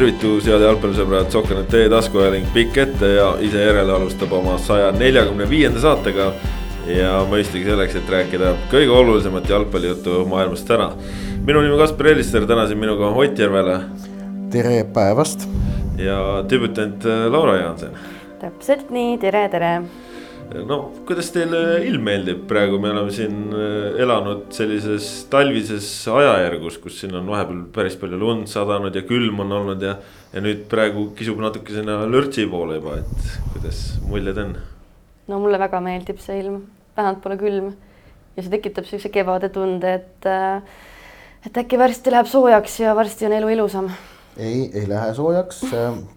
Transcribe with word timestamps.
tervitus, 0.00 0.46
head 0.48 0.62
jalgpallisõbrad, 0.64 1.26
Sokkenet 1.28 1.66
tee 1.68 1.88
taskuhääling 1.92 2.46
pikk 2.54 2.78
ette 2.80 3.08
ja 3.18 3.26
ise 3.44 3.66
järele 3.66 3.92
alustab 3.92 4.32
oma 4.32 4.54
saja 4.56 4.88
neljakümne 4.96 5.44
viienda 5.48 5.82
saatega. 5.82 6.30
ja 6.88 7.18
mõistagi 7.28 7.68
selleks, 7.68 7.98
et 8.00 8.08
rääkida 8.08 8.54
kõige 8.72 8.94
olulisemat 8.96 9.48
jalgpallijuttu 9.48 10.24
maailmas 10.26 10.64
täna. 10.64 10.92
minu 11.44 11.60
nimi 11.60 11.74
on 11.74 11.78
Kaspar 11.78 12.06
Ellister, 12.06 12.46
täna 12.46 12.66
siin 12.66 12.78
minuga 12.78 13.06
on 13.06 13.16
Ott 13.16 13.38
Järvele. 13.38 13.80
tere 14.50 14.84
päevast. 14.84 15.48
ja 15.98 16.44
debütant 16.48 17.04
Laura 17.28 17.56
Jaanson. 17.56 17.90
täpselt 18.40 18.90
nii, 18.90 19.18
tere, 19.18 19.48
tere 19.48 19.82
no 20.66 20.78
kuidas 21.08 21.30
teile 21.34 21.60
ilm 21.86 22.02
meeldib, 22.06 22.42
praegu 22.50 22.80
me 22.82 22.90
oleme 22.92 23.12
siin 23.14 23.36
äh, 23.54 24.00
elanud 24.02 24.48
sellises 24.54 25.08
talvises 25.32 25.86
ajajärgus, 26.10 26.80
kus 26.82 27.00
siin 27.02 27.14
on 27.18 27.28
vahepeal 27.30 27.62
päris 27.74 27.96
palju 28.00 28.18
lund 28.20 28.50
sadanud 28.50 28.96
ja 28.96 29.04
külm 29.06 29.42
on 29.44 29.54
olnud 29.60 29.84
ja. 29.86 29.96
ja 30.34 30.42
nüüd 30.44 30.66
praegu 30.70 31.10
kisub 31.18 31.40
natuke 31.42 31.74
sinna 31.74 32.00
lörtsi 32.10 32.48
poole 32.50 32.80
juba, 32.80 32.98
et 33.02 33.32
kuidas 33.54 33.82
muljed 34.10 34.42
on? 34.42 34.54
no 35.30 35.40
mulle 35.42 35.60
väga 35.62 35.82
meeldib 35.84 36.22
see 36.22 36.40
ilm, 36.42 36.62
vähemalt 36.98 37.22
pole 37.24 37.38
külm 37.40 37.72
ja 38.36 38.44
see 38.44 38.54
tekitab 38.56 38.88
siukse 38.90 39.12
kevade 39.14 39.52
tunde, 39.54 39.98
et. 40.00 40.30
Äh, 40.30 40.88
et 41.40 41.56
äkki 41.56 41.78
varsti 41.80 42.12
läheb 42.12 42.26
soojaks 42.28 42.74
ja 42.82 42.90
varsti 42.92 43.24
on 43.24 43.32
elu 43.32 43.54
ilusam 43.54 43.86
ei, 44.40 44.70
ei 44.74 44.88
lähe 44.88 45.12
soojaks, 45.14 45.62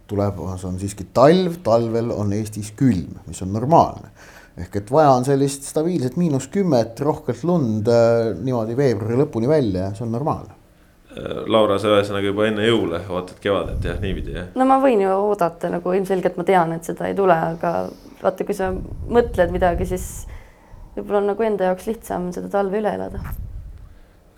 tuleb, 0.08 0.40
see 0.58 0.70
on 0.70 0.80
siiski 0.82 1.08
talv, 1.16 1.60
talvel 1.66 2.12
on 2.16 2.34
Eestis 2.36 2.72
külm, 2.80 3.20
mis 3.28 3.44
on 3.46 3.54
normaalne. 3.56 4.12
Ehk 4.60 4.76
et 4.78 4.92
vaja 4.94 5.14
on 5.16 5.26
sellist 5.26 5.66
stabiilset 5.66 6.18
miinus 6.22 6.46
kümmet, 6.54 7.00
rohkelt 7.02 7.42
lund 7.48 7.88
äh, 7.90 8.34
niimoodi 8.38 8.78
veebruari 8.78 9.18
lõpuni 9.24 9.50
välja, 9.50 9.90
see 9.98 10.06
on 10.06 10.14
normaalne. 10.14 10.54
Äh, 11.14 11.40
Laura, 11.50 11.80
sa 11.82 11.96
ühesõnaga 11.96 12.30
juba 12.30 12.46
enne 12.50 12.68
jõule 12.68 13.02
ootad 13.10 13.40
kevadet 13.42 13.88
jah, 13.90 13.98
niipidi 14.04 14.38
jah? 14.38 14.52
no 14.58 14.68
ma 14.70 14.78
võin 14.84 15.02
ju 15.02 15.16
oodata 15.16 15.74
nagu 15.74 15.96
ilmselgelt 15.98 16.38
ma 16.38 16.46
tean, 16.48 16.76
et 16.78 16.86
seda 16.86 17.10
ei 17.10 17.18
tule, 17.18 17.40
aga 17.56 17.74
vaata, 18.22 18.46
kui 18.46 18.58
sa 18.58 18.70
mõtled 18.74 19.56
midagi, 19.56 19.90
siis 19.90 20.12
võib-olla 20.94 21.24
on 21.24 21.34
nagu 21.34 21.50
enda 21.50 21.72
jaoks 21.72 21.90
lihtsam 21.90 22.30
seda 22.36 22.54
talve 22.54 22.78
üle 22.82 22.94
elada 22.94 23.24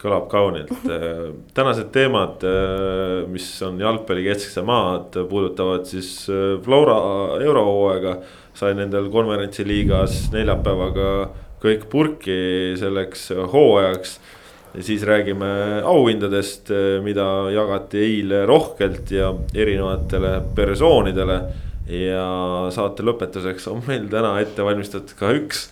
kõlab 0.05 0.29
kaunilt. 0.31 0.73
Äh, 0.85 1.33
tänased 1.57 1.91
teemad, 1.95 2.45
mis 3.31 3.49
on 3.65 3.79
jalgpalli 3.81 4.27
keskse 4.29 4.63
maad, 4.65 5.17
puudutavad 5.29 5.87
siis 5.89 6.11
Flora 6.65 6.99
eurohooaega 7.41 8.19
sai 8.55 8.75
nendel 8.77 9.09
konverentsiliigas 9.11 10.29
neljapäevaga 10.33 11.09
kõik 11.65 11.85
purki 11.91 12.39
selleks 12.79 13.29
hooajaks. 13.51 14.19
ja 14.75 14.83
siis 14.83 15.03
räägime 15.07 15.81
auhindadest, 15.87 16.69
mida 17.03 17.49
jagati 17.51 17.97
eile 17.97 18.45
rohkelt 18.45 19.11
ja 19.11 19.33
erinevatele 19.53 20.41
persoonidele. 20.55 21.39
ja 21.85 22.25
saate 22.73 23.03
lõpetuseks 23.03 23.67
on 23.69 23.83
meil 23.87 24.07
täna 24.09 24.39
ette 24.41 24.63
valmistatud 24.63 25.17
ka 25.19 25.31
üks 25.37 25.69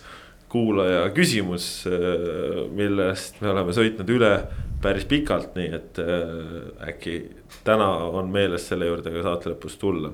kuulaja 0.54 1.08
küsimus, 1.16 1.64
millest 2.78 3.40
me 3.42 3.50
oleme 3.50 3.74
sõitnud 3.74 4.12
üle 4.14 4.34
päris 4.84 5.06
pikalt, 5.08 5.54
nii 5.56 5.70
et 5.78 6.00
äh, 6.02 6.90
äkki 6.90 7.14
täna 7.66 7.88
on 8.12 8.28
meeles 8.32 8.68
selle 8.68 8.88
juurde 8.90 9.12
ka 9.14 9.24
saate 9.24 9.52
lõpus 9.52 9.78
tulla 9.80 10.12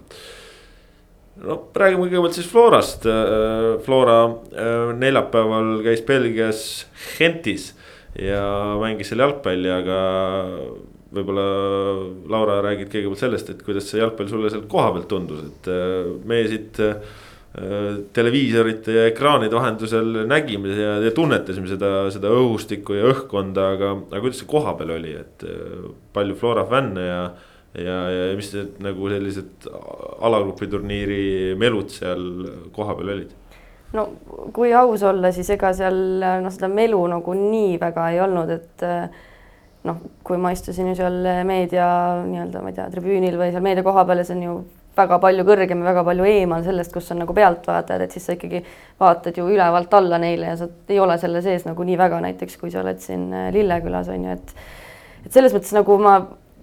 no 1.40 1.56
räägime 1.74 2.06
kõigepealt 2.06 2.36
siis 2.36 2.48
Florast. 2.50 3.06
Äh, 3.08 3.80
Flora 3.84 4.20
äh, 4.26 4.92
neljapäeval 4.98 5.80
käis 5.86 6.04
Belgias 6.06 6.62
Gentis 7.16 7.72
ja 8.18 8.42
mängis 8.80 9.10
seal 9.10 9.22
jalgpalli, 9.24 9.70
aga 9.70 9.98
võib-olla 11.14 11.46
Laura 12.30 12.60
räägid 12.66 12.92
kõigepealt 12.92 13.24
sellest, 13.24 13.50
et 13.50 13.64
kuidas 13.66 13.88
see 13.90 14.02
jalgpall 14.02 14.30
sulle 14.30 14.52
sealt 14.52 14.68
koha 14.70 14.92
pealt 14.94 15.10
tundus, 15.10 15.42
et 15.50 15.72
äh, 15.72 16.14
meie 16.30 16.46
siit 16.50 16.82
televiisorite 18.14 18.92
ja 18.94 19.04
ekraanide 19.10 19.56
vahendusel 19.58 20.20
nägime 20.30 20.70
ja, 20.70 20.92
ja 21.02 21.10
tunnetasime 21.10 21.66
seda, 21.66 22.04
seda 22.14 22.30
õhustikku 22.30 22.94
ja 22.94 23.08
õhkkonda, 23.10 23.64
aga, 23.74 23.88
aga 24.06 24.20
kuidas 24.22 24.38
see 24.38 24.50
koha 24.50 24.76
peal 24.78 24.92
oli, 24.94 25.16
et 25.18 25.42
palju 26.14 26.36
Flora 26.38 26.62
fänne 26.70 27.06
ja 27.08 27.22
ja, 27.74 27.96
ja 28.10 28.30
mis 28.38 28.50
need 28.54 28.78
nagu 28.82 29.10
sellised 29.10 29.68
alagrupi 30.26 30.66
turniiri 30.70 31.22
melud 31.58 31.92
seal 31.94 32.24
kohapeal 32.74 33.14
olid? 33.14 33.34
no 33.94 34.06
kui 34.54 34.72
aus 34.74 35.02
olla, 35.06 35.32
siis 35.34 35.50
ega 35.54 35.72
seal 35.76 36.00
noh, 36.22 36.50
seda 36.54 36.70
melu 36.70 37.00
nagu 37.10 37.34
nii 37.36 37.78
väga 37.82 38.08
ei 38.14 38.20
olnud, 38.22 38.50
et 38.54 38.86
noh, 39.86 40.02
kui 40.26 40.38
ma 40.38 40.52
istusin 40.54 40.90
ju 40.90 40.98
seal 40.98 41.22
meedia 41.48 41.88
nii-öelda, 42.26 42.62
ma 42.62 42.70
ei 42.70 42.78
tea, 42.78 42.90
tribüünil 42.92 43.38
või 43.40 43.50
seal 43.54 43.64
meedia 43.64 43.86
koha 43.86 44.04
peal 44.06 44.22
ja 44.22 44.28
see 44.28 44.38
on 44.38 44.44
ju 44.46 44.58
väga 45.00 45.20
palju 45.22 45.46
kõrgem 45.48 45.82
ja 45.82 45.90
väga 45.90 46.04
palju 46.06 46.28
eemal 46.28 46.66
sellest, 46.66 46.92
kus 46.94 47.10
on 47.14 47.24
nagu 47.24 47.36
pealtvaatajad, 47.36 48.04
et 48.06 48.16
siis 48.16 48.28
sa 48.28 48.36
ikkagi 48.36 48.62
vaatad 49.00 49.40
ju 49.40 49.48
ülevalt 49.50 49.96
alla 49.98 50.20
neile 50.22 50.52
ja 50.52 50.58
sa 50.60 50.68
ei 50.88 51.00
ole 51.00 51.16
selle 51.22 51.42
sees 51.44 51.66
nagu 51.68 51.86
nii 51.86 51.98
väga, 52.00 52.20
näiteks 52.28 52.60
kui 52.60 52.70
sa 52.72 52.84
oled 52.84 53.00
siin 53.02 53.30
Lillekülas 53.54 54.12
on 54.12 54.28
ju, 54.28 54.36
et 54.38 54.54
et 55.26 55.34
selles 55.34 55.52
mõttes 55.52 55.74
nagu 55.76 55.98
ma 56.00 56.14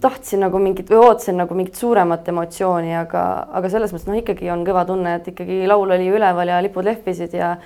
tahtsin 0.02 0.42
nagu 0.44 0.58
mingit 0.62 0.90
või 0.90 1.00
ootasin 1.08 1.38
nagu 1.40 1.54
mingit 1.58 1.78
suuremat 1.78 2.28
emotsiooni, 2.30 2.94
aga, 3.00 3.24
aga 3.58 3.70
selles 3.72 3.92
mõttes 3.94 4.08
noh, 4.08 4.18
ikkagi 4.20 4.50
on 4.54 4.62
kõva 4.66 4.84
tunne, 4.86 5.16
et 5.18 5.28
ikkagi 5.32 5.64
laul 5.70 5.90
oli 5.96 6.08
üleval 6.14 6.52
ja 6.52 6.62
lipud 6.62 6.86
lehvisid 6.86 7.34
ja 7.38 7.56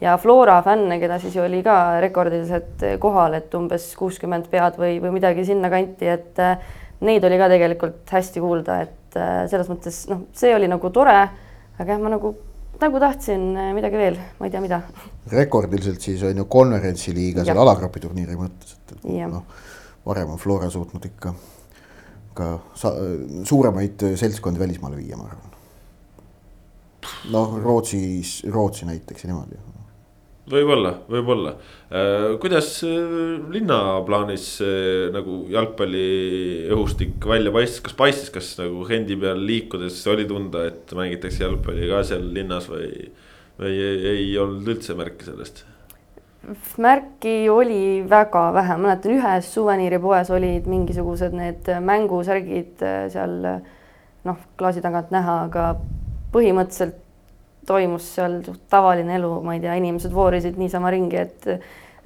ja 0.00 0.16
Flora 0.20 0.58
fänne, 0.62 0.98
keda 1.00 1.16
siis 1.22 1.36
oli 1.40 1.62
ka 1.64 2.00
rekordiliselt 2.04 2.82
kohal, 3.00 3.38
et 3.38 3.54
umbes 3.56 3.88
kuuskümmend 3.96 4.50
pead 4.52 4.76
või, 4.76 4.98
või 5.00 5.14
midagi 5.14 5.46
sinnakanti, 5.48 6.10
et 6.12 6.42
äh, 6.42 6.58
neid 7.06 7.24
oli 7.24 7.38
ka 7.40 7.48
tegelikult 7.48 8.12
hästi 8.12 8.42
kuulda, 8.44 8.80
et 8.84 9.05
äh, 9.16 9.40
selles 9.50 9.70
mõttes 9.72 10.04
noh, 10.10 10.26
see 10.36 10.54
oli 10.56 10.68
nagu 10.70 10.90
tore, 10.94 11.16
aga 11.76 11.88
jah, 11.90 12.02
ma 12.02 12.12
nagu 12.12 12.34
nagu 12.80 13.00
tahtsin 13.00 13.44
äh, 13.56 13.72
midagi 13.76 14.00
veel, 14.00 14.18
ma 14.38 14.48
ei 14.48 14.54
tea, 14.54 14.62
mida. 14.64 14.82
rekordiliselt 15.32 16.00
siis 16.04 16.22
on 16.28 16.42
ju 16.42 16.46
konverentsiliiga 16.52 17.44
seal 17.46 17.60
alagrupi 17.64 18.02
turniiri 18.04 18.38
mõttes, 18.38 18.76
et, 18.76 18.96
et 19.00 19.28
noh, 19.32 19.44
varem 20.06 20.34
on 20.36 20.40
Flora 20.40 20.70
suutnud 20.72 21.04
ikka 21.08 21.34
ka 22.36 22.50
suuremaid 23.48 24.02
seltskondi 24.20 24.60
välismaale 24.60 24.98
viia, 24.98 25.16
ma 25.16 25.30
arvan. 25.30 25.54
noh, 27.32 27.56
Rootsis, 27.62 28.42
Rootsi 28.52 28.84
näiteks 28.88 29.24
ja 29.24 29.30
niimoodi. 29.32 29.56
Võib-olla, 30.50 30.92
võib-olla. 31.10 31.52
Äh, 31.90 32.36
kuidas 32.42 32.70
äh, 32.86 33.38
linna 33.52 33.78
plaanis 34.06 34.48
nagu 35.14 35.44
jalgpalli 35.52 36.06
õhustik 36.74 37.22
välja 37.26 37.54
paistis, 37.54 37.84
kas 37.84 37.96
paistis, 37.98 38.32
kas 38.34 38.52
nagu 38.60 38.84
Hendi 38.88 39.18
peal 39.20 39.40
liikudes 39.46 40.00
oli 40.12 40.26
tunda, 40.28 40.66
et 40.70 40.92
mängitakse 40.96 41.44
jalgpalli 41.46 41.88
ka 41.90 42.02
seal 42.06 42.28
linnas 42.36 42.68
või, 42.70 42.90
või 43.60 43.72
ei, 43.74 44.04
ei 44.12 44.28
olnud 44.42 44.76
üldse 44.76 44.98
märki 44.98 45.30
sellest? 45.30 45.64
märki 46.78 47.48
oli 47.50 48.04
väga 48.08 48.52
vähe, 48.54 48.76
mäletan 48.78 49.16
ühes 49.16 49.48
suveniiripoes 49.54 50.30
olid 50.30 50.68
mingisugused 50.70 51.34
need 51.34 51.66
mängusärgid 51.82 52.84
äh, 52.86 53.06
seal 53.10 53.34
noh, 54.26 54.38
klaasi 54.58 54.82
tagant 54.84 55.10
näha, 55.14 55.40
aga 55.48 55.66
põhimõtteliselt 56.34 57.02
toimus 57.66 58.08
seal 58.16 58.38
tavaline 58.70 59.16
elu, 59.18 59.32
ma 59.44 59.56
ei 59.56 59.62
tea, 59.64 59.74
inimesed 59.80 60.14
voorisid 60.14 60.58
niisama 60.60 60.92
ringi, 60.94 61.18
et 61.20 61.50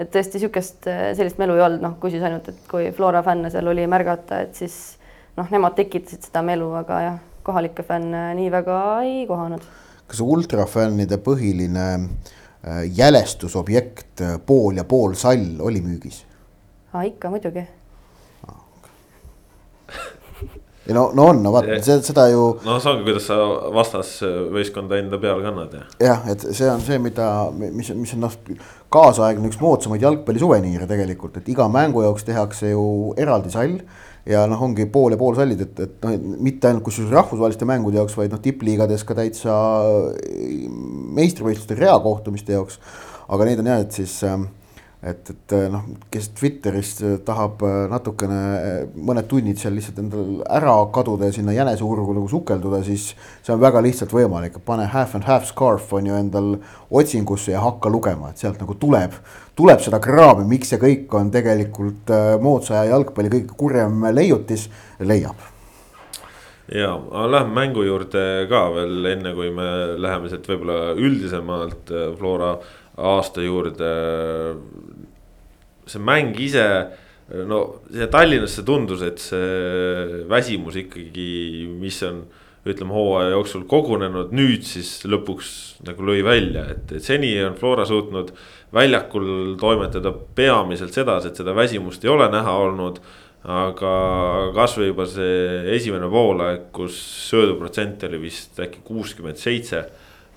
et 0.01 0.09
tõesti 0.09 0.39
niisugust, 0.39 0.87
äh, 0.89 1.11
sellist 1.17 1.37
melu 1.41 1.59
ei 1.59 1.65
olnud, 1.67 1.83
noh, 1.85 1.99
kui 2.01 2.13
siis 2.13 2.23
ainult, 2.25 2.49
et 2.49 2.61
kui 2.71 2.89
Flora 2.97 3.21
fänne 3.25 3.51
seal 3.53 3.69
oli 3.69 3.85
märgata, 3.91 4.41
et 4.47 4.57
siis 4.57 4.77
noh, 5.37 5.49
nemad 5.53 5.77
tekitasid 5.77 6.31
seda 6.31 6.41
melu, 6.47 6.71
aga 6.81 7.01
jah, 7.05 7.19
kohalikke 7.45 7.85
fänne 7.85 8.31
nii 8.39 8.49
väga 8.53 8.79
ei 9.05 9.27
kohanud. 9.29 9.67
kas 10.11 10.23
ultrafännide 10.25 11.21
põhiline 11.23 11.87
äh, 11.95 12.81
jälestusobjekt 12.97 14.25
äh, 14.25 14.39
Pool 14.47 14.81
ja 14.81 14.85
pool 14.85 15.15
sall 15.15 15.61
oli 15.61 15.85
müügis? 15.85 16.25
ikka 17.05 17.31
muidugi 17.31 17.63
Ja 20.91 20.97
no, 20.97 21.05
no 21.15 21.29
on, 21.31 21.39
no 21.45 21.53
vaata 21.55 21.77
seda 22.03 22.25
ju. 22.33 22.45
no 22.67 22.81
see 22.83 22.91
ongi, 22.91 23.05
kuidas 23.07 23.29
sa 23.31 23.37
vastasvõistkonda 23.77 24.99
enda 24.99 25.21
peale 25.23 25.45
kannad 25.45 25.77
ja. 25.77 25.85
jah, 26.03 26.25
et 26.33 26.43
see 26.51 26.67
on 26.67 26.83
see, 26.83 26.99
mida, 27.03 27.27
mis, 27.55 27.93
mis 27.95 28.15
on 28.17 28.25
noh, 28.25 28.35
kaasaegne 28.91 29.47
üks 29.47 29.61
moodsamaid 29.63 30.03
jalgpallisuveniire 30.03 30.89
tegelikult, 30.91 31.39
et 31.39 31.51
iga 31.53 31.69
mängu 31.71 32.03
jaoks 32.03 32.27
tehakse 32.27 32.73
ju 32.73 32.85
eraldi 33.23 33.55
sall 33.55 33.77
ja 34.27 34.43
noh, 34.51 34.65
ongi 34.67 34.89
pool 34.91 35.15
ja 35.15 35.21
pool 35.21 35.39
sallid, 35.39 35.63
et, 35.69 35.85
et 35.87 36.09
noh, 36.09 36.39
mitte 36.43 36.67
ainult 36.67 36.85
kusjuures 36.89 37.15
rahvusvaheliste 37.15 37.69
mängude 37.71 38.01
jaoks, 38.01 38.17
vaid 38.19 38.35
noh, 38.35 38.43
tippliigades 38.43 39.07
ka 39.07 39.17
täitsa 39.21 39.55
meistrivõistluste 41.21 41.79
reakohtumiste 41.79 42.59
jaoks. 42.59 42.81
aga 43.31 43.47
neid 43.47 43.63
on 43.63 43.71
jah, 43.71 43.85
et 43.87 43.95
siis 43.95 44.17
äh, 44.27 44.41
et, 45.03 45.31
et 45.33 45.53
eh, 45.57 45.67
noh, 45.73 45.85
kes 46.13 46.29
Twitteris 46.37 46.91
eh, 47.01 47.15
tahab 47.25 47.63
eh, 47.65 47.77
natukene 47.89 48.41
mõned 49.01 49.29
tunnid 49.31 49.61
seal 49.61 49.73
lihtsalt 49.77 50.01
endal 50.03 50.43
ära 50.45 50.75
kaduda 50.93 51.31
ja 51.31 51.37
sinna 51.37 51.55
jäneseurgu 51.57 52.13
nagu 52.17 52.29
sukelduda, 52.29 52.83
siis 52.85 53.11
see 53.41 53.55
on 53.55 53.63
väga 53.63 53.81
lihtsalt 53.85 54.13
võimalik, 54.13 54.59
pane 54.67 54.85
half 54.93 55.17
and 55.17 55.25
half 55.29 55.47
scarf 55.49 55.95
on 55.97 56.11
ju 56.11 56.19
endal 56.19 56.51
otsingusse 56.91 57.55
ja 57.55 57.63
hakka 57.65 57.93
lugema, 57.93 58.31
et 58.31 58.43
sealt 58.43 58.61
nagu 58.61 58.77
tuleb, 58.81 59.17
tuleb 59.57 59.81
seda 59.81 60.03
kraami, 60.05 60.45
miks 60.51 60.75
see 60.75 60.83
kõik 60.83 61.17
on 61.17 61.33
tegelikult 61.33 62.13
moodsa 62.45 62.81
aja 62.81 62.93
jalgpalli 62.93 63.33
kõige 63.33 63.57
kurjem 63.57 64.05
leiutis, 64.13 64.69
leiab 65.01 65.49
ja, 66.69 66.93
aga 66.93 67.25
lähme 67.39 67.57
mängu 67.57 67.87
juurde 67.89 68.27
ka 68.53 68.67
veel 68.77 69.09
enne, 69.15 69.33
kui 69.35 69.49
me 69.55 69.97
läheme 69.97 70.29
sealt 70.29 70.45
võib-olla 70.53 70.93
üldisemalt 70.93 71.89
Flora 72.21 72.53
aasta 73.01 73.43
juurde. 73.43 73.91
See 75.91 76.03
mäng 76.03 76.39
ise, 76.41 76.67
no 77.47 77.63
see 77.91 78.09
Tallinnasse 78.11 78.65
tundus, 78.67 79.03
et 79.07 79.23
see 79.23 80.23
väsimus 80.31 80.79
ikkagi, 80.85 81.31
mis 81.81 82.01
on 82.07 82.25
ütleme 82.69 82.93
hooaja 82.93 83.33
jooksul 83.33 83.65
kogunenud, 83.69 84.35
nüüd 84.37 84.67
siis 84.69 84.99
lõpuks 85.09 85.53
nagu 85.89 86.05
lõi 86.05 86.21
välja, 86.27 86.67
et, 86.75 86.91
et 86.93 87.05
seni 87.05 87.33
on 87.43 87.57
Flora 87.57 87.87
suutnud 87.89 88.35
väljakul 88.77 89.57
toimetada 89.61 90.13
peamiselt 90.37 90.93
sedasi, 90.95 91.31
et 91.31 91.41
seda 91.41 91.57
väsimust 91.57 92.05
ei 92.05 92.13
ole 92.13 92.29
näha 92.33 92.53
olnud 92.67 93.01
aga 93.49 93.93
kasvõi 94.53 94.91
juba 94.91 95.07
see 95.09 95.75
esimene 95.77 96.09
poolaeg, 96.13 96.69
kus 96.77 96.97
sööduprotsent 97.31 98.05
oli 98.09 98.21
vist 98.27 98.61
äkki 98.61 98.83
kuuskümmend 98.85 99.41
seitse. 99.41 99.87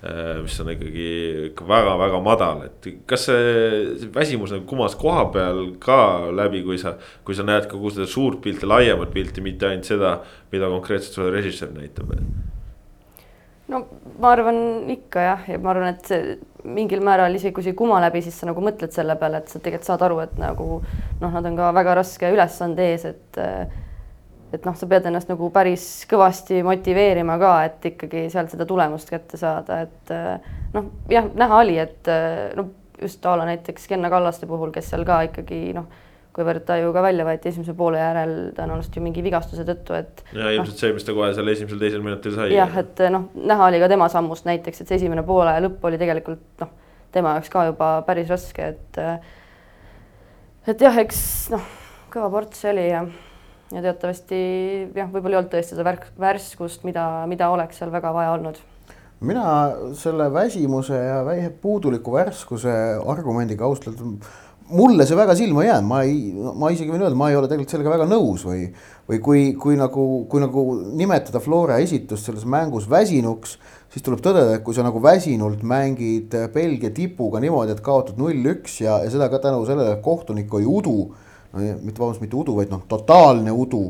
Äh, 0.04 0.42
mis 0.42 0.58
on 0.60 0.68
ikkagi 0.68 1.04
ikka 1.48 1.64
väga-väga 1.64 2.18
madal, 2.20 2.58
et 2.66 2.88
kas 3.08 3.22
see, 3.24 3.52
see 4.02 4.10
väsimus 4.12 4.50
nagu 4.52 4.66
kumas 4.68 4.92
koha 5.00 5.22
peal 5.32 5.62
ka 5.80 6.28
läbi, 6.28 6.60
kui 6.66 6.76
sa. 6.82 6.98
kui 7.24 7.36
sa 7.36 7.46
näed 7.46 7.70
kogu 7.70 7.88
seda 7.94 8.04
suurt 8.10 8.42
pilti, 8.44 8.68
laiemat 8.68 9.14
pilti, 9.14 9.40
mitte 9.40 9.70
ainult 9.70 9.88
seda, 9.88 10.18
mida 10.52 10.68
konkreetselt 10.68 11.16
sulle 11.16 11.30
režissöör 11.32 11.72
näitab 11.78 12.12
no 13.72 13.80
ma 14.20 14.34
arvan 14.34 14.90
ikka 14.92 15.24
jah, 15.24 15.48
ja 15.48 15.62
ma 15.62 15.72
arvan, 15.72 15.94
et 15.94 16.10
see 16.10 16.36
mingil 16.68 17.00
määral 17.04 17.32
isegi 17.38 17.54
kui 17.56 17.64
see 17.64 17.72
ei 17.72 17.78
kuma 17.78 18.02
läbi, 18.04 18.20
siis 18.26 18.36
sa 18.36 18.50
nagu 18.50 18.60
mõtled 18.60 18.92
selle 18.92 19.16
peale, 19.16 19.40
et 19.40 19.48
sa 19.48 19.62
tegelikult 19.62 19.88
saad 19.88 20.04
aru, 20.04 20.20
et 20.26 20.36
nagu 20.36 20.68
noh, 21.22 21.30
nad 21.30 21.48
on 21.48 21.56
ka 21.56 21.72
väga 21.80 21.96
raske 22.02 22.34
ülesande 22.34 22.90
ees, 22.92 23.08
et 23.08 23.40
et 24.56 24.68
noh, 24.68 24.76
sa 24.78 24.88
pead 24.90 25.08
ennast 25.10 25.30
nagu 25.32 25.50
päris 25.54 25.88
kõvasti 26.10 26.62
motiveerima 26.66 27.36
ka, 27.42 27.52
et 27.68 27.90
ikkagi 27.92 28.28
sealt 28.32 28.54
seda 28.54 28.66
tulemust 28.68 29.10
kätte 29.10 29.40
saada, 29.40 29.82
et 29.86 30.14
noh, 30.74 30.88
jah, 31.10 31.28
näha 31.34 31.60
oli, 31.64 31.78
et 31.82 32.10
no 32.58 32.68
just 33.02 33.26
a 33.26 33.36
la 33.36 33.46
näiteks 33.48 33.88
Kenna 33.90 34.10
Kallaste 34.10 34.46
puhul, 34.46 34.72
kes 34.74 34.92
seal 34.92 35.04
ka 35.06 35.20
ikkagi 35.28 35.66
noh 35.76 35.90
kuivõrd 36.34 36.64
ta 36.66 36.76
ju 36.80 36.90
ka 36.94 37.02
välja 37.04 37.24
võeti 37.26 37.50
esimese 37.50 37.76
poole 37.78 38.00
järel 38.00 38.32
tõenäoliselt 38.56 38.96
ju 38.98 39.02
mingi 39.04 39.22
vigastuse 39.22 39.62
tõttu, 39.68 39.94
et. 39.94 40.22
ja 40.34 40.50
ilmselt 40.50 40.74
no, 40.74 40.80
see, 40.80 40.94
mis 40.96 41.06
ta 41.06 41.14
kohe 41.14 41.28
seal 41.36 41.50
esimesel-teisel 41.52 42.02
minutil 42.02 42.34
sai. 42.34 42.48
jah, 42.56 42.74
et 42.80 43.02
noh, 43.14 43.28
näha 43.38 43.68
oli 43.68 43.78
ka 43.82 43.90
tema 43.92 44.08
sammust 44.10 44.48
näiteks, 44.48 44.82
et 44.82 44.90
see 44.90 44.98
esimene 44.98 45.22
poole 45.26 45.54
lõpp 45.62 45.86
oli 45.86 46.00
tegelikult 46.00 46.64
noh, 46.64 46.72
tema 47.14 47.36
jaoks 47.36 47.52
ka 47.52 47.68
juba 47.68 47.90
päris 48.08 48.32
raske, 48.34 48.72
et. 48.74 48.98
et 50.74 50.84
jah, 50.88 50.98
eks 51.04 51.20
noh, 51.54 51.70
kõva 52.10 52.32
ports 52.34 52.66
oli 52.72 52.88
ja, 52.88 53.04
ja 53.72 53.82
teatavasti 53.84 54.38
jah, 54.94 55.10
võib-olla 55.10 55.36
ei 55.36 55.40
olnud 55.42 55.52
tõesti 55.54 55.74
seda 55.74 55.86
värk, 55.86 56.06
värskust, 56.20 56.84
mida, 56.84 57.24
mida 57.30 57.50
oleks 57.54 57.80
seal 57.80 57.92
väga 57.94 58.12
vaja 58.14 58.36
olnud. 58.36 58.60
Mina 59.24 59.44
selle 59.96 60.26
väsimuse 60.34 60.98
ja 60.98 61.20
puuduliku 61.62 62.12
värskuse 62.18 62.74
argumendiga 63.08 63.64
ausalt 63.64 63.94
öeldes 63.94 64.32
mulle 64.72 65.04
see 65.06 65.16
väga 65.16 65.34
silma 65.36 65.62
ei 65.62 65.68
jäänud, 65.68 65.88
ma 65.88 66.00
ei, 66.02 66.20
ma 66.56 66.70
isegi 66.72 66.92
võin 66.92 67.02
öelda, 67.04 67.16
ma 67.18 67.28
ei 67.30 67.36
ole 67.36 67.48
tegelikult 67.50 67.74
sellega 67.74 67.92
väga 67.92 68.06
nõus 68.08 68.44
või, 68.48 68.62
või 69.10 69.18
kui, 69.24 69.42
kui 69.60 69.76
nagu, 69.76 70.04
kui 70.30 70.40
nagu 70.40 70.64
nimetada 70.96 71.42
Flora 71.44 71.76
esitust 71.84 72.30
selles 72.30 72.46
mängus 72.48 72.88
väsinuks, 72.90 73.58
siis 73.92 74.04
tuleb 74.04 74.22
tõdeda, 74.24 74.56
et 74.56 74.64
kui 74.64 74.76
sa 74.76 74.86
nagu 74.86 75.02
väsinult 75.04 75.64
mängid 75.68 76.32
Belgia 76.54 76.92
tipuga 76.94 77.42
niimoodi, 77.44 77.76
et 77.76 77.84
kaotad 77.84 78.20
null-üks 78.20 78.80
ja, 78.86 79.02
ja 79.04 79.12
seda 79.12 79.28
ka 79.32 79.42
tänu 79.44 79.66
sellele, 79.68 79.98
et 79.98 80.04
kohtunik 80.04 80.52
oli 80.56 80.68
udu, 80.68 80.98
mitte 81.54 82.00
vabandust, 82.00 82.22
mitte 82.24 82.36
udu, 82.36 82.56
vaid 82.58 82.72
noh, 82.72 82.82
totaalne 82.88 83.52
udu, 83.54 83.84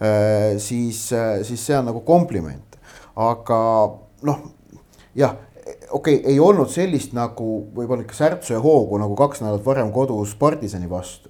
äh, 0.00 0.56
siis, 0.62 1.06
äh, 1.12 1.40
siis 1.46 1.62
see 1.66 1.76
on 1.78 1.90
nagu 1.90 2.02
kompliment. 2.06 2.78
aga 3.20 3.60
noh, 4.24 4.42
jah 5.18 5.34
okei 5.90 6.20
okay,, 6.20 6.32
ei 6.32 6.40
olnud 6.40 6.70
sellist 6.72 7.12
nagu 7.16 7.46
võib-olla 7.74 8.04
ikka 8.04 8.16
särtsu 8.16 8.54
ja 8.54 8.60
hoogu 8.62 8.98
nagu 9.02 9.16
kaks 9.18 9.42
nädalat 9.42 9.66
varem 9.66 9.90
kodus 9.92 10.34
partisani 10.38 10.88
vastu 10.90 11.28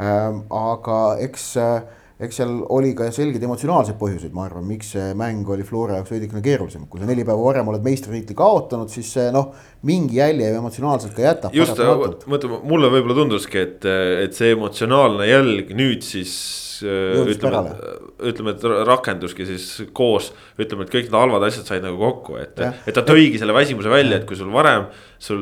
ähm,. 0.00 0.44
aga 0.50 1.16
eks, 1.26 1.48
eks 2.20 2.38
seal 2.40 2.52
oli 2.72 2.94
ka 2.96 3.10
selgeid 3.12 3.42
emotsionaalseid 3.44 3.98
põhjuseid, 4.00 4.32
ma 4.36 4.46
arvan, 4.46 4.64
miks 4.68 4.94
see 4.94 5.10
mäng 5.18 5.48
oli 5.52 5.66
Flora 5.68 5.98
jaoks 5.98 6.14
veidikene 6.14 6.42
keerulisem, 6.44 6.86
kui 6.90 7.02
sa 7.02 7.08
neli 7.08 7.26
päeva 7.28 7.42
varem 7.44 7.72
oled 7.72 7.84
meistritiitli 7.84 8.36
kaotanud, 8.38 8.92
siis 8.92 9.10
see 9.18 9.26
noh, 9.34 9.50
mingi 9.88 10.20
jälje 10.20 10.52
emotsionaalselt 10.56 11.16
ka 11.16 11.26
jätab. 11.26 11.56
just, 11.56 11.82
mõtle, 12.26 12.62
mulle 12.64 12.92
võib-olla 12.94 13.18
tunduski, 13.20 13.64
et, 13.66 13.90
et 14.26 14.38
see 14.38 14.54
emotsionaalne 14.56 15.28
jälg 15.28 15.74
nüüd 15.76 16.06
siis 16.06 16.36
Äh, 16.84 17.28
ütleme, 17.30 17.72
ütleme, 18.28 18.52
et 18.52 18.64
rakenduski 18.88 19.46
siis 19.48 19.66
koos, 19.96 20.30
ütleme, 20.60 20.84
et 20.84 20.92
kõik 20.92 21.08
need 21.08 21.18
halvad 21.18 21.46
asjad 21.48 21.68
said 21.68 21.84
nagu 21.84 21.98
kokku, 22.00 22.36
et, 22.40 22.58
et 22.60 22.96
ta 22.96 23.04
tõigi 23.06 23.40
selle 23.40 23.54
väsimuse 23.56 23.92
välja, 23.92 24.18
et 24.18 24.26
kui 24.28 24.38
sul 24.38 24.52
varem. 24.52 24.88
sul, 25.18 25.40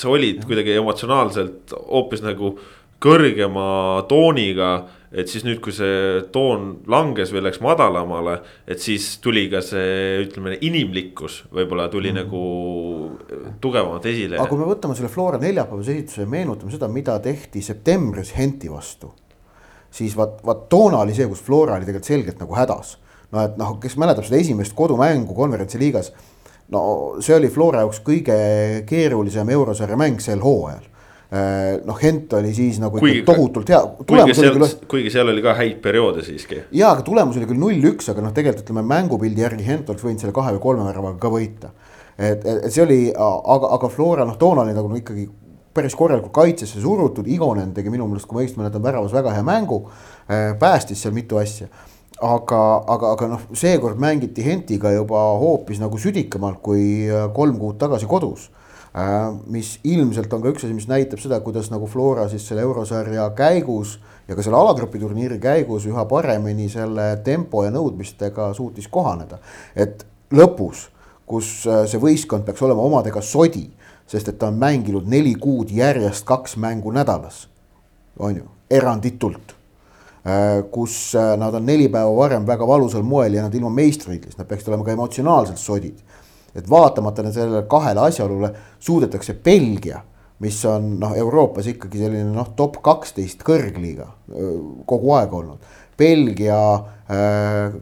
sa 0.00 0.08
olid 0.08 0.46
kuidagi 0.48 0.78
emotsionaalselt 0.80 1.74
hoopis 1.76 2.24
nagu 2.24 2.54
kõrgema 3.00 4.06
tooniga. 4.08 4.72
Et 5.10 5.30
siis 5.30 5.42
nüüd, 5.46 5.58
kui 5.62 5.74
see 5.74 6.20
toon 6.32 6.68
langes 6.90 7.32
või 7.34 7.42
läks 7.48 7.58
madalamale, 7.64 8.36
et 8.70 8.82
siis 8.82 9.16
tuli 9.22 9.48
ka 9.50 9.62
see, 9.64 10.20
ütleme, 10.24 10.54
inimlikkus 10.66 11.44
võib-olla 11.50 11.88
tuli 11.90 12.12
mm. 12.12 12.20
nagu 12.20 12.42
tugevamalt 13.62 14.06
esile. 14.06 14.38
aga 14.38 14.50
kui 14.50 14.60
me 14.60 14.68
võtame 14.70 14.94
selle 14.98 15.10
Flora 15.10 15.40
neljapäevase 15.42 15.96
esituse 15.96 16.22
ja 16.26 16.30
meenutame 16.30 16.74
seda, 16.74 16.90
mida 16.92 17.18
tehti 17.22 17.62
septembris 17.64 18.36
Henti 18.38 18.70
vastu 18.70 19.10
siis 19.90 20.16
vaat, 20.16 20.38
vaat 20.46 20.68
toona 20.70 21.02
oli 21.04 21.14
see, 21.14 21.28
kus 21.30 21.42
Flora 21.42 21.76
oli 21.76 21.86
tegelikult 21.88 22.10
selgelt 22.10 22.42
nagu 22.42 22.54
hädas. 22.56 22.96
no 23.30 23.42
et 23.46 23.58
noh, 23.58 23.76
kes 23.82 23.96
mäletab 23.98 24.26
seda 24.26 24.40
esimest 24.42 24.74
kodumängu 24.78 25.34
konverentsi 25.34 25.78
liigas. 25.78 26.12
no 26.70 26.82
see 27.22 27.34
oli 27.36 27.50
Flora 27.50 27.84
jaoks 27.84 28.02
kõige 28.06 28.38
keerulisem 28.86 29.50
eurosarja 29.50 29.98
mäng 29.98 30.22
sel 30.22 30.42
hooajal 30.44 30.86
äh, 30.86 30.99
noh, 31.86 31.98
Hent 32.02 32.32
oli 32.34 32.48
siis 32.54 32.80
nagu 32.82 32.98
kuigi, 32.98 33.20
tohutult 33.22 33.68
hea. 33.70 33.78
kuigi 34.02 34.34
seal, 34.34 34.56
küll... 34.56 34.72
kuigi 34.90 35.12
seal 35.14 35.30
oli 35.30 35.44
ka 35.44 35.54
häid 35.60 35.76
perioode 35.84 36.24
siiski. 36.26 36.64
ja, 36.74 36.90
aga 36.90 37.04
tulemus 37.06 37.38
oli 37.38 37.46
küll 37.50 37.60
null-üks, 37.62 38.10
aga 38.10 38.24
noh, 38.24 38.34
tegelikult 38.34 38.64
ütleme 38.66 38.82
mängupildi 38.90 39.46
järgi 39.46 39.68
Hent 39.68 39.92
oleks 39.92 40.06
võinud 40.06 40.24
selle 40.24 40.34
kahe 40.34 40.56
või 40.56 40.64
kolme 40.64 40.88
väravaga 40.88 41.22
ka 41.22 41.30
võita. 41.30 41.70
et, 42.18 42.42
et 42.42 42.66
see 42.72 42.82
oli, 42.82 42.98
aga, 43.14 43.76
aga 43.78 43.92
Flora 43.94 44.26
noh, 44.26 44.34
toona 44.40 44.66
oli 44.66 44.74
nagu 44.74 44.90
ikkagi 44.98 45.28
päris 45.74 45.94
korralikult 45.96 46.32
kaitsesse 46.34 46.80
surutud, 46.80 47.28
Igonen 47.30 47.72
tegi 47.74 47.90
minu 47.92 48.08
meelest, 48.10 48.28
kui 48.28 48.36
ma 48.36 48.44
õigesti 48.44 48.60
mäletan, 48.60 48.82
väravas 48.82 49.14
väga 49.14 49.34
hea 49.36 49.46
mängu. 49.46 49.84
Äh, 50.26 50.52
päästis 50.58 51.02
seal 51.02 51.14
mitu 51.14 51.38
asja. 51.40 51.68
aga, 52.20 52.58
aga, 52.92 53.12
aga 53.14 53.26
noh, 53.30 53.44
seekord 53.56 53.96
mängiti 53.96 54.44
Hentiga 54.44 54.90
juba 54.92 55.22
hoopis 55.40 55.78
nagu 55.80 55.98
südikamalt 55.98 56.58
kui 56.60 57.08
äh, 57.08 57.30
kolm 57.34 57.56
kuud 57.58 57.78
tagasi 57.80 58.06
kodus. 58.06 58.50
Äh, 58.90 59.26
mis 59.46 59.78
ilmselt 59.84 60.32
on 60.32 60.42
ka 60.42 60.50
üks 60.50 60.64
asi, 60.64 60.74
mis 60.74 60.88
näitab 60.90 61.22
seda, 61.22 61.38
kuidas 61.44 61.70
nagu 61.70 61.86
Flora 61.86 62.28
siis 62.28 62.48
selle 62.48 62.64
eurosarja 62.66 63.28
käigus 63.38 63.98
ja 64.28 64.34
ka 64.34 64.42
selle 64.42 64.58
alagrupi 64.58 64.98
turniiri 64.98 65.38
käigus 65.42 65.86
üha 65.86 66.04
paremini 66.10 66.66
selle 66.72 67.12
tempo 67.24 67.62
ja 67.64 67.70
nõudmistega 67.74 68.50
suutis 68.54 68.88
kohaneda. 68.90 69.38
et 69.76 70.06
lõpus, 70.34 70.88
kus 71.26 71.60
see 71.62 72.02
võistkond 72.02 72.42
peaks 72.42 72.62
olema 72.66 72.82
omadega 72.82 73.22
sodi 73.22 73.68
sest 74.10 74.32
et 74.32 74.38
ta 74.40 74.48
on 74.50 74.58
mänginud 74.58 75.06
neli 75.10 75.36
kuud 75.38 75.70
järjest 75.74 76.26
kaks 76.26 76.56
mängu 76.58 76.92
nädalas. 76.92 77.46
on 78.18 78.36
ju, 78.36 78.44
eranditult. 78.70 79.54
Äh, 80.26 80.64
kus 80.70 81.14
äh, 81.16 81.36
nad 81.38 81.54
on 81.54 81.64
neli 81.66 81.86
päeva 81.88 82.10
varem 82.16 82.44
väga 82.46 82.66
valusal 82.68 83.02
moel 83.02 83.34
ja 83.34 83.46
nad 83.46 83.54
ilma 83.54 83.70
meistritiitlist, 83.72 84.36
nad 84.36 84.48
peaksid 84.48 84.68
olema 84.68 84.84
ka 84.84 84.92
emotsionaalselt 84.92 85.58
sodid. 85.58 86.02
Et 86.54 86.70
vaatamata 86.70 87.26
sellele 87.30 87.64
kahele 87.70 88.06
asjaolule 88.08 88.52
suudetakse 88.78 89.34
Belgia, 89.44 90.00
mis 90.40 90.62
on 90.64 90.94
noh, 91.00 91.12
Euroopas 91.16 91.68
ikkagi 91.70 92.00
selline 92.00 92.32
noh, 92.32 92.54
top 92.56 92.80
kaksteist 92.84 93.44
kõrgliiga 93.46 94.08
kogu 94.88 95.14
aeg 95.18 95.36
olnud. 95.36 95.76
Belgia 96.00 96.56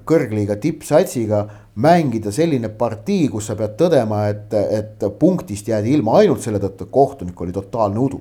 kõrgliiga 0.09 0.57
tippsatsiga 0.59 1.45
mängida 1.79 2.33
selline 2.35 2.71
partii, 2.75 3.29
kus 3.31 3.49
sa 3.51 3.55
pead 3.59 3.77
tõdema, 3.79 4.23
et, 4.33 4.55
et 4.55 5.05
punktist 5.21 5.69
jäädi 5.71 5.93
ilma 5.95 6.17
ainult 6.23 6.43
selle 6.43 6.59
tõttu, 6.63 6.89
et 6.89 6.95
kohtunik 6.95 7.43
oli 7.45 7.55
totaalne 7.55 8.01
udu. 8.03 8.21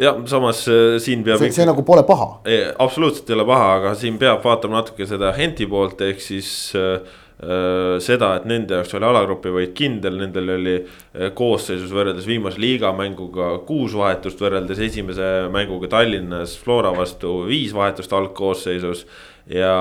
ja 0.00 0.16
samas 0.26 0.64
äh, 0.72 0.96
siin 1.02 1.22
peab. 1.26 1.38
see, 1.42 1.54
see 1.54 1.68
nagu 1.68 1.84
pole 1.86 2.02
paha. 2.08 2.40
absoluutselt 2.82 3.30
ei 3.30 3.38
ole 3.38 3.46
paha, 3.46 3.68
aga 3.76 3.94
siin 4.00 4.18
peab 4.18 4.42
vaatama 4.44 4.80
natuke 4.80 5.06
seda 5.06 5.30
Henti 5.36 5.68
poolt, 5.70 6.02
ehk 6.02 6.24
siis 6.24 6.50
äh, 6.74 6.98
seda, 7.36 8.30
et 8.38 8.46
nende 8.48 8.78
jaoks 8.78 8.94
oli 8.96 9.04
alagrupi 9.04 9.50
võit 9.52 9.74
kindel, 9.76 10.14
nendel 10.22 10.54
oli 10.54 10.76
äh, 10.78 11.28
koosseisus 11.36 11.92
võrreldes 11.92 12.24
viimase 12.24 12.60
liiga 12.62 12.94
mänguga 12.96 13.50
kuus 13.68 13.92
vahetust, 13.98 14.40
võrreldes 14.40 14.80
esimese 14.86 15.26
mänguga 15.52 15.90
Tallinnas 15.92 16.56
Flora 16.62 16.94
vastu 16.96 17.42
viis 17.50 17.74
vahetust 17.76 18.12
algkoosseisus. 18.16 19.06
ja 19.52 19.74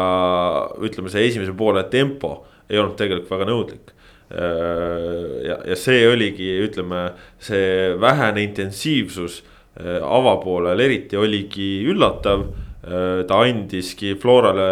ütleme, 0.84 1.10
see 1.10 1.24
esimese 1.30 1.56
poole 1.58 1.84
tempo 1.90 2.44
ei 2.70 2.78
olnud 2.78 2.98
tegelikult 3.00 3.32
väga 3.32 3.48
nõudlik. 3.48 3.96
Äh, 4.36 5.48
ja, 5.48 5.60
ja 5.72 5.80
see 5.80 6.04
oligi, 6.10 6.52
ütleme, 6.66 7.08
see 7.40 7.96
vähene 8.02 8.44
intensiivsus 8.44 9.40
äh, 9.80 10.04
avapoolel 10.04 10.84
eriti 10.90 11.16
oligi 11.16 11.86
üllatav 11.88 12.50
ta 12.86 13.40
andiski 13.42 14.14
Florale 14.22 14.68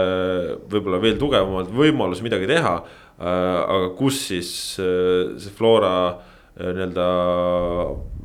võib-olla 0.69 0.99
veel 1.01 1.17
tugevamalt 1.17 1.71
võimaluse 1.73 2.25
midagi 2.25 2.49
teha. 2.49 2.75
aga 3.23 3.89
kus 3.97 4.19
siis 4.29 4.51
see 4.77 5.53
Flora 5.57 5.93
nii-öelda 6.53 7.07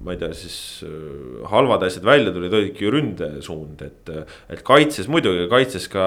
ma 0.04 0.12
ei 0.12 0.21
tea, 0.21 0.35
siis 0.37 0.85
halvad 1.50 1.83
asjad 1.87 2.04
välja 2.07 2.33
tulid, 2.35 2.52
olidki 2.54 2.85
ju 2.85 2.92
ründesuund, 2.92 3.83
et, 3.83 4.12
et 4.52 4.62
kaitses 4.66 5.09
muidugi, 5.11 5.49
kaitses 5.50 5.88
ka 5.90 6.07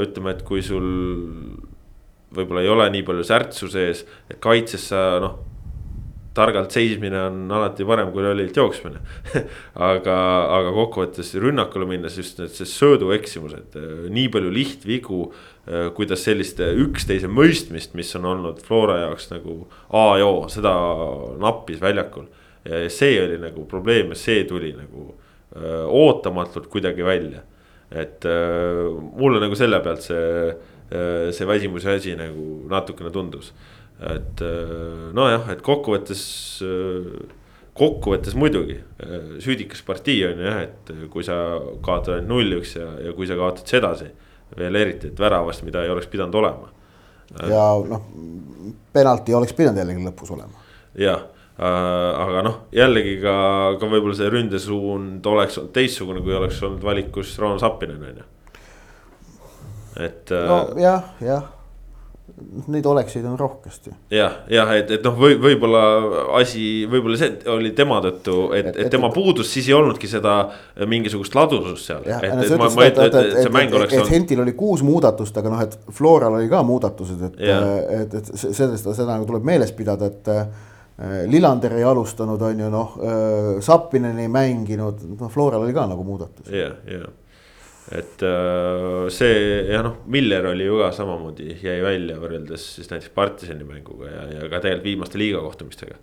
ütleme, 0.00 0.34
et 0.34 0.44
kui 0.46 0.64
sul 0.64 0.86
võib-olla 2.34 2.64
ei 2.64 2.72
ole 2.72 2.88
nii 2.96 3.04
palju 3.06 3.26
särtsu 3.26 3.68
sees, 3.70 4.04
et 4.30 4.40
kaitses 4.42 4.88
sa 4.90 5.04
noh 5.22 5.53
targalt 6.34 6.74
seismine 6.74 7.18
on 7.28 7.42
alati 7.54 7.86
parem 7.86 8.10
kui 8.12 8.24
lollilt 8.24 8.56
jooksmine 8.58 9.00
aga, 9.90 10.16
aga 10.56 10.72
kokkuvõttes 10.74 11.30
rünnakule 11.40 11.86
minnes 11.88 12.18
just 12.18 12.40
need 12.42 12.54
see 12.54 12.68
söödueksimused, 12.68 13.76
nii 14.14 14.30
palju 14.34 14.52
lihtvigu. 14.54 15.20
kuidas 15.96 16.26
selliste 16.26 16.66
üksteise 16.76 17.28
mõistmist, 17.32 17.94
mis 17.96 18.10
on 18.18 18.26
olnud 18.28 18.58
Flora 18.66 18.98
jaoks 19.06 19.30
nagu 19.30 19.62
A 19.88 20.18
ja 20.20 20.26
O, 20.28 20.42
seda 20.52 20.74
nappis 21.40 21.80
väljakul. 21.80 22.26
ja 22.64 22.84
see 22.90 23.16
oli 23.22 23.38
nagu 23.40 23.64
probleem 23.68 24.12
ja 24.12 24.18
see 24.18 24.44
tuli 24.48 24.74
nagu 24.76 25.14
öö, 25.56 25.84
ootamatult 25.86 26.66
kuidagi 26.66 27.04
välja. 27.04 27.40
et 27.90 28.24
öö, 28.24 28.90
mulle 29.16 29.40
nagu 29.40 29.54
selle 29.54 29.80
pealt 29.80 30.02
see, 30.02 30.52
see 31.32 31.46
väsimuse 31.46 31.94
asi 31.96 32.16
nagu 32.16 32.66
natukene 32.68 33.10
tundus 33.10 33.52
et 34.02 34.42
äh, 34.42 35.10
nojah, 35.14 35.48
et 35.54 35.62
kokkuvõttes, 35.64 36.22
äh, 36.66 37.34
kokkuvõttes 37.78 38.34
muidugi 38.38 38.78
äh, 38.80 39.36
süüdikas 39.42 39.84
partii 39.86 40.20
on 40.32 40.42
jah, 40.42 40.62
et 40.66 40.94
kui 41.12 41.26
sa 41.26 41.36
kaotad 41.84 42.18
ainult 42.18 42.32
null-üks 42.32 42.74
ja, 42.80 42.88
ja 43.06 43.14
kui 43.14 43.28
sa 43.30 43.38
kaotad 43.38 43.70
sedasi. 43.70 44.10
veel 44.54 44.76
eriti, 44.78 45.08
et 45.10 45.18
väravast, 45.18 45.64
mida 45.66 45.82
ei 45.82 45.90
oleks 45.90 46.06
pidanud 46.06 46.34
olema. 46.34 46.68
ja 47.50 47.62
noh, 47.88 48.10
penalti 48.92 49.34
oleks 49.34 49.54
pidanud 49.54 49.78
jällegi 49.78 50.04
lõpus 50.04 50.34
olema. 50.34 50.66
jah 50.98 51.30
aga 51.54 52.40
noh, 52.42 52.54
jällegi 52.74 53.20
ka, 53.22 53.34
ka 53.78 53.86
võib-olla 53.86 54.16
see 54.18 54.26
ründesuund 54.26 55.26
oleks 55.30 55.58
olnud 55.60 55.74
teistsugune, 55.74 56.22
kui 56.22 56.34
oleks 56.34 56.58
olnud 56.66 56.82
valikus 56.82 57.36
Rauno 57.38 57.60
Sappinen 57.62 58.02
on 58.02 58.16
ju. 58.18 58.24
et. 60.02 60.34
nojah, 60.34 61.12
jah 61.22 61.52
Neid 62.72 62.86
oleksid 62.88 63.24
on 63.28 63.34
rohkesti. 63.38 63.90
jah, 64.10 64.38
jah, 64.48 64.70
et, 64.78 64.90
et 64.96 65.02
noh, 65.04 65.12
või 65.20 65.36
võib-olla 65.36 65.82
asi, 66.38 66.86
võib-olla 66.88 67.18
see 67.20 67.34
oli 67.52 67.74
tema 67.76 67.98
tõttu, 68.04 68.36
et, 68.56 68.70
et, 68.70 68.78
et 68.86 68.92
tema 68.92 69.10
et, 69.10 69.16
puudus, 69.16 69.50
siis 69.52 69.68
ei 69.68 69.74
olnudki 69.76 70.08
seda 70.08 70.38
mingisugust 70.88 71.36
ladusust 71.36 71.90
seal. 71.90 72.06
Hentil 74.08 74.40
oli 74.40 74.54
kuus 74.56 74.82
muudatust, 74.86 75.36
aga 75.40 75.52
noh, 75.52 75.64
et 75.66 75.76
Floral 75.92 76.38
oli 76.40 76.48
ka 76.52 76.62
muudatused, 76.64 77.26
et, 77.28 77.42
et, 77.44 78.16
et 78.22 78.32
sellest, 78.44 78.88
seda 78.88 79.10
nagu 79.12 79.28
tuleb 79.28 79.44
meeles 79.52 79.74
pidada, 79.76 80.12
et. 80.12 80.32
Äh, 80.32 80.72
Lillander 81.26 81.72
ei 81.74 81.82
alustanud, 81.82 82.38
on 82.46 82.60
ju 82.62 82.68
noh, 82.70 82.92
äh, 83.02 83.46
Sappinen 83.66 84.20
ei 84.22 84.28
mänginud, 84.30 85.00
noh, 85.18 85.26
Floral 85.26 85.64
oli 85.66 85.74
ka 85.74 85.88
nagu 85.90 86.06
muudatus. 86.06 86.46
jah, 86.54 86.76
jah 86.86 87.08
et 87.92 88.22
äh, 88.24 89.10
see 89.12 89.40
ja 89.68 89.82
noh, 89.84 89.98
Miller 90.08 90.46
oli 90.48 90.64
ju 90.64 90.78
ka 90.80 90.88
samamoodi 90.96 91.58
jäi 91.60 91.76
välja 91.84 92.16
võrreldes 92.20 92.62
siis 92.78 92.88
näiteks 92.88 93.12
Partisani 93.12 93.66
mänguga 93.68 94.08
ja, 94.08 94.22
ja 94.38 94.46
ka 94.48 94.62
tegelikult 94.64 94.86
viimaste 94.88 95.20
liiga 95.20 95.42
kohtumistega. 95.44 95.98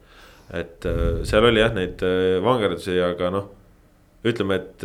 et 0.53 0.85
äh, 0.85 1.23
seal 1.25 1.47
oli 1.49 1.63
jah 1.63 1.73
neid 1.73 2.03
äh, 2.05 2.37
vangerdusi, 2.43 2.99
aga 3.01 3.31
noh, 3.33 3.49
ütleme, 4.27 4.59
et 4.59 4.83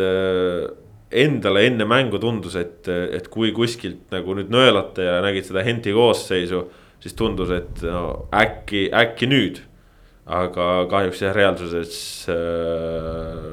endale 1.21 1.67
enne 1.69 1.85
mängu 1.85 2.17
tundus, 2.19 2.57
et, 2.57 2.89
et 2.89 3.29
kui 3.29 3.51
kuskilt 3.53 4.09
nagu 4.15 4.33
nüüd 4.39 4.49
nõelata 4.53 5.05
ja 5.05 5.19
nägid 5.21 5.45
seda 5.45 5.61
Henti 5.67 5.93
koosseisu, 5.93 6.63
siis 7.05 7.13
tundus, 7.19 7.53
et 7.53 7.85
no 7.85 8.31
äkki, 8.33 8.87
äkki 8.97 9.29
nüüd. 9.29 9.61
aga 10.27 10.87
kahjuks 10.91 11.21
jah, 11.23 11.37
reaalsuses 11.37 12.01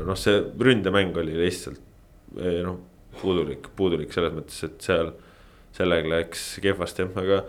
noh, 0.08 0.18
see 0.18 0.40
ründemäng 0.64 1.20
oli 1.20 1.36
lihtsalt 1.44 1.84
noh 2.40 2.80
puudulik, 3.24 3.72
puudulik 3.78 4.12
selles 4.16 4.36
mõttes, 4.36 4.60
et 4.68 4.84
seal 4.84 5.14
sellega 5.74 6.12
läks 6.12 6.44
kehvasti, 6.62 7.08
aga, 7.18 7.40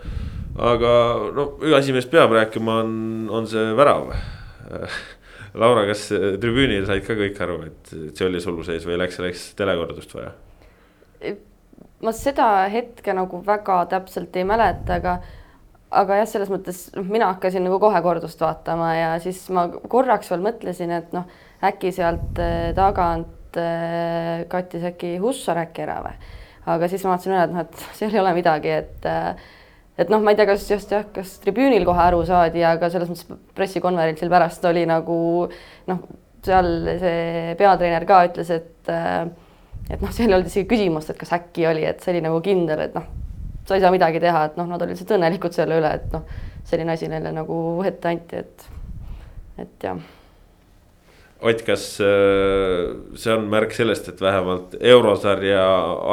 aga 0.71 0.93
no 1.35 1.49
üks 1.61 1.77
asi, 1.77 1.93
millest 1.93 2.09
peab 2.13 2.33
rääkima, 2.33 2.79
on, 2.81 2.95
on 3.29 3.49
see 3.49 3.67
värav 3.77 4.09
Laura, 5.61 5.85
kas 5.87 6.09
tribüünil 6.41 6.87
said 6.87 7.05
ka 7.05 7.15
kõik 7.15 7.37
aru, 7.45 7.61
et 7.69 7.93
see 8.17 8.25
oli 8.25 8.41
suluseis 8.43 8.83
või 8.87 8.97
läks 8.99 9.19
selleks 9.19 9.51
telekordust 9.59 10.17
vaja? 10.17 10.33
ma 12.03 12.11
seda 12.13 12.47
hetke 12.69 13.13
nagu 13.15 13.39
väga 13.45 13.79
täpselt 13.93 14.35
ei 14.37 14.43
mäleta, 14.47 14.99
aga, 14.99 15.15
aga 15.95 16.19
jah, 16.19 16.27
selles 16.29 16.51
mõttes 16.51 16.81
noh, 16.97 17.07
mina 17.07 17.29
hakkasin 17.31 17.63
nagu 17.65 17.79
kohe 17.81 18.01
kordust 18.05 18.41
vaatama 18.43 18.91
ja 18.97 19.13
siis 19.23 19.45
ma 19.53 19.67
korraks 19.69 20.29
veel 20.33 20.43
mõtlesin, 20.45 20.91
et 20.97 21.15
noh, 21.15 21.29
äkki 21.65 21.93
sealt 21.95 22.41
eh, 22.41 22.73
tagant 22.77 23.31
et 23.55 23.61
äh, 23.61 24.47
kattis 24.51 24.83
äkki 24.83 25.15
Hussar 25.23 25.59
äkki 25.63 25.85
ära 25.85 25.99
või. 26.03 26.15
aga 26.65 26.89
siis 26.89 27.03
ma 27.05 27.13
vaatasin 27.13 27.33
üle, 27.33 27.43
et 27.43 27.53
noh, 27.53 27.65
et 27.65 27.85
seal 27.99 28.13
ei 28.13 28.21
ole 28.21 28.33
midagi, 28.37 28.73
et 28.83 29.07
äh, 29.09 29.47
et 29.97 30.11
noh, 30.11 30.21
ma 30.21 30.33
ei 30.33 30.39
tea, 30.39 30.47
kas 30.49 30.67
just 30.69 30.91
jah, 30.91 31.05
kas 31.15 31.37
tribüünil 31.43 31.85
kohe 31.87 32.01
aru 32.03 32.23
saadi, 32.27 32.63
aga 32.67 32.89
selles 32.91 33.11
mõttes 33.11 33.43
pressikonverentsil 33.55 34.31
pärast 34.31 34.65
oli 34.67 34.85
nagu 34.89 35.17
noh, 35.87 36.01
seal 36.45 36.71
see 37.01 37.53
peatreener 37.59 38.05
ka 38.07 38.25
ütles, 38.29 38.51
et 38.51 38.91
äh, 38.91 39.23
et 39.89 40.01
noh, 40.01 40.11
seal 40.11 40.31
ei 40.31 40.39
olnud 40.39 40.49
isegi 40.49 40.67
küsimust, 40.69 41.13
et 41.13 41.21
kas 41.21 41.35
äkki 41.37 41.69
oli, 41.69 41.85
et 41.87 42.03
see 42.03 42.15
oli 42.15 42.25
nagu 42.25 42.41
kindel, 42.43 42.87
et 42.87 42.97
noh, 42.97 43.07
sa 43.65 43.77
ei 43.77 43.85
saa 43.85 43.93
midagi 43.93 44.21
teha, 44.21 44.49
et 44.49 44.59
noh, 44.59 44.67
nad 44.69 44.81
olid 44.81 44.95
lihtsalt 44.95 45.15
õnnelikud 45.17 45.55
selle 45.55 45.79
üle, 45.79 45.95
et 46.01 46.11
noh, 46.13 46.25
selline 46.65 46.97
asi 46.97 47.09
neile 47.09 47.31
nagu 47.33 47.57
ette 47.85 48.11
anti, 48.11 48.43
et 48.43 48.71
et 49.55 49.85
jah 49.87 49.99
Ott, 51.43 51.65
kas 51.67 51.97
äh, 51.99 52.93
see 53.19 53.33
on 53.35 53.49
märk 53.51 53.73
sellest, 53.75 54.07
et 54.07 54.21
vähemalt 54.23 54.77
eurosarja 54.79 55.63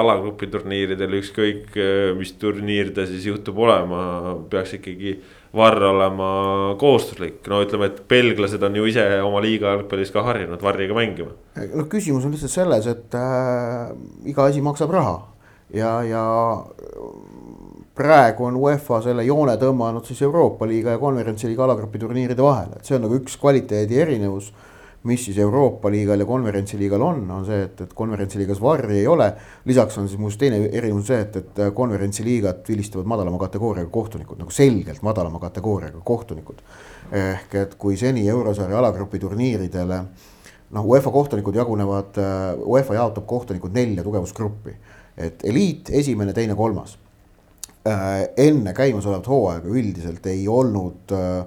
alagrupi 0.00 0.48
turniiridel, 0.50 1.14
ükskõik 1.20 1.76
äh, 1.78 2.08
mis 2.18 2.32
turniir 2.40 2.90
ta 2.96 3.04
siis 3.06 3.28
juhtub 3.28 3.60
olema, 3.62 4.00
peaks 4.50 4.74
ikkagi 4.80 5.14
varr 5.54 5.86
olema 5.92 6.30
kohustuslik, 6.80 7.38
no 7.52 7.60
ütleme, 7.62 7.92
et 7.92 8.00
belglased 8.10 8.66
on 8.66 8.80
ju 8.80 8.88
ise 8.90 9.04
oma 9.22 9.38
liiga 9.44 9.76
jalgpallis 9.76 10.10
ka 10.10 10.24
harjunud 10.26 10.64
varriga 10.64 10.96
mängima. 10.98 11.36
no 11.70 11.86
küsimus 11.92 12.26
on 12.26 12.34
lihtsalt 12.34 12.56
selles, 12.56 12.90
et 12.90 13.14
äh, 13.14 13.94
iga 14.26 14.48
asi 14.50 14.64
maksab 14.64 14.90
raha. 14.90 15.20
Ja, 15.72 16.02
ja 16.04 16.24
praegu 17.96 18.44
on 18.50 18.58
UEFA 18.60 18.98
selle 19.06 19.24
joone 19.24 19.54
tõmmanud 19.60 20.04
siis 20.04 20.20
Euroopa 20.26 20.66
liiga 20.68 20.96
ja 20.96 21.00
konverentsi 21.00 21.48
liiga 21.48 21.64
alagrupi 21.64 22.02
turniiride 22.02 22.42
vahele, 22.42 22.82
et 22.82 22.90
see 22.90 22.98
on 22.98 23.06
nagu 23.06 23.22
üks 23.22 23.38
kvaliteedi 23.40 24.02
erinevus 24.02 24.50
mis 25.04 25.24
siis 25.24 25.38
Euroopa 25.38 25.90
liigal 25.90 26.20
ja 26.20 26.26
konverentsi 26.26 26.78
liigal 26.78 27.02
on, 27.02 27.22
on 27.30 27.46
see, 27.46 27.62
et, 27.66 27.80
et 27.80 27.94
konverentsi 27.94 28.38
liigas 28.38 28.60
varri 28.62 29.00
ei 29.00 29.06
ole. 29.06 29.32
lisaks 29.64 29.98
on 29.98 30.08
siis 30.08 30.20
muuseas 30.20 30.38
teine 30.38 30.60
erinevus 30.72 31.06
see, 31.10 31.20
et, 31.20 31.36
et 31.36 31.62
konverentsi 31.74 32.24
liigat 32.24 32.68
vilistavad 32.68 33.08
madalama 33.10 33.40
kategooriaga 33.42 33.90
kohtunikud, 33.90 34.38
nagu 34.38 34.54
selgelt 34.54 35.02
madalama 35.02 35.40
kategooriaga 35.42 36.00
kohtunikud. 36.04 36.62
ehk 37.12 37.54
et 37.54 37.74
kui 37.74 37.96
seni 37.96 38.28
eurosarja 38.28 38.78
alagrupi 38.78 39.18
turniiridele 39.18 39.98
noh, 40.72 40.86
UEFA 40.86 41.10
kohtunikud 41.10 41.56
jagunevad, 41.56 42.18
UEFA 42.64 42.94
jaotab 42.94 43.26
kohtunikud 43.26 43.74
nelja 43.74 44.04
tugevusgruppi. 44.04 44.76
et 45.16 45.42
eliit, 45.44 45.90
esimene, 45.90 46.32
teine, 46.32 46.54
kolmas. 46.54 46.96
Äh, 47.86 48.28
enne 48.36 48.72
käimasolevat 48.72 49.26
hooaega 49.26 49.68
üldiselt 49.68 50.26
ei 50.30 50.46
olnud 50.48 51.12
äh, 51.12 51.44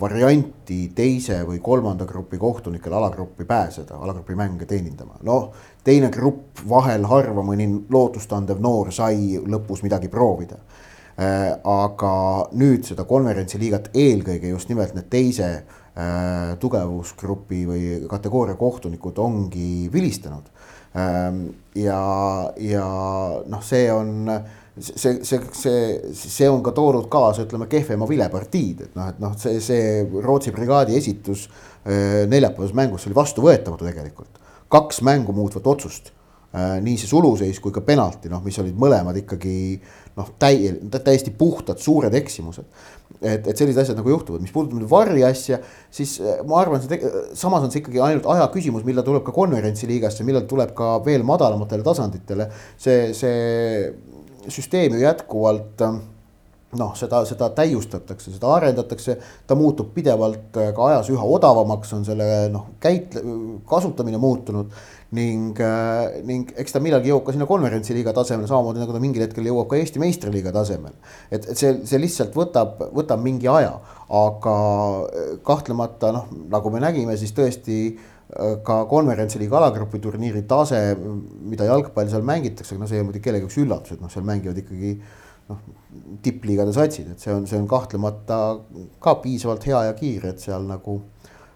varianti 0.00 0.92
teise 0.94 1.42
või 1.46 1.58
kolmanda 1.62 2.06
grupi 2.08 2.38
kohtunikel 2.38 2.92
alagruppi 2.92 3.44
pääseda, 3.44 3.96
alagrupi 3.96 4.34
mänge 4.34 4.66
teenindama. 4.66 5.18
noh, 5.22 5.52
teine 5.84 6.10
grupp 6.10 6.62
vahel 6.68 7.04
harva 7.10 7.42
mõni 7.42 7.68
lootustandev 7.90 8.60
noor 8.60 8.92
sai 8.92 9.38
lõpus 9.38 9.82
midagi 9.82 10.08
proovida 10.08 10.58
äh,. 11.18 11.58
aga 11.64 12.14
nüüd 12.52 12.86
seda 12.88 13.04
konverentsiliigat 13.04 13.90
eelkõige 13.94 14.48
just 14.54 14.68
nimelt 14.68 14.94
need 14.94 15.10
teise 15.10 15.50
äh, 15.52 16.56
tugevusgrupi 16.60 17.66
või 17.68 17.84
kategooria 18.08 18.54
kohtunikud 18.54 19.18
ongi 19.18 19.90
vilistanud 19.92 20.48
äh,. 20.96 21.30
ja, 21.74 22.02
ja 22.56 22.88
noh, 23.46 23.62
see 23.62 23.92
on 23.92 24.28
see, 24.80 25.24
see, 25.24 25.40
see, 25.52 26.14
see 26.14 26.48
on 26.48 26.62
ka 26.64 26.72
toonud 26.76 27.08
kaasa, 27.12 27.44
ütleme, 27.46 27.68
kehvema 27.70 28.08
vilepartiid, 28.08 28.86
et 28.86 28.96
noh, 28.96 29.10
et 29.12 29.20
noh, 29.22 29.34
see, 29.40 29.60
see 29.64 30.00
Rootsi 30.24 30.54
brigaadi 30.54 30.96
esitus 30.96 31.44
äh, 31.48 32.24
neljapäevases 32.30 32.74
mängus 32.76 33.06
oli 33.08 33.18
vastuvõetamatu 33.18 33.88
tegelikult. 33.88 34.40
kaks 34.72 35.02
mängu 35.04 35.34
muutvat 35.36 35.66
otsust 35.68 36.08
äh, 36.56 36.78
nii 36.80 36.96
see 36.96 37.10
suluseis 37.10 37.60
kui 37.60 37.74
ka 37.74 37.82
penalti, 37.84 38.30
noh, 38.32 38.40
mis 38.44 38.56
olid 38.62 38.78
mõlemad 38.80 39.18
ikkagi 39.20 39.56
noh, 40.16 40.30
täi-, 40.40 40.72
täiesti 40.94 41.34
puhtad 41.36 41.80
suured 41.82 42.14
eksimused. 42.16 42.64
et, 43.20 43.44
et 43.44 43.56
sellised 43.56 43.82
asjad 43.82 43.98
nagu 44.00 44.08
juhtuvad, 44.08 44.40
mis 44.40 44.54
puudutab 44.54 44.80
nüüd 44.80 44.88
Varri 44.90 45.20
asja, 45.28 45.58
siis 45.92 46.16
äh, 46.24 46.40
ma 46.48 46.62
arvan, 46.62 46.80
see 46.80 47.12
samas 47.36 47.66
on 47.66 47.74
see 47.74 47.84
ikkagi 47.84 48.00
ainult 48.00 48.24
aja 48.32 48.48
küsimus, 48.54 48.88
millal 48.88 49.04
tuleb 49.04 49.28
ka 49.28 49.36
konverentsiliigasse, 49.36 50.24
millal 50.24 50.48
tuleb 50.48 50.72
ka 50.78 50.96
veel 51.04 51.28
madalamatele 51.28 51.84
tasanditele. 51.84 52.48
see, 52.80 53.12
see 53.12 53.36
süsteem 54.48 54.96
ju 54.96 55.04
jätkuvalt 55.04 55.84
äh, 55.86 56.00
noh, 56.78 56.94
seda, 56.96 57.20
seda 57.28 57.50
täiustatakse, 57.56 58.32
seda 58.32 58.54
arendatakse, 58.56 59.16
ta 59.48 59.56
muutub 59.58 59.92
pidevalt 59.96 60.56
äh, 60.60 60.70
ka 60.76 60.88
ajas 60.88 61.10
üha 61.12 61.28
odavamaks, 61.36 61.92
on 61.96 62.06
selle 62.06 62.26
noh, 62.52 62.70
käit-, 62.82 63.18
kasutamine 63.68 64.20
muutunud. 64.22 64.72
ning, 65.12 65.58
äh, 65.60 66.22
ning 66.24 66.54
eks 66.56 66.72
ta 66.72 66.80
millalgi 66.80 67.10
jõuab 67.10 67.26
ka 67.26 67.34
sinna 67.34 67.44
konverentsiliiga 67.44 68.14
tasemele, 68.16 68.48
samamoodi 68.48 68.80
nagu 68.80 68.94
ta 68.94 69.00
mingil 69.02 69.26
hetkel 69.26 69.44
jõuab 69.44 69.66
ka 69.68 69.76
Eesti 69.76 70.00
meistriliiga 70.00 70.54
tasemel. 70.56 70.94
et, 71.28 71.44
et 71.52 71.58
see, 71.58 71.74
see 71.84 72.00
lihtsalt 72.00 72.32
võtab, 72.32 72.80
võtab 72.96 73.20
mingi 73.20 73.50
aja, 73.52 73.74
aga 74.08 74.54
äh, 75.04 75.34
kahtlemata 75.44 76.14
noh, 76.16 76.32
nagu 76.48 76.72
me 76.72 76.80
nägime, 76.80 77.18
siis 77.20 77.36
tõesti 77.36 77.76
ka 78.64 78.78
konverentsiliiga 78.88 79.58
alagrupi 79.58 80.00
turniiri 80.00 80.44
tase, 80.48 80.80
mida 80.96 81.66
jalgpalli 81.68 82.12
seal 82.12 82.24
mängitakse, 82.26 82.78
no 82.80 82.88
see 82.88 82.96
ei 82.96 83.02
ole 83.02 83.10
muidugi 83.10 83.26
kellegi 83.26 83.44
jaoks 83.44 83.58
üllatus, 83.60 83.96
et 83.96 84.04
noh, 84.04 84.12
seal 84.12 84.24
mängivad 84.28 84.60
ikkagi 84.62 84.94
noh, 85.50 85.60
tippliigade 86.24 86.72
satsid, 86.72 87.12
et 87.12 87.20
see 87.20 87.34
on, 87.34 87.44
see 87.50 87.60
on 87.60 87.68
kahtlemata 87.68 88.40
ka 89.02 89.18
piisavalt 89.24 89.68
hea 89.68 89.84
ja 89.90 89.96
kiire, 89.98 90.32
et 90.32 90.44
seal 90.44 90.64
nagu 90.68 90.98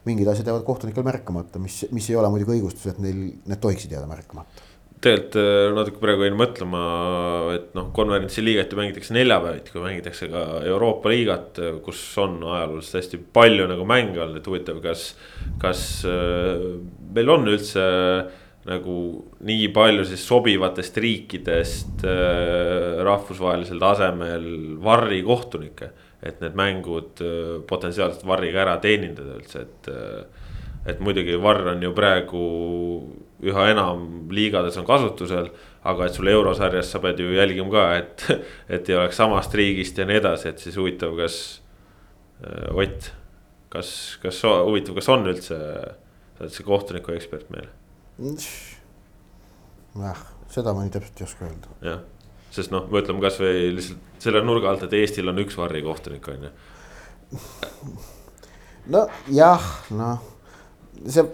mingid 0.06 0.28
asjad 0.30 0.52
jäävad 0.52 0.66
kohtunikel 0.68 1.06
märkamata, 1.06 1.59
mis, 1.62 1.80
mis 1.97 2.11
ei 2.12 2.21
ole 2.21 2.28
muidugi 2.30 2.59
õigustus, 2.59 2.92
et 2.92 3.00
neil 3.02 3.25
need 3.49 3.62
tohiksid 3.62 3.97
jääda 3.97 4.11
märkamata 4.11 4.65
tegelikult 5.07 5.37
äh, 5.41 5.75
natuke 5.77 6.01
praegu 6.03 6.27
jäin 6.27 6.39
mõtlema, 6.39 6.81
et 7.55 7.69
noh, 7.79 7.91
konverentsi 7.97 8.45
liigat 8.45 8.73
ju 8.73 8.79
mängitakse 8.81 9.15
neljapäeviti, 9.17 9.75
kui 9.75 9.85
mängitakse 9.85 10.31
ka 10.33 10.47
Euroopa 10.67 11.13
liigat, 11.13 11.61
kus 11.85 12.01
on 12.23 12.41
ajalooliselt 12.45 13.01
hästi 13.01 13.21
palju 13.37 13.69
nagu 13.71 13.87
mänge 13.89 14.21
olnud, 14.23 14.41
et 14.41 14.51
huvitav, 14.51 14.81
kas. 14.85 15.13
kas 15.63 15.87
äh, 16.09 16.67
meil 17.17 17.33
on 17.33 17.47
üldse 17.53 17.85
äh, 17.85 18.43
nagu 18.67 18.97
nii 19.47 19.69
palju 19.75 20.03
siis 20.09 20.25
sobivatest 20.27 20.97
riikidest 20.99 22.03
rahvusvahelisel 23.07 23.79
tasemel 23.79 24.49
varri 24.83 25.21
kohtunikke. 25.23 25.93
et 26.27 26.41
need 26.41 26.57
mängud 26.59 27.21
potentsiaalselt 27.69 28.25
varriga 28.27 28.65
ära 28.65 28.79
teenindada 28.83 29.37
üldse, 29.37 29.63
et 29.63 29.91
et 30.91 31.01
muidugi 31.03 31.37
varr 31.43 31.75
on 31.75 31.83
ju 31.83 31.93
praegu 31.95 32.43
üha 33.45 33.66
enam 33.73 34.28
liigades 34.33 34.78
on 34.81 34.87
kasutusel. 34.88 35.50
aga 35.87 36.09
et 36.09 36.16
sul 36.16 36.26
eurosarjas 36.26 36.88
sa 36.90 36.99
pead 36.99 37.21
ju 37.23 37.31
jälgima 37.31 37.71
ka, 37.71 37.85
et, 38.00 38.25
et 38.75 38.88
ei 38.90 38.97
oleks 38.97 39.21
samast 39.21 39.55
riigist 39.55 39.99
ja 39.99 40.07
nii 40.09 40.19
edasi, 40.19 40.49
et 40.50 40.62
siis 40.62 40.76
huvitav, 40.76 41.14
kas 41.19 41.37
äh,, 42.43 42.75
Ott. 42.75 43.12
kas, 43.71 43.90
kas 44.23 44.43
huvitav, 44.43 44.97
kas 44.99 45.09
on 45.12 45.28
üldse, 45.31 45.61
sa 46.37 46.43
oled 46.45 46.57
see 46.57 46.66
kohtuniku 46.66 47.14
ekspert 47.14 47.52
meil 47.55 47.71
jah, 50.00 50.26
seda 50.52 50.75
ma 50.75 50.85
nii 50.85 50.95
täpselt 50.97 51.23
ei 51.23 51.28
oska 51.28 51.47
öelda. 51.47 51.78
jah, 51.87 52.05
sest 52.55 52.75
noh, 52.75 52.88
mõtleme 52.93 53.23
kasvõi 53.25 53.71
lihtsalt 53.76 54.23
selle 54.26 54.43
nurga 54.43 54.73
alt, 54.73 54.87
et 54.87 54.97
Eestil 54.97 55.28
on 55.31 55.43
üks 55.45 55.59
varrikohtunik, 55.61 56.28
on 56.33 56.49
ju. 56.49 56.55
nojah, 58.97 59.69
noh 59.94 60.33
see, 61.04 61.24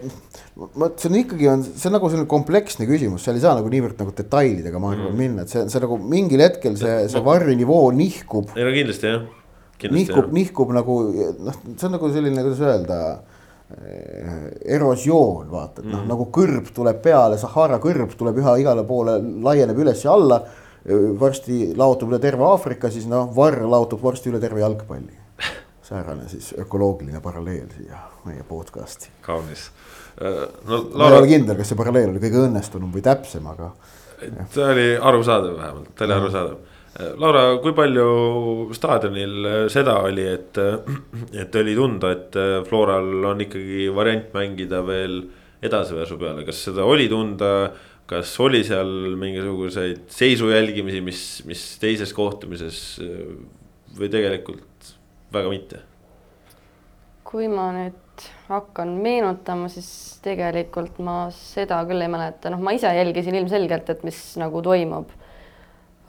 vot 0.55 0.97
see 0.99 1.11
on 1.11 1.19
ikkagi 1.19 1.49
on, 1.51 1.63
see 1.67 1.89
on 1.89 1.95
nagu 1.97 2.09
selline 2.11 2.29
kompleksne 2.31 2.87
küsimus, 2.89 3.25
seal 3.25 3.39
ei 3.39 3.45
saa 3.45 3.55
nagu 3.59 3.71
niivõrd 3.71 3.99
nagu 4.01 4.15
detailidega 4.17 4.81
ma 4.81 4.93
arvan 4.93 5.11
mm. 5.11 5.19
minna, 5.19 5.45
et 5.45 5.53
see, 5.53 5.63
see 5.71 5.83
nagu 5.83 5.99
mingil 6.01 6.43
hetkel 6.45 6.75
see, 6.79 6.97
see 7.11 7.23
varri 7.25 7.55
nivoo 7.59 7.87
nihkub. 7.95 8.55
ei 8.57 8.67
no 8.67 8.73
kindlasti 8.75 9.11
jah. 9.11 9.23
nihkub, 9.93 10.33
nihkub 10.35 10.73
nagu 10.75 10.97
noh, 11.49 11.61
see 11.73 11.87
on 11.89 11.95
nagu 11.97 12.11
selline, 12.15 12.45
kuidas 12.45 12.65
öelda 12.67 12.99
erosioon, 14.65 15.47
vaata, 15.51 15.81
et 15.81 15.87
noh 15.87 16.03
mm., 16.03 16.09
nagu 16.11 16.27
kõrb 16.33 16.69
tuleb 16.75 16.99
peale, 17.03 17.39
Sahara 17.41 17.79
kõrb 17.81 18.13
tuleb 18.19 18.37
üha 18.41 18.55
igale 18.61 18.83
poole, 18.87 19.17
laieneb 19.43 19.79
üles 19.81 20.03
ja 20.05 20.13
alla. 20.13 20.43
varsti 21.19 21.69
laotub 21.79 22.09
üle 22.11 22.19
terve 22.19 22.43
Aafrika, 22.43 22.89
siis 22.91 23.05
noh, 23.07 23.29
varr 23.35 23.61
laotub 23.71 24.01
varsti 24.03 24.27
üle 24.29 24.41
terve 24.43 24.59
jalgpalli. 24.59 25.22
Säärane 25.93 26.29
siis 26.29 26.53
ökoloogiline 26.59 27.21
paralleel 27.21 27.69
siia 27.77 27.99
meie 28.25 28.43
podcast'i. 28.49 29.11
kaunis 29.21 29.69
äh, 30.21 30.47
no,. 30.65 30.79
Laura... 30.93 31.09
ma 31.09 31.09
ei 31.09 31.21
ole 31.21 31.31
kindel, 31.35 31.57
kas 31.59 31.73
see 31.73 31.79
paralleel 31.79 32.13
oli 32.13 32.21
kõige 32.23 32.45
õnnestunum 32.47 32.93
või 32.93 33.03
täpsem, 33.05 33.45
aga. 33.51 33.73
ta 34.55 34.69
oli 34.71 34.87
arusaadav 34.97 35.59
vähemalt, 35.59 35.91
ta 35.97 36.07
oli 36.07 36.17
arusaadav 36.17 36.61
Laura, 37.17 37.55
kui 37.57 37.73
palju 37.73 38.03
staadionil 38.77 39.47
seda 39.73 39.95
oli, 40.05 40.27
et, 40.29 40.59
et 41.41 41.55
oli 41.57 41.73
tunda, 41.73 42.11
et 42.13 42.37
Floral 42.67 43.31
on 43.31 43.41
ikkagi 43.41 43.87
variant 43.95 44.27
mängida 44.35 44.83
veel 44.85 45.23
edasipääsu 45.65 46.19
peale, 46.21 46.45
kas 46.45 46.67
seda 46.69 46.85
oli 46.85 47.09
tunda? 47.11 47.55
kas 48.13 48.33
oli 48.43 48.59
seal 48.67 49.15
mingisuguseid 49.15 50.01
seisu 50.11 50.49
jälgimisi, 50.51 50.99
mis, 51.01 51.21
mis 51.47 51.61
teises 51.81 52.11
kohtumises 52.13 52.77
või 53.97 54.09
tegelikult 54.11 54.72
väga 55.33 55.49
mitte? 55.53 55.81
kui 57.33 57.47
ma 57.49 57.71
nüüd 57.73 58.23
hakkan 58.45 58.91
meenutama, 59.01 59.65
siis 59.73 59.87
tegelikult 60.21 60.99
ma 61.01 61.31
seda 61.33 61.79
küll 61.89 62.05
ei 62.05 62.11
mäleta, 62.13 62.51
noh, 62.53 62.61
ma 62.61 62.75
ise 62.77 62.91
jälgisin 62.93 63.39
ilmselgelt, 63.39 63.89
et 63.89 64.03
mis 64.05 64.19
nagu 64.37 64.61
toimub 64.61 65.09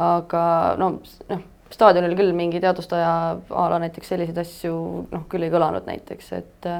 aga 0.03 0.45
no 0.81 0.91
noh, 1.31 1.43
staadionil 1.75 2.15
küll 2.19 2.33
mingi 2.37 2.61
teadvustaja 2.63 3.11
a 3.51 3.67
la 3.71 3.81
näiteks 3.83 4.15
selliseid 4.15 4.39
asju 4.43 4.77
noh, 5.11 5.27
küll 5.31 5.47
ei 5.47 5.53
kõlanud 5.55 5.87
näiteks, 5.89 6.33
et 6.39 6.71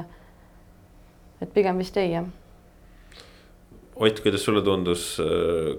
et 1.43 1.53
pigem 1.55 1.79
vist 1.79 1.97
ei 2.01 2.15
jah. 2.15 2.27
Ott, 3.95 4.19
kuidas 4.25 4.43
sulle 4.43 4.63
tundus, 4.67 5.21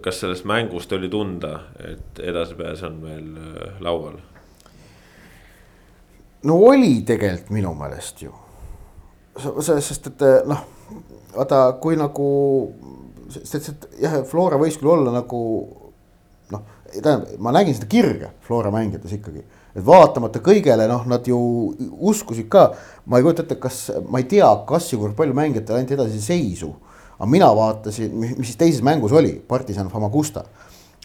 kas 0.03 0.21
sellest 0.21 0.45
mängust 0.47 0.93
oli 0.95 1.09
tunda, 1.11 1.65
et 1.83 2.21
edasipääs 2.23 2.83
on 2.87 3.01
veel 3.03 3.33
äh, 3.35 3.81
laual? 3.83 4.21
No 6.45 6.59
oli 6.69 6.99
tegelikult 7.07 7.51
minu 7.55 7.73
meelest 7.77 8.21
ju. 8.21 8.33
sest 9.61 10.11
et 10.11 10.27
noh, 10.47 10.61
vaata, 11.35 11.65
kui 11.81 11.97
nagu, 11.99 12.27
sest 13.35 13.73
et 13.73 13.89
jah, 14.05 14.21
Flora 14.29 14.59
võis 14.61 14.77
küll 14.79 14.93
olla 14.93 15.11
nagu 15.15 15.41
tähendab, 17.01 17.29
ma 17.39 17.51
nägin 17.51 17.75
seda 17.75 17.87
kirge 17.89 18.31
Flora 18.45 18.71
mängides 18.71 19.13
ikkagi. 19.17 19.43
et 19.75 19.83
vaatamata 19.85 20.39
kõigele, 20.39 20.87
noh, 20.87 21.03
nad 21.09 21.25
ju 21.27 21.37
uskusid 22.07 22.47
ka, 22.51 22.69
ma 23.11 23.19
ei 23.19 23.25
kujuta 23.25 23.43
ette, 23.43 23.57
kas, 23.59 23.89
ma 24.07 24.21
ei 24.21 24.27
tea, 24.31 24.47
kas 24.67 24.87
ja 24.93 24.99
kui 24.99 25.11
palju 25.17 25.35
mängijatel 25.35 25.79
anti 25.79 25.97
edasi 25.97 26.21
seisu. 26.21 26.73
aga 27.17 27.29
mina 27.31 27.49
vaatasin, 27.55 28.11
mis 28.15 28.35
siis 28.43 28.59
teises 28.59 28.83
mängus 28.83 29.11
oli, 29.11 29.33
partisan 29.47 29.89
Famagusta. 29.89 30.45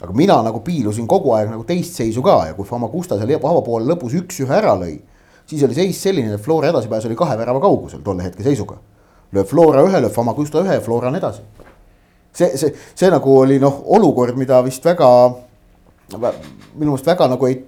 aga 0.00 0.12
mina 0.12 0.42
nagu 0.42 0.60
piilusin 0.60 1.06
kogu 1.06 1.34
aeg 1.34 1.50
nagu 1.50 1.64
teist 1.64 1.94
seisu 1.94 2.22
ka 2.22 2.46
ja 2.46 2.54
kui 2.54 2.64
Famagusta 2.64 3.18
seal 3.18 3.36
avapoole 3.36 3.86
lõpus 3.86 4.14
üks-ühe 4.22 4.54
ära 4.54 4.76
lõi. 4.78 5.00
Siis 5.50 5.66
oli 5.66 5.74
seis 5.74 5.98
selline, 6.02 6.36
et 6.36 6.42
Flora 6.42 6.70
edasipääs 6.70 7.08
oli 7.08 7.18
kahe 7.18 7.36
värava 7.38 7.60
kaugusel 7.62 8.04
tolle 8.06 8.24
hetke 8.26 8.46
seisuga. 8.46 8.78
lööb 9.34 9.46
Flora 9.46 9.82
ühe, 9.86 10.00
lööb 10.00 10.14
Famagusta 10.14 10.62
ühe 10.62 10.78
ja 10.78 10.82
Flora 10.84 11.10
on 11.10 11.18
edasi 11.18 11.42
see, 12.32 12.56
see, 12.56 12.74
see 12.94 13.10
nagu 13.10 13.34
oli 13.42 13.58
noh, 13.62 13.82
olukord, 13.96 14.38
mida 14.38 14.60
vist 14.66 14.84
väga 14.86 15.08
minu 16.10 16.90
meelest 16.90 17.06
väga 17.06 17.28
nagu 17.30 17.48
ei, 17.48 17.60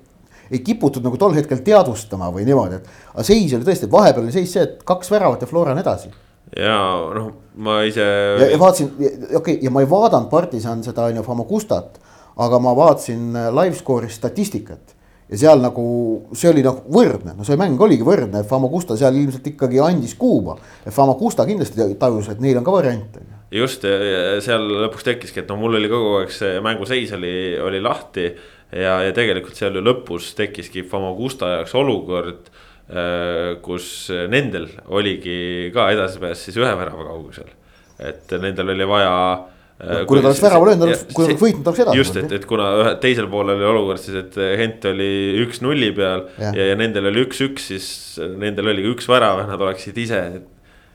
ei 0.51 0.63
kiputud 0.65 1.05
nagu 1.05 1.19
tol 1.21 1.35
hetkel 1.37 1.63
teadvustama 1.65 2.31
või 2.35 2.47
niimoodi, 2.49 2.81
et. 2.81 2.91
aga 3.15 3.27
seis 3.27 3.55
oli 3.57 3.67
tõesti, 3.67 3.89
et 3.89 3.95
vahepeal 3.95 4.27
oli 4.27 4.35
seis 4.35 4.55
see, 4.55 4.67
et 4.67 4.83
kaks 4.87 5.11
väravat 5.13 5.45
ja 5.45 5.51
Flora 5.51 5.75
on 5.75 5.83
edasi. 5.83 6.11
ja 6.59 6.79
noh, 7.19 7.31
ma 7.57 7.83
ise. 7.89 8.07
ja, 8.43 8.59
vaatasin, 8.61 8.91
okei 8.97 9.37
okay,, 9.41 9.59
ja 9.63 9.75
ma 9.75 9.85
ei 9.85 9.91
vaadanud 9.91 10.31
partisan 10.31 10.83
seda 10.87 11.09
on 11.11 11.21
ju 11.21 11.27
Famagustat, 11.27 12.01
aga 12.43 12.59
ma 12.63 12.75
vaatasin 12.77 13.31
äh, 13.37 13.53
live 13.55 13.79
score'i 13.79 14.11
statistikat 14.11 14.97
ja 15.33 15.41
seal 15.41 15.63
nagu 15.65 15.85
see 16.37 16.51
oli 16.53 16.65
nagu 16.65 16.85
võrdne, 16.93 17.33
no 17.39 17.45
see 17.49 17.57
mäng 17.61 17.81
oligi 17.81 18.05
võrdne, 18.05 18.45
Famagusta 18.49 18.99
seal 19.01 19.17
ilmselt 19.17 19.47
ikkagi 19.55 19.81
andis 19.81 20.13
kuuba. 20.21 20.59
Famagusta 20.93 21.47
kindlasti 21.49 21.89
tajus, 21.99 22.29
et 22.33 22.43
neil 22.45 22.61
on 22.61 22.67
ka 22.67 22.75
variante 22.75 23.25
just 23.53 23.85
seal 23.85 24.67
lõpuks 24.87 25.07
tekkiski, 25.07 25.43
et 25.43 25.51
no 25.53 25.59
mul 25.61 25.77
oli 25.77 25.91
kogu 25.93 26.17
aeg 26.23 26.33
see 26.33 26.61
mänguseis 26.65 27.13
oli, 27.17 27.35
oli 27.61 27.83
lahti. 27.85 28.31
ja, 28.73 29.01
ja 29.05 29.13
tegelikult 29.13 29.59
seal 29.59 29.77
ju 29.77 29.85
lõpus 29.85 30.33
tekkiski 30.39 30.87
Famagusta 30.89 31.51
jaoks 31.59 31.75
olukord, 31.77 32.49
äh, 32.89 33.59
kus 33.65 34.09
nendel 34.33 34.71
oligi 34.89 35.71
ka 35.75 35.91
edasipääs 35.93 36.47
siis 36.47 36.57
ühe 36.57 36.73
värava 36.79 37.05
kaugusel. 37.11 37.51
et 38.01 38.33
nendel 38.41 38.73
oli 38.73 38.89
vaja 38.89 39.13
kui 39.83 40.19
nad 40.21 40.29
oleks 40.31 40.43
värava 40.45 40.71
löönud, 40.71 40.93
kui 41.11 41.25
nad 41.25 41.33
oleks 41.33 41.43
võitnud, 41.43 41.69
oleks 41.69 41.85
edasi. 41.85 41.99
just, 41.99 42.19
et, 42.21 42.33
et 42.39 42.49
kuna 42.49 42.69
ühe 42.79 42.95
teisel 43.03 43.29
poolel 43.33 43.59
oli 43.59 43.69
olukord 43.73 44.03
siis, 44.03 44.19
et 44.23 44.41
Hent 44.61 44.87
oli 44.93 45.11
üks 45.43 45.63
nulli 45.65 45.91
peal 45.97 46.27
ja, 46.39 46.53
ja, 46.55 46.71
ja 46.73 46.79
nendel 46.79 47.11
oli 47.11 47.25
üks-üks, 47.27 47.71
siis 47.73 47.87
nendel 48.39 48.71
oligi 48.73 48.93
üks 48.95 49.11
värav 49.11 49.43
ja 49.43 49.49
nad 49.51 49.65
oleksid 49.67 49.99
ise 50.05 50.23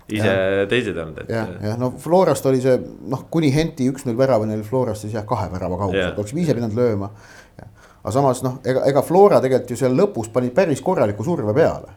ise 0.07 0.33
teised 0.71 0.95
ei 0.95 1.03
olnud, 1.03 1.19
et. 1.23 1.31
jah, 1.35 1.49
jah 1.63 1.77
no 1.79 1.91
Florast 1.99 2.45
oli 2.47 2.61
see 2.63 2.77
noh, 3.11 3.25
kuni 3.33 3.51
Henti 3.53 3.89
üks-null 3.91 4.17
väravani 4.19 4.55
oli 4.55 4.65
Florast 4.67 5.03
siis 5.03 5.15
jah, 5.17 5.25
kahe 5.27 5.49
värava 5.51 5.79
kaugusel, 5.81 6.13
oleksime 6.15 6.43
ise 6.45 6.55
pidanud 6.55 6.77
lööma. 6.77 7.11
aga 7.57 8.13
samas 8.15 8.43
noh, 8.45 8.59
ega, 8.67 8.85
ega 8.87 9.03
Flora 9.05 9.41
tegelikult 9.43 9.73
ju 9.75 9.79
seal 9.79 9.97
lõpus 9.97 10.31
pani 10.33 10.53
päris 10.55 10.83
korraliku 10.85 11.27
surve 11.27 11.55
peale 11.57 11.91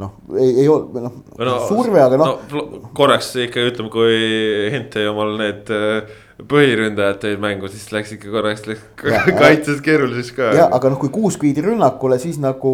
noh, 0.00 0.16
ei, 0.38 0.62
ei 0.62 0.68
olnud 0.70 0.96
noh 1.04 1.20
no, 1.36 1.58
surve, 1.68 2.00
aga 2.00 2.20
noh 2.20 2.34
no,. 2.48 2.64
korraks 2.96 3.34
ikka 3.44 3.66
ütleme, 3.68 3.92
kui 3.92 4.70
Hent 4.72 4.96
omal 5.10 5.36
need 5.40 5.72
äh, 5.74 6.18
põhiründajad 6.48 7.18
tõid 7.24 7.40
mängu, 7.42 7.68
siis 7.72 7.88
läks 7.92 8.14
ikka 8.16 8.30
korraks 8.32 8.66
läks 8.68 8.84
kaitses 9.40 9.80
keeruliseks 9.84 10.32
ka. 10.36 10.50
ja 10.56 10.68
aga 10.72 10.92
noh, 10.92 11.00
kui 11.00 11.12
kuusk 11.12 11.42
viidi 11.44 11.64
rünnakule, 11.64 12.18
siis 12.22 12.38
nagu 12.42 12.72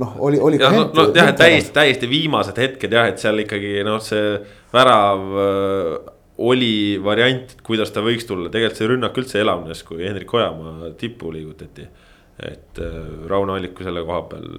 noh, 0.00 0.16
oli, 0.26 0.40
oli. 0.42 0.60
jah, 0.60 0.74
no, 0.74 0.88
no 0.94 1.06
jah, 1.16 1.30
täiesti, 1.38 1.72
täiesti 1.76 2.10
viimased 2.10 2.58
hetked 2.60 2.96
jah, 2.96 3.08
et 3.12 3.22
seal 3.22 3.44
ikkagi 3.44 3.78
noh, 3.86 4.00
see 4.04 4.36
värav 4.74 5.38
äh, 5.42 5.92
oli 6.46 6.72
variant, 7.04 7.54
kuidas 7.66 7.94
ta 7.94 8.02
võiks 8.04 8.26
tulla, 8.28 8.50
tegelikult 8.52 8.82
see 8.82 8.90
rünnak 8.90 9.22
üldse 9.22 9.40
elavnes, 9.40 9.80
kui 9.86 10.02
Hendrik 10.04 10.34
Ojamaa 10.36 10.90
tippu 11.00 11.32
liigutati. 11.32 11.86
et 12.36 12.82
äh, 12.82 12.98
Rauno 13.30 13.54
Alliku 13.56 13.86
selle 13.86 14.04
koha 14.04 14.26
peal 14.32 14.50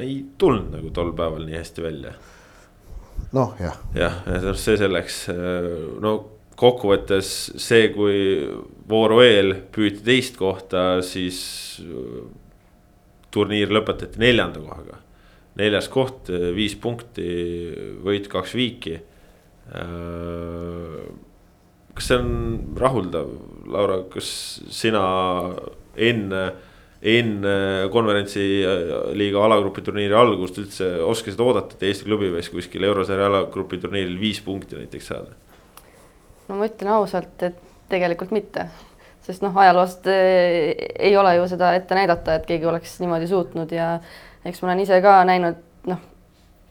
ei 0.00 0.18
tulnud 0.38 0.72
nagu 0.74 0.90
tol 0.92 1.14
päeval 1.16 1.46
nii 1.46 1.60
hästi 1.60 1.84
välja. 1.84 2.16
noh, 3.36 3.54
jah. 3.60 3.78
jah, 3.94 4.18
see 4.56 4.80
selleks, 4.80 5.28
no 6.00 6.16
kokkuvõttes 6.58 7.28
see, 7.60 7.90
kui 7.94 8.46
vooru 8.90 9.20
eel 9.22 9.54
püüti 9.74 10.02
teist 10.06 10.38
kohta, 10.40 11.00
siis 11.06 11.38
turniir 13.34 13.70
lõpetati 13.74 14.20
neljanda 14.22 14.62
kohaga. 14.64 15.04
neljas 15.58 15.88
koht, 15.90 16.30
viis 16.54 16.76
punkti, 16.78 17.28
võit 18.02 18.28
kaks 18.30 18.54
viiki. 18.54 18.98
kas 21.94 22.06
see 22.06 22.18
on 22.18 22.30
rahuldav, 22.78 23.30
Laura, 23.66 24.02
kas 24.10 24.30
sina 24.70 25.02
enne 25.96 26.42
enne 26.98 27.88
konverentsiliiga 27.94 29.42
alagrupi 29.46 29.84
turniiri 29.86 30.16
algust 30.18 30.56
üldse 30.58 30.88
oskasid 31.06 31.38
oodata, 31.44 31.76
et 31.76 31.84
Eesti 31.86 32.08
klubi 32.08 32.32
võiks 32.34 32.50
kuskil 32.50 32.86
eurosarja 32.88 33.28
alagrupi 33.30 33.78
turniiril 33.78 34.18
viis 34.18 34.40
punkti 34.42 34.80
näiteks 34.80 35.12
saada? 35.12 35.36
No 36.48 36.58
ma 36.58 36.68
ütlen 36.68 36.92
ausalt, 36.92 37.42
et 37.42 37.58
tegelikult 37.88 38.32
mitte, 38.34 38.68
sest 39.24 39.44
noh, 39.44 39.56
ajaloost 39.56 40.08
eh, 40.12 40.74
ei 40.98 41.16
ole 41.16 41.34
ju 41.38 41.48
seda 41.50 41.74
ette 41.76 41.96
näidata, 41.96 42.38
et 42.38 42.48
keegi 42.48 42.68
oleks 42.68 42.98
niimoodi 43.02 43.28
suutnud 43.30 43.72
ja 43.72 43.98
eks 44.44 44.62
ma 44.62 44.70
olen 44.70 44.84
ise 44.84 45.00
ka 45.04 45.18
näinud 45.28 45.60
noh, 45.90 46.00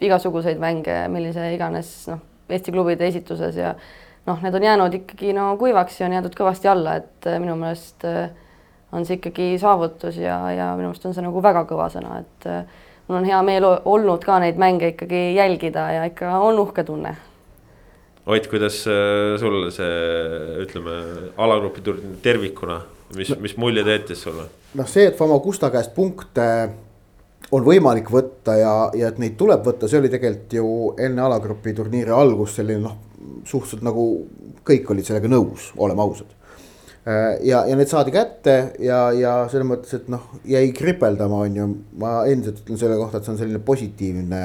igasuguseid 0.02 0.60
mänge, 0.62 1.04
millise 1.14 1.52
iganes 1.54 1.94
noh, 2.12 2.24
Eesti 2.48 2.72
klubide 2.72 3.04
esituses 3.04 3.58
ja 3.60 3.74
noh, 4.28 4.38
need 4.40 4.56
on 4.56 4.64
jäänud 4.64 4.94
ikkagi 5.02 5.34
no 5.36 5.50
kuivaks 5.60 5.98
ja 6.00 6.08
on 6.08 6.14
jäädud 6.16 6.36
kõvasti 6.38 6.70
alla, 6.72 6.98
et 7.02 7.28
eh, 7.28 7.40
minu 7.44 7.58
meelest 7.60 8.06
äh, 8.08 8.30
on 8.92 9.06
see 9.06 9.20
ikkagi 9.20 9.56
saavutus 9.60 10.18
ja, 10.22 10.38
ja 10.56 10.72
minu 10.80 10.92
arust 10.92 11.06
on 11.06 11.16
see 11.16 11.26
nagu 11.26 11.42
väga 11.44 11.66
kõva 11.68 11.90
sõna, 11.92 12.22
et 12.24 12.48
mul 13.08 13.20
on 13.20 13.28
hea 13.28 13.40
meel 13.44 13.68
olnud 13.68 14.24
ka 14.24 14.40
neid 14.44 14.60
mänge 14.60 14.94
ikkagi 14.94 15.34
jälgida 15.36 15.90
ja 15.96 16.06
ikka 16.08 16.38
on 16.40 16.60
uhke 16.64 16.84
tunne. 16.88 17.16
Ott, 18.28 18.50
kuidas 18.52 18.82
äh, 18.92 19.38
sul 19.40 19.70
see, 19.72 19.92
ütleme, 20.64 20.98
alagrupi 21.40 21.84
turniir 21.86 22.18
tervikuna, 22.24 22.82
mis 23.16 23.32
no,, 23.32 23.40
mis 23.44 23.56
mulje 23.60 23.86
ta 23.88 23.96
jättis 23.96 24.26
sulle? 24.28 24.50
noh, 24.78 24.90
see, 24.90 25.08
et 25.08 25.16
Famagusta 25.18 25.72
käest 25.74 25.94
punkte 25.96 26.48
on 27.56 27.64
võimalik 27.64 28.12
võtta 28.12 28.58
ja, 28.60 28.74
ja 28.98 29.12
et 29.14 29.22
neid 29.24 29.38
tuleb 29.40 29.64
võtta, 29.66 29.88
see 29.88 30.02
oli 30.02 30.12
tegelikult 30.12 30.58
ju 30.60 30.72
enne 31.08 31.24
alagrupi 31.24 31.72
turniiri 31.78 32.12
algust 32.12 32.60
selline 32.60 32.84
noh, 32.84 32.98
suhteliselt 33.48 33.86
nagu 33.88 34.10
kõik 34.68 34.92
olid 34.92 35.08
sellega 35.08 35.32
nõus, 35.32 35.72
oleme 35.80 36.04
ausad 36.04 36.36
Äh, 37.08 37.38
ja, 37.48 37.62
ja 37.64 37.76
need 37.80 37.88
saadi 37.88 38.12
kätte 38.12 38.54
ja, 38.84 39.06
ja 39.16 39.34
selles 39.48 39.68
mõttes, 39.70 39.94
et 39.96 40.10
noh, 40.12 40.26
jäi 40.48 40.74
kripeldama, 40.76 41.40
on 41.46 41.54
ju, 41.56 41.68
ma 42.02 42.18
endiselt 42.28 42.60
ütlen 42.66 42.80
selle 42.82 42.98
kohta, 43.00 43.22
et 43.22 43.28
see 43.28 43.32
on 43.32 43.40
selline 43.40 43.62
positiivne, 43.64 44.42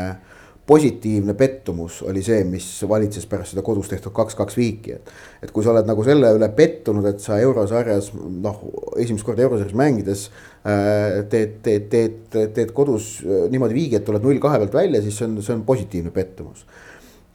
positiivne 0.73 1.35
pettumus 1.37 1.99
oli 2.09 2.23
see, 2.25 2.43
mis 2.49 2.67
valitses 2.89 3.27
pärast 3.29 3.53
seda 3.53 3.65
kodus 3.67 3.91
tehtud 3.93 4.15
kaks-kaks 4.17 4.57
viiki, 4.57 4.97
et. 4.97 5.11
et 5.45 5.51
kui 5.53 5.65
sa 5.65 5.73
oled 5.75 5.89
nagu 5.89 6.05
selle 6.07 6.31
üle 6.37 6.49
pettunud, 6.57 7.05
et 7.11 7.21
sa 7.21 7.37
eurosarjas 7.45 8.13
noh, 8.17 8.63
esimest 9.03 9.27
korda 9.27 9.45
eurosarjas 9.45 9.77
mängides 9.77 10.29
äh, 10.65 11.21
teed, 11.33 11.59
teed, 11.67 11.91
teed, 11.93 12.39
teed 12.57 12.73
kodus 12.77 13.19
äh, 13.27 13.45
niimoodi 13.53 13.77
viigi, 13.77 13.99
et 13.99 14.07
tuled 14.09 14.25
null 14.25 14.41
kahe 14.41 14.63
pealt 14.63 14.79
välja, 14.81 15.03
siis 15.05 15.21
see 15.21 15.29
on, 15.29 15.37
see 15.45 15.59
on 15.59 15.67
positiivne 15.69 16.15
pettumus 16.15 16.65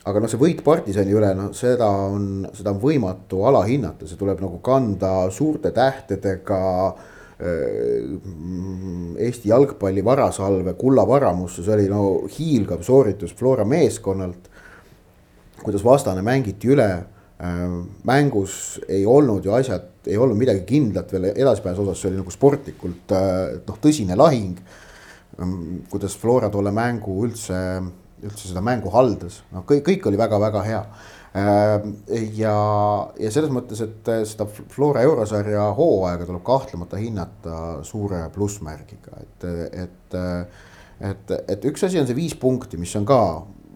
aga 0.08 0.24
noh, 0.24 0.32
see 0.32 0.40
võit 0.42 0.64
partisani 0.66 1.14
üle, 1.14 1.30
noh, 1.38 1.52
seda 1.58 1.90
on, 2.08 2.48
seda 2.56 2.74
on 2.74 2.82
võimatu 2.82 3.44
alahinnata, 3.50 4.08
see 4.08 4.20
tuleb 4.20 4.42
nagu 4.44 4.62
kanda 4.64 5.28
suurte 5.36 5.74
tähtedega 5.76 6.62
Eesti 9.28 9.52
jalgpalli 9.52 10.02
varasalve 10.06 10.74
kullavaramusse, 10.80 11.62
see 11.66 11.76
oli 11.76 11.90
no 11.92 12.02
hiilgav 12.34 12.82
sooritus 12.86 13.36
Flora 13.38 13.66
meeskonnalt. 13.66 14.50
kuidas 15.62 15.84
vastane 15.86 16.22
mängiti 16.22 16.70
üle, 16.70 16.90
mängus 18.06 18.80
ei 18.88 19.06
olnud 19.06 19.46
ju 19.46 19.54
asjad, 19.54 19.88
ei 20.06 20.18
olnud 20.18 20.38
midagi 20.38 20.62
kindlat 20.66 21.14
veel 21.14 21.32
edasipääsu 21.34 21.82
osas, 21.82 22.02
see 22.02 22.10
oli 22.12 22.20
nagu 22.22 22.34
sportlikult 22.34 23.14
noh, 23.14 23.80
tõsine 23.82 24.18
lahing. 24.18 24.58
kuidas 25.92 26.18
Flora 26.18 26.50
tolle 26.50 26.72
mängu 26.74 27.22
üldse 27.26 27.58
üldse 28.24 28.50
seda 28.50 28.64
mängu 28.66 28.92
haldas, 28.94 29.42
noh, 29.54 29.66
kõik, 29.68 29.84
kõik 29.86 30.10
oli 30.10 30.20
väga-väga 30.20 30.64
hea. 30.66 30.82
Äh, 31.38 31.84
ja, 32.40 32.56
ja 33.20 33.30
selles 33.34 33.52
mõttes, 33.54 33.82
et 33.84 34.10
seda 34.30 34.48
Flora 34.74 35.04
eurosarja 35.06 35.68
hooaega 35.78 36.26
tuleb 36.26 36.42
kahtlemata 36.48 36.98
hinnata 37.02 37.58
suure 37.86 38.24
plussmärgiga, 38.34 39.22
et, 39.22 39.48
et. 39.86 40.18
et, 41.12 41.34
et 41.54 41.68
üks 41.70 41.84
asi 41.86 42.00
on 42.02 42.08
see 42.10 42.18
viis 42.18 42.34
punkti, 42.40 42.80
mis 42.82 42.96
on 42.98 43.06
ka 43.06 43.20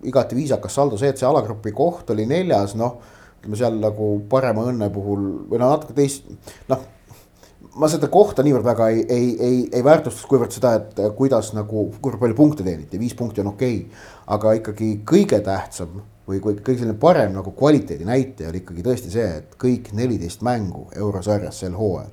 igati 0.10 0.38
viisakas 0.38 0.74
saldo, 0.80 0.97
see, 0.97 1.12
et 1.13 1.21
see 1.21 1.28
alagrupi 1.28 1.74
koht 1.76 2.10
oli 2.15 2.26
neljas, 2.30 2.74
noh. 2.80 2.97
ütleme 3.41 3.60
seal 3.60 3.78
nagu 3.82 4.08
parema 4.30 4.65
õnne 4.71 4.89
puhul 4.93 5.28
või 5.52 5.62
no 5.62 5.69
natuke 5.76 5.93
teist, 5.97 6.26
noh 6.71 6.82
ma 7.78 7.88
seda 7.91 8.10
kohta 8.12 8.43
niivõrd 8.45 8.65
väga 8.65 8.88
ei, 8.91 9.04
ei, 9.06 9.28
ei, 9.39 9.60
ei 9.71 9.84
väärtustaks, 9.86 10.28
kuivõrd 10.30 10.54
seda, 10.56 10.74
et 10.80 10.97
kuidas 11.17 11.52
nagu, 11.56 11.88
kuivõrd 12.00 12.21
palju 12.26 12.38
punkte 12.38 12.65
teeniti, 12.67 13.00
viis 13.02 13.15
punkti 13.17 13.43
on 13.43 13.54
okei 13.54 13.78
okay.. 13.86 14.08
aga 14.36 14.56
ikkagi 14.60 14.89
kõige 15.08 15.39
tähtsam 15.45 16.02
või 16.32 16.39
kui 16.44 16.56
kõige 16.60 16.80
selline 16.82 16.98
parem 17.00 17.36
nagu 17.36 17.52
kvaliteedi 17.58 18.08
näitaja 18.08 18.50
oli 18.52 18.63
ikkagi 18.63 18.86
tõesti 18.86 19.12
see, 19.13 19.28
et 19.41 19.56
kõik 19.60 19.91
neliteist 19.98 20.44
mängu 20.46 20.88
eurosarjas 20.96 21.62
sel 21.63 21.76
hooajal. 21.78 22.12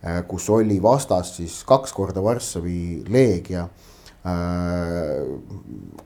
Äh, 0.00 0.22
kus 0.28 0.48
oli 0.48 0.78
vastas 0.82 1.34
siis 1.36 1.60
kaks 1.68 1.92
korda 1.92 2.22
Varssavi 2.24 3.04
Leegia 3.12 3.66
äh,. 4.24 5.26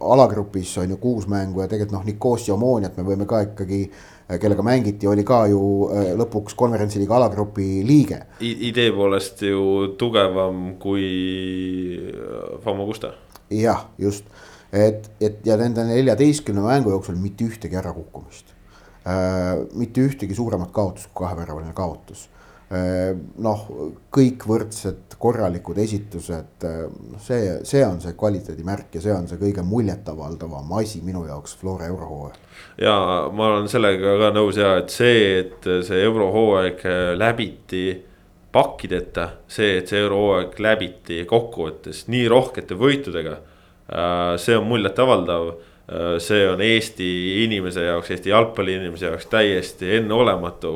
alagrupis 0.00 0.72
on 0.78 0.90
ju 0.90 0.96
kuus 0.96 1.28
mängu 1.30 1.62
ja 1.62 1.68
tegelikult 1.68 1.94
noh, 2.00 2.04
Nicosia 2.06 2.54
Omooniat 2.54 2.96
me 2.96 3.04
võime 3.06 3.26
ka 3.30 3.44
ikkagi 3.46 3.80
äh, 3.86 4.40
kellega 4.42 4.66
mängiti, 4.66 5.06
oli 5.06 5.22
ka 5.26 5.44
ju 5.46 5.60
äh, 5.94 6.10
lõpuks 6.18 6.56
konverentsiliiga 6.58 7.14
alagrupi 7.20 7.84
liige. 7.86 8.18
idee 8.40 8.90
poolest 8.92 9.42
ju 9.46 9.94
tugevam 9.98 10.74
kui 10.82 11.06
Famagusta. 12.64 13.14
jah, 13.50 13.86
just, 13.98 14.26
et, 14.74 15.10
et 15.22 15.40
ja 15.46 15.56
nende 15.60 15.86
neljateistkümne 15.88 16.64
mängu 16.64 16.92
jooksul 16.94 17.18
mitte 17.20 17.46
ühtegi 17.46 17.78
ärakukkumist 17.80 18.54
äh,. 19.06 19.64
mitte 19.78 20.04
ühtegi 20.04 20.34
suuremat 20.34 20.72
kaotust 20.74 21.10
kui 21.12 21.24
kaheväravaline 21.24 21.74
kaotus 21.76 22.26
äh,. 22.72 23.12
noh, 23.38 23.66
kõik 24.14 24.46
võrdsed 24.50 25.18
korralikud 25.24 25.78
esitused, 25.80 26.64
see, 27.22 27.52
see 27.64 27.84
on 27.86 28.00
see 28.02 28.16
kvaliteedimärk 28.18 28.98
ja 28.98 29.04
see 29.04 29.14
on 29.14 29.28
see 29.30 29.38
kõige 29.40 29.62
muljetavaldavam 29.64 30.72
asi 30.80 31.00
minu 31.06 31.22
jaoks 31.28 31.54
Flora 31.60 31.86
eurohooajal 31.92 32.40
ja 32.82 32.96
ma 33.32 33.52
olen 33.52 33.70
sellega 33.72 34.18
ka 34.20 34.32
nõus 34.34 34.58
ja 34.60 34.74
et 34.82 34.90
see, 34.92 35.38
et 35.44 35.70
see 35.86 36.02
eurohooaeg 36.02 36.82
läbiti 37.20 37.86
pakkideta, 38.54 39.28
see, 39.50 39.78
et 39.80 39.90
see 39.90 39.98
eurohooaeg 40.04 40.60
läbiti 40.62 41.24
kokkuvõttes 41.30 42.04
nii 42.12 42.28
rohkete 42.30 42.78
võitudega. 42.78 43.40
Äh, 43.92 44.38
see 44.40 44.56
on 44.56 44.64
muljetavaldav, 44.64 45.48
äh, 45.92 46.14
see 46.24 46.46
on 46.48 46.62
Eesti 46.64 47.08
inimese 47.44 47.84
jaoks, 47.84 48.14
Eesti 48.14 48.32
jalgpalli 48.32 48.78
inimese 48.78 49.10
jaoks 49.10 49.26
täiesti 49.28 49.96
enneolematu. 49.98 50.72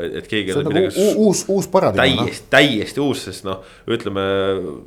et 0.00 0.28
keegi. 0.28 0.52
see 0.52 0.60
on 0.60 0.74
nagu 0.74 1.06
uus, 1.16 1.44
uus 1.48 1.68
paradigma. 1.68 2.24
täiesti, 2.24 2.46
täiesti 2.50 3.00
uus, 3.00 3.24
sest 3.24 3.44
noh, 3.44 3.64
ütleme 3.88 4.22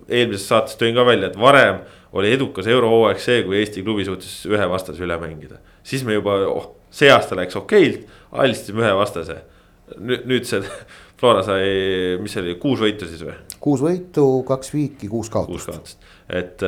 eelmises 0.09 0.47
saates 0.49 0.77
tõin 0.77 0.93
ka 0.97 1.05
välja, 1.05 1.29
et 1.29 1.37
varem 1.39 1.81
oli 2.13 2.31
edukas 2.33 2.69
eurohooaeg 2.69 3.21
see, 3.21 3.41
kui 3.45 3.57
Eesti 3.57 3.83
klubi 3.85 4.05
suutis 4.05 4.43
ühe 4.49 4.69
vastase 4.69 5.01
üle 5.05 5.17
mängida. 5.21 5.57
siis 5.83 6.05
me 6.05 6.13
juba, 6.13 6.37
oh, 6.49 6.75
see 6.93 7.09
aasta 7.13 7.37
läks 7.37 7.57
okeilt, 7.57 8.05
alistasime 8.31 8.85
ühe 8.85 8.93
vastase. 9.01 9.41
nüüd, 9.97 10.29
nüüd 10.29 10.45
see 10.49 10.61
Flora 11.23 11.39
sai, 11.45 12.17
mis 12.19 12.33
see 12.35 12.41
oli, 12.41 12.57
kuus 12.59 12.81
võitu 12.83 13.07
siis 13.07 13.21
või? 13.23 13.35
kuus 13.63 13.83
võitu, 13.83 14.25
kaks 14.47 14.73
viiki, 14.73 15.07
kuus 15.07 15.29
kaotust. 15.31 15.53
kuus 15.53 15.67
kaotust, 15.69 16.09
et 16.33 16.63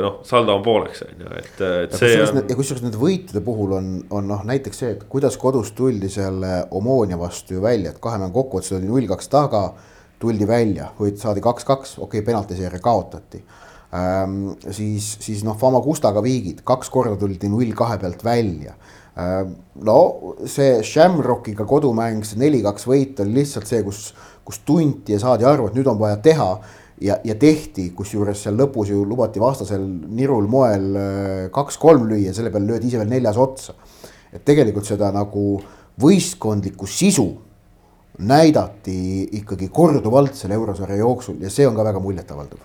noh, 0.00 0.20
saldo 0.26 0.54
on 0.56 0.62
pooleks, 0.64 1.02
on 1.04 1.24
ju, 1.24 1.30
et, 1.36 1.54
et 1.60 1.94
ja 1.94 2.00
see 2.00 2.20
on. 2.24 2.42
ja 2.48 2.56
kusjuures 2.56 2.84
nende 2.84 3.00
võitude 3.00 3.42
puhul 3.44 3.74
on, 3.76 3.88
on 4.16 4.28
noh, 4.30 4.44
näiteks 4.48 4.82
see, 4.82 4.92
et 4.96 5.06
kuidas 5.12 5.36
kodus 5.40 5.74
tuldi 5.76 6.08
selle 6.12 6.62
Omonia 6.76 7.18
vastu 7.20 7.58
ju 7.58 7.64
välja, 7.64 7.92
et 7.92 8.00
kahe 8.02 8.20
mängu 8.20 8.38
kokkuvõttes 8.40 8.76
oli 8.78 8.88
null 8.88 9.08
kaks 9.10 9.32
taga. 9.32 9.64
tuldi 10.20 10.44
välja, 10.44 10.90
võit 10.98 11.16
saadi 11.16 11.40
kaks-kaks, 11.40 11.94
okei 11.96 12.20
okay,, 12.20 12.24
penaltiseeria 12.26 12.80
kaotati 12.84 13.38
ähm,. 13.96 14.50
siis, 14.70 15.16
siis 15.20 15.44
noh, 15.44 15.56
Famagustaga 15.56 16.22
viigid, 16.22 16.60
kaks 16.64 16.90
korda 16.92 17.16
tuldi 17.16 17.48
null 17.48 17.72
kahe 17.76 17.96
pealt 17.98 18.24
välja 18.24 18.74
ähm,. 19.16 19.54
no 19.84 20.36
see 20.44 20.82
Shamrockiga 20.84 21.64
kodumäng, 21.64 22.24
see 22.24 22.40
neli-kaks 22.40 22.84
võit 22.88 23.20
oli 23.24 23.40
lihtsalt 23.40 23.68
see, 23.68 23.80
kus, 23.86 24.10
kus 24.44 24.60
tunti 24.64 25.16
ja 25.16 25.22
saadi 25.22 25.48
aru, 25.48 25.70
et 25.70 25.80
nüüd 25.80 25.88
on 25.88 25.98
vaja 26.00 26.20
teha 26.20 26.50
ja, 27.00 27.18
ja 27.24 27.36
tehti, 27.40 27.90
kusjuures 27.96 28.44
seal 28.44 28.58
lõpus 28.60 28.92
ju 28.92 29.02
lubati 29.08 29.42
vastasel 29.42 29.84
nirul 30.16 30.48
moel 30.50 30.88
äh, 30.96 31.44
kaks-kolm 31.54 32.08
lüüa, 32.10 32.34
selle 32.36 32.52
peale 32.54 32.72
löödi 32.72 32.90
ise 32.90 33.00
veel 33.00 33.12
neljas 33.12 33.38
otsa. 33.40 33.76
et 34.32 34.44
tegelikult 34.46 34.86
seda 34.86 35.10
nagu 35.10 35.60
võistkondlikku 36.00 36.86
sisu 36.86 37.28
näidati 38.20 39.26
ikkagi 39.40 39.70
korduvalt 39.74 40.36
selle 40.38 40.54
eurosarja 40.54 41.00
jooksul 41.00 41.40
ja 41.42 41.50
see 41.50 41.66
on 41.66 41.74
ka 41.74 41.84
väga 41.84 42.02
muljetavaldav. 42.04 42.60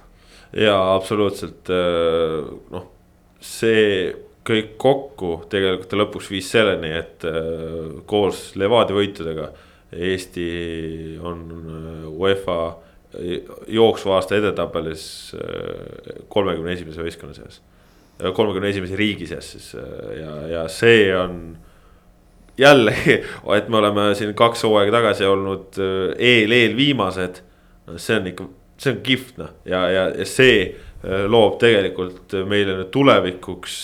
ja 0.53 0.77
absoluutselt 0.93 1.71
noh, 2.71 2.85
see 3.41 4.13
kõik 4.45 4.75
kokku 4.77 5.31
tegelikult 5.49 5.89
ta 5.89 5.99
lõpuks 5.99 6.29
viis 6.29 6.49
selleni, 6.53 6.91
et 6.99 7.25
äh, 7.25 8.01
koos 8.09 8.51
Levadia 8.59 8.97
võitudega 8.97 9.49
Eesti 9.95 10.49
on 11.23 11.41
äh, 11.49 12.03
UEFA 12.11 12.59
jooksva 13.67 14.17
aasta 14.17 14.35
edetabelis 14.39 15.05
kolmekümne 16.31 16.73
esimese 16.75 17.03
võistkonna 17.05 17.35
seas. 17.37 17.61
kolmekümne 18.33 18.69
esimese 18.69 18.95
riigi 18.95 19.27
seas 19.27 19.51
siis 19.55 19.71
ja, 20.19 20.35
ja 20.51 20.67
see 20.71 21.09
on 21.15 21.39
jällegi, 22.57 23.19
et 23.57 23.69
me 23.69 23.81
oleme 23.81 24.09
siin 24.15 24.33
kaks 24.37 24.65
hooaega 24.67 24.97
tagasi 24.99 25.27
olnud 25.27 25.79
eel, 26.17 26.51
eelviimased. 26.51 27.41
see 27.97 28.19
on 28.19 28.27
ikka, 28.31 28.49
see 28.81 28.95
on 28.95 29.01
kihvt 29.05 29.41
noh 29.41 29.55
ja, 29.69 29.85
ja, 29.91 30.09
ja 30.15 30.27
see 30.27 30.59
loob 31.29 31.59
tegelikult 31.61 32.33
meile 32.49 32.79
nüüd 32.79 32.89
tulevikuks 32.93 33.75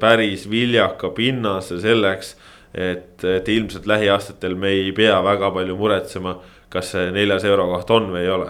päris 0.00 0.46
viljaka 0.50 1.10
pinnase 1.16 1.80
selleks. 1.82 2.36
et, 2.74 3.24
et 3.24 3.48
ilmselt 3.48 3.86
lähiaastatel 3.88 4.54
me 4.54 4.68
ei 4.68 4.92
pea 4.92 5.18
väga 5.24 5.50
palju 5.50 5.76
muretsema 5.76 6.36
kas 6.72 6.94
see 6.94 7.12
neljas 7.14 7.46
eurokoht 7.48 7.90
on 7.96 8.10
või 8.12 8.24
ei 8.24 8.32
ole, 8.32 8.48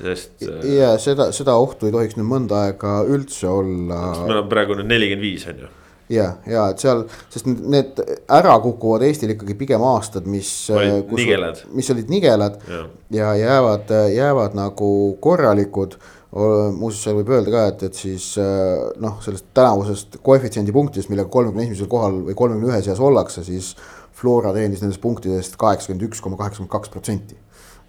sest. 0.00 0.46
ja 0.66 0.94
seda, 1.02 1.30
seda 1.36 1.56
ohtu 1.60 1.88
ei 1.88 1.94
tohiks 1.94 2.18
nüüd 2.18 2.28
mõnda 2.30 2.64
aega 2.66 3.00
üldse 3.08 3.50
olla. 3.50 4.00
meil 4.24 4.42
on 4.42 4.48
praegu 4.50 4.78
nüüd 4.78 4.90
nelikümmend 4.90 5.26
viis 5.26 5.46
on 5.50 5.64
ju. 5.64 5.72
ja, 6.16 6.28
ja 6.50 6.68
et 6.72 6.82
seal, 6.82 7.04
sest 7.32 7.46
need 7.46 8.00
ära 8.26 8.56
kukuvad 8.64 9.04
Eestil 9.06 9.36
ikkagi 9.36 9.58
pigem 9.60 9.84
aastad, 9.86 10.26
mis. 10.30 10.52
mis 11.76 11.92
olid 11.94 12.10
nigelad 12.12 12.58
ja, 12.68 12.86
ja 13.14 13.34
jäävad, 13.44 13.94
jäävad 14.16 14.58
nagu 14.58 14.90
korralikud 15.22 15.98
muuseas, 16.30 17.02
seal 17.02 17.16
võib 17.18 17.30
öelda 17.34 17.50
ka, 17.54 17.62
et, 17.72 17.86
et 17.88 17.96
siis 17.98 18.32
noh, 19.02 19.16
sellest 19.22 19.48
tänavusest 19.56 20.20
koefitsiendi 20.26 20.74
punktidest, 20.74 21.10
millega 21.10 21.30
kolmekümne 21.30 21.66
esimesel 21.66 21.90
kohal 21.90 22.20
või 22.28 22.36
kolmekümne 22.38 22.70
ühe 22.70 22.82
seas 22.86 23.02
ollakse, 23.02 23.42
siis 23.46 23.72
Flora 24.20 24.52
teenis 24.54 24.82
nendest 24.82 25.00
punktidest 25.02 25.56
kaheksakümmend 25.58 26.04
üks 26.06 26.20
koma 26.22 26.38
kaheksakümmend 26.38 26.70
kaks 26.70 26.92
protsenti 26.92 27.38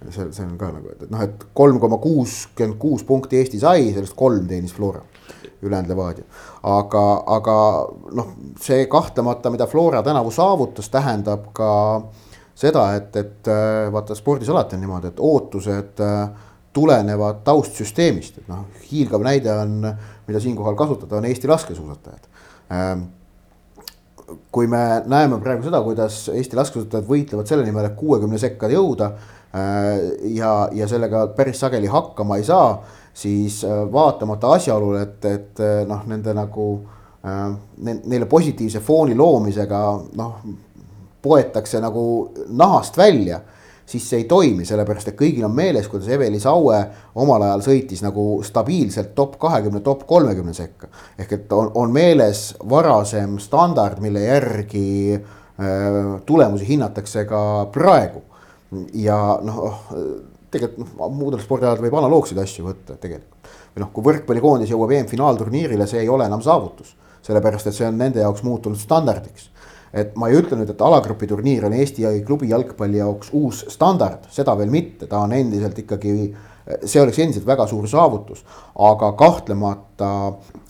see, 0.10 0.28
see 0.34 0.46
on 0.46 0.58
ka 0.60 0.72
nagu, 0.74 0.92
et 0.94 1.10
noh, 1.12 1.24
et 1.24 1.46
kolm 1.58 1.80
koma 1.82 2.00
kuuskümmend 2.02 2.80
kuus 2.82 3.04
punkti 3.08 3.40
Eesti 3.42 3.62
sai, 3.62 3.92
sellest 3.94 4.16
kolm 4.18 4.48
teenis 4.50 4.74
Flora, 4.74 5.04
ülejäänud 5.62 5.92
Levadia. 5.92 6.26
aga, 6.64 7.04
aga 7.38 7.58
noh, 8.18 8.34
see 8.62 8.86
kahtlemata, 8.92 9.54
mida 9.54 9.68
Flora 9.70 10.04
tänavu 10.06 10.34
saavutas, 10.34 10.90
tähendab 10.94 11.52
ka 11.58 11.72
seda, 12.58 12.88
et, 12.98 13.16
et 13.16 13.52
vaata 13.94 14.18
spordis 14.18 14.50
alati 14.50 14.78
on 14.78 14.86
niimoodi, 14.86 15.14
et 15.14 15.22
ootused 15.22 16.04
tulenevad 16.74 17.42
taustsüsteemist, 17.46 18.42
et 18.42 18.52
noh, 18.52 18.68
hiilgav 18.92 19.24
näide 19.26 19.54
on, 19.54 19.80
mida 20.28 20.40
siinkohal 20.40 20.78
kasutada, 20.80 21.20
on 21.20 21.28
Eesti 21.30 21.50
laskesuusatajad 21.52 22.30
kui 24.52 24.68
me 24.68 24.80
näeme 25.12 25.40
praegu 25.44 25.66
seda, 25.66 25.82
kuidas 25.84 26.24
Eesti 26.32 26.56
laskesuusatajad 26.56 27.08
võitlevad 27.08 27.50
selle 27.50 27.66
nimel, 27.68 27.90
et 27.90 27.98
kuuekümne 28.00 28.40
sekka 28.40 28.70
jõuda 28.72 29.12
ja, 30.32 30.52
ja 30.72 30.88
sellega 30.88 31.26
päris 31.36 31.60
sageli 31.60 31.88
hakkama 31.92 32.38
ei 32.40 32.44
saa, 32.48 32.78
siis 33.14 33.62
vaatamata 33.92 34.54
asjaolule, 34.56 35.02
et, 35.02 35.26
et 35.26 35.64
noh, 35.88 36.06
nende 36.08 36.34
nagu 36.38 36.68
neile 37.84 38.26
positiivse 38.26 38.80
fooni 38.80 39.16
loomisega 39.16 39.82
noh, 40.18 40.38
poetakse 41.22 41.82
nagu 41.84 42.06
nahast 42.48 42.98
välja 42.98 43.42
siis 43.92 44.10
see 44.10 44.22
ei 44.22 44.28
toimi, 44.30 44.66
sellepärast 44.68 45.12
et 45.12 45.18
kõigil 45.20 45.46
on 45.46 45.54
meeles, 45.56 45.88
kuidas 45.92 46.10
Eveli 46.16 46.40
Saue 46.40 46.80
omal 47.20 47.44
ajal 47.48 47.64
sõitis 47.66 48.04
nagu 48.06 48.26
stabiilselt 48.46 49.14
top 49.18 49.38
kahekümne, 49.42 49.82
top 49.84 50.06
kolmekümne 50.08 50.54
sekka. 50.56 50.88
ehk 51.20 51.34
et 51.38 51.54
on, 51.54 51.72
on 51.76 51.92
meeles 51.92 52.52
varasem 52.70 53.38
standard, 53.40 54.00
mille 54.00 54.24
järgi 54.24 55.16
äh, 55.16 56.20
tulemusi 56.26 56.68
hinnatakse 56.68 57.26
ka 57.26 57.42
praegu. 57.74 58.24
Ja 58.94 59.18
noh, 59.44 59.84
tegelikult 60.52 60.96
noh, 60.98 61.14
muudel 61.16 61.44
spordialadel 61.44 61.88
võib 61.88 62.00
analoogseid 62.00 62.40
asju 62.42 62.68
võtta 62.68 62.98
tegelikult. 63.00 63.54
või 63.76 63.86
noh, 63.86 63.92
kui 63.94 64.04
võrkpallikoondis 64.10 64.72
jõuab 64.74 64.92
EM-finaalturniirile, 64.98 65.88
see 65.88 66.04
ei 66.04 66.10
ole 66.12 66.28
enam 66.28 66.42
saavutus, 66.44 66.96
sellepärast 67.24 67.68
et 67.68 67.78
see 67.78 67.88
on 67.88 67.98
nende 68.00 68.24
jaoks 68.24 68.44
muutunud 68.44 68.80
standardiks 68.80 69.52
et 69.94 70.16
ma 70.16 70.30
ei 70.32 70.38
ütle 70.40 70.58
nüüd, 70.60 70.72
et 70.72 70.84
alagrupi 70.84 71.28
turniir 71.28 71.66
on 71.68 71.76
Eesti 71.76 72.08
klubi 72.28 72.50
jalgpalli 72.52 73.02
jaoks 73.02 73.32
uus 73.36 73.66
standard, 73.72 74.30
seda 74.32 74.56
veel 74.60 74.72
mitte, 74.72 75.08
ta 75.08 75.26
on 75.26 75.36
endiselt 75.36 75.82
ikkagi, 75.84 76.14
see 76.86 77.02
oleks 77.02 77.20
endiselt 77.20 77.48
väga 77.48 77.68
suur 77.68 77.88
saavutus. 77.92 78.46
aga 78.80 79.12
kahtlemata 79.20 80.12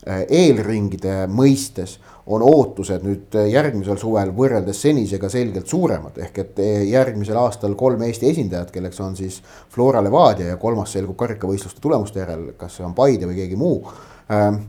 eh, 0.05 0.25
eelringide 0.41 1.27
mõistes 1.29 1.99
on 2.27 2.43
ootused 2.45 3.05
nüüd 3.05 3.37
järgmisel 3.49 3.97
suvel 3.97 4.33
võrreldes 4.35 4.81
senisega 4.83 5.29
selgelt 5.31 5.67
suuremad, 5.71 6.19
ehk 6.21 6.43
et 6.43 6.59
eh, 6.61 6.83
järgmisel 6.91 7.39
aastal 7.41 7.73
kolm 7.79 8.03
Eesti 8.07 8.29
esindajat, 8.29 8.73
kelleks 8.75 9.01
on 9.01 9.17
siis 9.17 9.39
Flora 9.73 10.03
Levadia 10.03 10.51
ja 10.53 10.59
kolmas 10.61 10.93
selgub 10.93 11.17
karikavõistluste 11.19 11.81
tulemuste 11.81 12.21
järel, 12.21 12.51
kas 12.59 12.77
see 12.77 12.85
on 12.85 12.93
Paide 12.97 13.29
või 13.29 13.39
keegi 13.41 13.57
muu 13.59 13.81
ähm, 14.31 14.61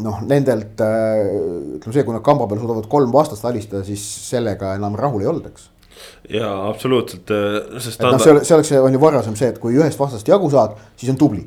noh, 0.00 0.22
nendelt 0.24 0.80
ütleme 0.80 1.92
see, 1.92 2.06
kui 2.06 2.16
nad 2.16 2.24
kamba 2.24 2.48
peal 2.48 2.62
suudavad 2.62 2.88
kolm 2.90 3.12
vastast 3.12 3.44
alistada, 3.48 3.84
siis 3.84 4.04
sellega 4.30 4.74
enam 4.78 4.96
rahul 4.98 5.24
ei 5.24 5.30
olnud, 5.32 5.50
eks. 5.92 6.34
ja 6.36 6.48
absoluutselt, 6.68 7.32
sest. 7.78 8.00
et 8.00 8.06
noh, 8.06 8.18
see 8.22 8.32
oleks, 8.32 8.48
see 8.48 8.56
oleks, 8.56 8.72
on 8.80 8.96
ju 8.96 9.02
varasem 9.02 9.36
see, 9.38 9.52
et 9.54 9.60
kui 9.62 9.76
ühest 9.78 10.00
vastast 10.00 10.28
jagu 10.28 10.50
saad, 10.52 10.74
siis 10.98 11.12
on 11.14 11.20
tubli. 11.20 11.44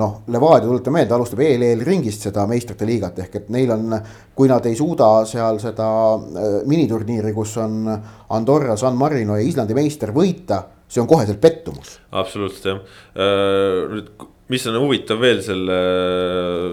noh, 0.00 0.16
Levadia, 0.30 0.68
tuletan 0.68 0.96
meelde, 0.96 1.16
alustab 1.16 1.44
EL-EL 1.44 1.84
ringist 1.86 2.26
seda 2.28 2.46
meistrite 2.50 2.88
liigat 2.88 3.22
ehk 3.26 3.38
et 3.42 3.52
neil 3.54 3.74
on, 3.76 3.94
kui 4.34 4.50
nad 4.50 4.66
ei 4.66 4.76
suuda 4.78 5.12
seal 5.28 5.60
seda 5.62 5.90
miniturniiri, 6.70 7.32
kus 7.36 7.56
on 7.62 7.86
Andorra, 8.36 8.76
San 8.80 8.98
Marino 8.98 9.38
ja 9.38 9.46
Islandi 9.46 9.76
meister 9.76 10.14
võita, 10.16 10.64
see 10.90 11.02
on 11.02 11.08
koheselt 11.10 11.40
pettumus. 11.42 11.98
absoluutselt 12.10 12.70
jah, 12.72 12.84
nüüd 13.94 14.12
mis 14.50 14.66
on 14.66 14.80
huvitav 14.82 15.20
veel 15.22 15.40
selle, 15.46 15.76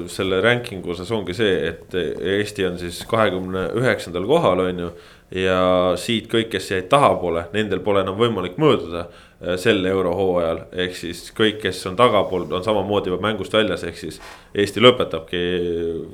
selle 0.10 0.40
ranking'u 0.42 0.96
osas 0.96 1.12
ongi 1.14 1.36
see, 1.38 1.54
et 1.70 1.94
Eesti 1.98 2.66
on 2.66 2.80
siis 2.82 3.04
kahekümne 3.10 3.68
üheksandal 3.78 4.26
kohal, 4.30 4.66
on 4.66 4.84
ju. 4.86 4.90
ja 5.38 5.60
siit 6.00 6.30
kõik, 6.32 6.50
kes 6.54 6.72
jäid 6.72 6.88
tahapoole, 6.90 7.50
nendel 7.54 7.82
pole 7.84 8.02
enam 8.02 8.16
võimalik 8.20 8.56
mööduda 8.62 9.08
sel 9.62 9.86
eurohooajal. 9.86 10.64
ehk 10.72 10.96
siis 10.98 11.28
kõik, 11.38 11.60
kes 11.62 11.84
on 11.90 11.98
tagapool, 12.00 12.48
on 12.50 12.66
samamoodi 12.66 13.12
juba 13.12 13.22
mängust 13.28 13.54
väljas, 13.54 13.84
ehk 13.86 14.00
siis 14.00 14.22
Eesti 14.56 14.82
lõpetabki 14.82 15.44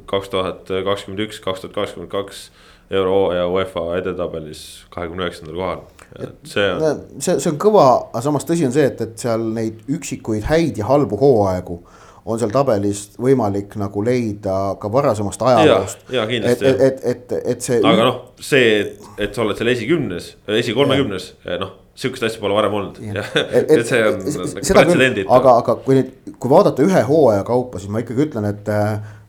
kaks 0.10 0.34
tuhat 0.34 0.68
kakskümmend 0.68 1.28
üks, 1.28 1.40
kaks 1.44 1.64
tuhat 1.64 1.76
kakskümmend 1.78 2.12
kaks 2.12 2.50
eurohooaja 2.94 3.48
UEFA 3.50 3.86
edetabelis 4.02 4.64
kahekümne 4.94 5.28
üheksandal 5.28 5.60
kohal 5.60 5.84
et 6.20 6.48
see 6.48 6.70
on. 6.74 7.02
see, 7.18 7.38
see 7.40 7.52
on 7.52 7.60
kõva, 7.62 7.88
aga 8.12 8.24
samas 8.26 8.48
tõsi 8.48 8.68
on 8.68 8.74
see, 8.76 8.86
et, 8.92 9.02
et 9.02 9.20
seal 9.20 9.44
neid 9.56 9.84
üksikuid 9.92 10.48
häid 10.50 10.80
ja 10.82 10.88
halbu 10.90 11.18
hooaegu 11.20 11.80
on 12.24 12.40
seal 12.40 12.54
tabelis 12.54 13.06
võimalik 13.20 13.76
nagu 13.80 14.04
leida 14.06 14.58
ka 14.80 14.92
varasemast 14.92 15.42
ajaloost. 15.44 16.06
ja, 16.10 16.22
ja 16.22 16.28
kindlasti. 16.30 16.70
et, 16.70 16.82
et, 16.82 17.06
et, 17.14 17.40
et 17.56 17.70
see. 17.70 17.80
aga 17.84 18.10
noh, 18.10 18.20
see, 18.40 18.68
et, 18.80 19.08
et 19.28 19.36
sa 19.36 19.44
oled 19.44 19.60
seal 19.60 19.74
esikümnes, 19.74 20.36
esikolmekümnes, 20.62 21.34
noh 21.62 21.80
sihukest 21.94 22.24
asja 22.26 22.42
pole 22.42 22.56
varem 22.58 22.74
olnud. 22.74 22.96
et, 23.06 23.70
et 23.70 23.84
see 23.86 24.00
on 24.08 24.22
pretsedendid. 24.24 25.28
aga, 25.30 25.58
aga 25.62 25.76
kui 25.86 26.00
nüüd, 26.00 26.14
kui 26.42 26.50
vaadata 26.50 26.86
ühe 26.86 27.04
hooaja 27.06 27.44
kaupa, 27.46 27.82
siis 27.82 27.92
ma 27.94 28.02
ikkagi 28.02 28.26
ütlen, 28.26 28.48
et 28.50 28.72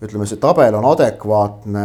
ütleme, 0.06 0.26
see 0.28 0.40
tabel 0.42 0.74
on 0.78 0.84
adekvaatne 0.88 1.84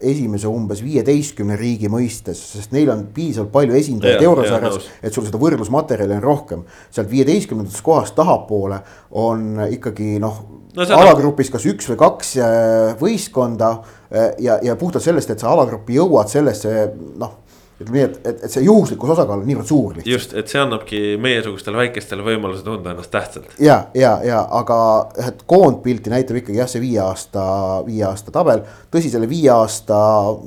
esimese 0.00 0.48
umbes 0.50 0.82
viieteistkümne 0.84 1.56
riigi 1.58 1.90
mõistes, 1.92 2.40
sest 2.56 2.74
neil 2.76 2.90
on 2.92 3.06
piisavalt 3.14 3.52
palju 3.54 3.78
esindajaid 3.78 4.20
Jaa, 4.20 4.30
eurosarjas, 4.30 4.78
jaa, 4.82 4.98
et 5.02 5.16
sul 5.16 5.26
seda 5.28 5.40
võrdlusmaterjali 5.42 6.18
on 6.18 6.24
rohkem. 6.24 6.66
sealt 6.90 7.10
viieteistkümnendast 7.10 7.82
kohast 7.86 8.14
tahapoole 8.18 8.80
on 9.10 9.66
ikkagi 9.70 10.16
noh 10.22 10.44
No 10.76 10.82
on- 10.84 10.92
alagrupis 10.92 11.48
kas 11.48 11.64
üks 11.64 11.86
või 11.88 11.96
kaks 11.96 12.34
äh, 12.36 12.90
võistkonda 13.00 13.70
äh, 14.12 14.34
ja, 14.44 14.58
ja 14.62 14.74
puhtalt 14.76 15.04
sellest, 15.04 15.30
et 15.32 15.40
sa 15.40 15.48
alagruppi 15.54 15.96
jõuad, 15.96 16.28
sellest 16.28 16.66
see 16.66 16.82
noh, 17.16 17.38
ütleme 17.76 17.98
nii, 17.98 18.04
et, 18.06 18.20
et, 18.24 18.44
et 18.46 18.52
see 18.52 18.64
juhuslikkus 18.64 19.10
osakaal 19.12 19.42
on 19.42 19.48
niivõrd 19.48 19.68
suur 19.68 19.96
lihtsalt. 19.96 20.08
just, 20.08 20.32
et 20.40 20.48
see 20.48 20.60
annabki 20.62 21.00
meiesugustele 21.20 21.76
väikestele 21.82 22.24
võimaluse 22.24 22.64
tunda 22.64 22.94
ennast 22.94 23.12
tähtsalt. 23.12 23.50
ja, 23.60 23.76
ja, 23.94 24.14
ja 24.24 24.38
aga 24.60 24.78
et 25.26 25.42
koondpilti 25.48 26.12
näitab 26.12 26.40
ikkagi 26.40 26.62
jah, 26.62 26.70
see 26.72 26.80
viie 26.80 27.02
aasta, 27.04 27.42
viie 27.86 28.06
aasta 28.08 28.32
tabel. 28.32 28.62
tõsi, 28.92 29.12
selle 29.12 29.28
viie 29.28 29.52
aasta 29.52 29.98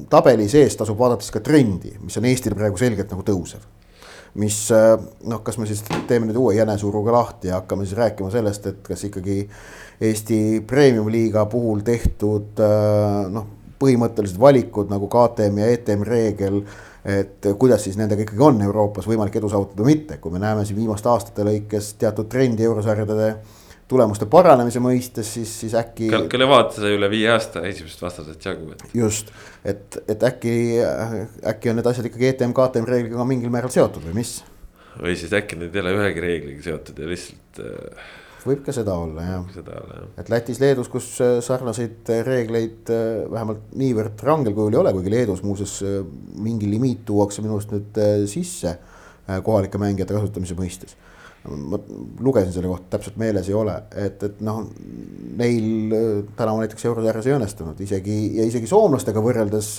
tabeli 0.10 0.50
sees 0.50 0.80
tasub 0.80 0.98
vaadata 0.98 1.26
siis 1.26 1.36
ka 1.38 1.44
trendi, 1.46 1.94
mis 2.02 2.18
on 2.18 2.26
Eestil 2.32 2.58
praegu 2.58 2.82
selgelt 2.82 3.14
nagu 3.14 3.26
tõusev. 3.28 3.62
mis 4.42 4.58
noh, 4.72 5.46
kas 5.46 5.62
me 5.62 5.70
siis 5.70 5.86
teeme 6.10 6.30
nüüd 6.30 6.38
uue 6.38 6.58
jänesuruga 6.58 7.14
lahti 7.14 7.54
ja 7.54 7.62
hakkame 7.62 7.86
siis 7.86 7.98
rääkima 7.98 8.34
sellest, 8.34 8.66
et 8.74 8.82
kas 8.90 9.06
ikkagi 9.06 9.44
Eesti 10.02 10.64
premium-liiga 10.66 11.46
puhul 11.52 11.82
tehtud 11.86 12.62
noh, 13.30 13.50
põhimõttelised 13.80 14.40
valikud 14.40 14.90
nagu 14.92 15.08
KTM 15.12 15.62
ja 15.62 15.74
ETM 15.76 16.06
reegel 16.08 16.64
et 17.06 17.48
kuidas 17.60 17.84
siis 17.86 17.98
nendega 18.00 18.26
ikkagi 18.26 18.44
on 18.44 18.62
Euroopas 18.66 19.08
võimalik 19.08 19.40
edu 19.40 19.50
saavutada 19.52 19.86
või 19.86 19.96
mitte, 19.96 20.20
kui 20.20 20.34
me 20.34 20.42
näeme 20.42 20.66
siin 20.68 20.80
viimaste 20.80 21.10
aastate 21.10 21.46
lõikes 21.48 21.94
teatud 22.02 22.28
trendi 22.32 22.68
eurosarjade 22.68 23.32
tulemuste 23.90 24.28
paranemise 24.30 24.82
mõistes, 24.84 25.32
siis, 25.34 25.52
siis 25.64 25.74
äkki. 25.78 26.12
kelle 26.30 26.48
vaate 26.50 26.84
sai 26.84 26.94
üle 26.98 27.10
viie 27.10 27.32
aasta 27.34 27.64
esimesest 27.66 28.04
vastasest 28.04 28.46
jagu, 28.46 28.70
et. 28.76 28.86
just, 28.94 29.34
et, 29.66 29.98
et 30.08 30.26
äkki, 30.30 30.54
äkki 31.54 31.72
on 31.72 31.80
need 31.80 31.90
asjad 31.90 32.10
ikkagi 32.10 32.30
ETM, 32.34 32.54
KTM 32.58 32.90
reegliga 32.90 33.26
mingil 33.28 33.54
määral 33.54 33.74
seotud 33.74 34.06
või 34.06 34.20
mis? 34.22 34.40
või 35.00 35.16
siis 35.18 35.34
äkki 35.34 35.58
need 35.58 35.76
ei 35.76 35.86
ole 35.86 35.96
ühegi 35.98 36.26
reegliga 36.26 36.66
seotud 36.68 37.02
ja 37.02 37.10
lihtsalt 37.10 37.64
äh, 37.66 38.10
võib 38.48 38.62
ka 38.66 38.74
seda 38.76 38.96
olla 39.00 39.26
jah. 39.26 39.60
et 40.20 40.32
Lätis-Leedus, 40.32 40.90
kus 40.92 41.12
äh, 41.24 41.38
sarnaseid 41.44 42.10
reegleid 42.28 42.92
äh, 42.94 43.26
vähemalt 43.32 43.74
niivõrd 43.80 44.24
rangel 44.26 44.56
kujul 44.56 44.78
ei 44.78 44.82
ole, 44.82 44.94
kuigi 44.96 45.14
Leedus 45.14 45.44
muuseas 45.46 45.80
äh, 45.84 46.00
mingi 46.40 46.70
limiit 46.70 47.06
tuuakse 47.08 47.44
minu 47.44 47.58
arust 47.58 47.74
nüüd 47.76 48.00
äh, 48.00 48.16
sisse 48.32 48.76
äh, 48.76 49.40
kohalike 49.46 49.82
mängijate 49.82 50.16
kasutamise 50.16 50.58
mõistes. 50.60 50.98
ma 51.50 51.78
lugesin 52.20 52.52
selle 52.52 52.68
kohta, 52.68 52.98
täpselt 52.98 53.16
meeles 53.18 53.48
ei 53.48 53.56
ole, 53.56 53.74
et, 53.96 54.24
et 54.28 54.42
noh, 54.44 54.66
neil 55.40 55.96
äh, 55.96 56.08
tänavu 56.36 56.64
näiteks 56.64 56.88
eurosarjas 56.92 57.30
ei 57.30 57.38
õnnestunud 57.38 57.84
isegi 57.84 58.22
ja 58.38 58.48
isegi 58.48 58.68
soomlastega 58.68 59.24
võrreldes 59.24 59.74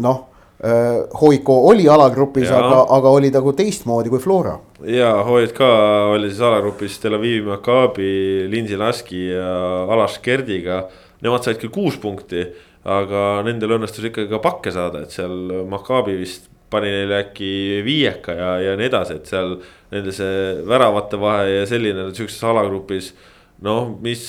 noh 0.00 0.22
äh, 0.24 0.39
Hoiko 0.60 1.54
oli 1.70 1.86
alagrupis, 1.88 2.50
aga, 2.52 2.82
aga 2.92 3.10
oli 3.16 3.30
nagu 3.32 3.54
teistmoodi 3.56 4.10
kui 4.12 4.20
Flora. 4.20 4.58
ja 4.84 5.14
HJK 5.24 5.68
oli 6.12 6.28
siis 6.28 6.42
alagrupis 6.44 6.98
Tel 7.00 7.16
Avivi 7.16 7.46
Maccabi, 7.46 8.10
Lindsey 8.52 8.76
Laski 8.76 9.22
ja 9.30 9.86
Alas 9.88 10.18
Kerdiga. 10.20 10.82
Nemad 11.24 11.44
said 11.44 11.60
küll 11.60 11.72
kuus 11.72 11.96
punkti, 12.00 12.44
aga 12.84 13.40
nendel 13.44 13.78
õnnestus 13.78 14.04
ikkagi 14.08 14.28
ka 14.28 14.42
pakke 14.44 14.72
saada, 14.72 15.04
et 15.04 15.16
seal 15.16 15.64
Maccabi 15.68 16.18
vist 16.20 16.50
pani 16.70 16.92
neile 16.92 17.22
äkki 17.24 17.80
viieka 17.84 18.36
ja, 18.36 18.52
ja 18.60 18.76
nii 18.76 18.90
edasi, 18.92 19.16
et 19.16 19.32
seal 19.32 19.56
nende 19.90 20.12
see 20.12 20.60
väravate 20.68 21.18
vahe 21.20 21.48
ja 21.54 21.66
selline 21.68 22.10
sihukeses 22.12 22.44
alagrupis. 22.52 23.14
noh, 23.64 23.96
mis 24.00 24.22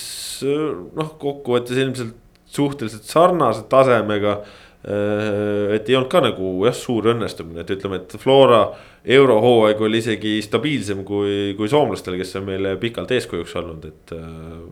noh, 0.96 1.14
kokkuvõttes 1.20 1.76
ilmselt 1.76 2.16
suhteliselt 2.52 3.08
sarnase 3.08 3.64
tasemega 3.72 4.40
Äh, 4.42 4.71
et 4.82 5.90
ei 5.90 5.96
olnud 5.96 6.10
ka 6.10 6.24
nagu 6.26 6.54
jah, 6.66 6.74
suur 6.74 7.12
õnnestumine, 7.14 7.62
et 7.62 7.74
ütleme, 7.76 8.00
et 8.02 8.16
Flora 8.22 8.64
eurohooaeg 9.06 9.82
oli 9.86 10.00
isegi 10.02 10.40
stabiilsem 10.42 11.04
kui, 11.06 11.54
kui 11.58 11.70
soomlastel, 11.70 12.18
kes 12.18 12.34
on 12.40 12.48
meile 12.50 12.74
pikalt 12.82 13.14
eeskujuks 13.14 13.54
olnud, 13.62 13.86
et 13.92 14.16
äh,. 14.18 14.64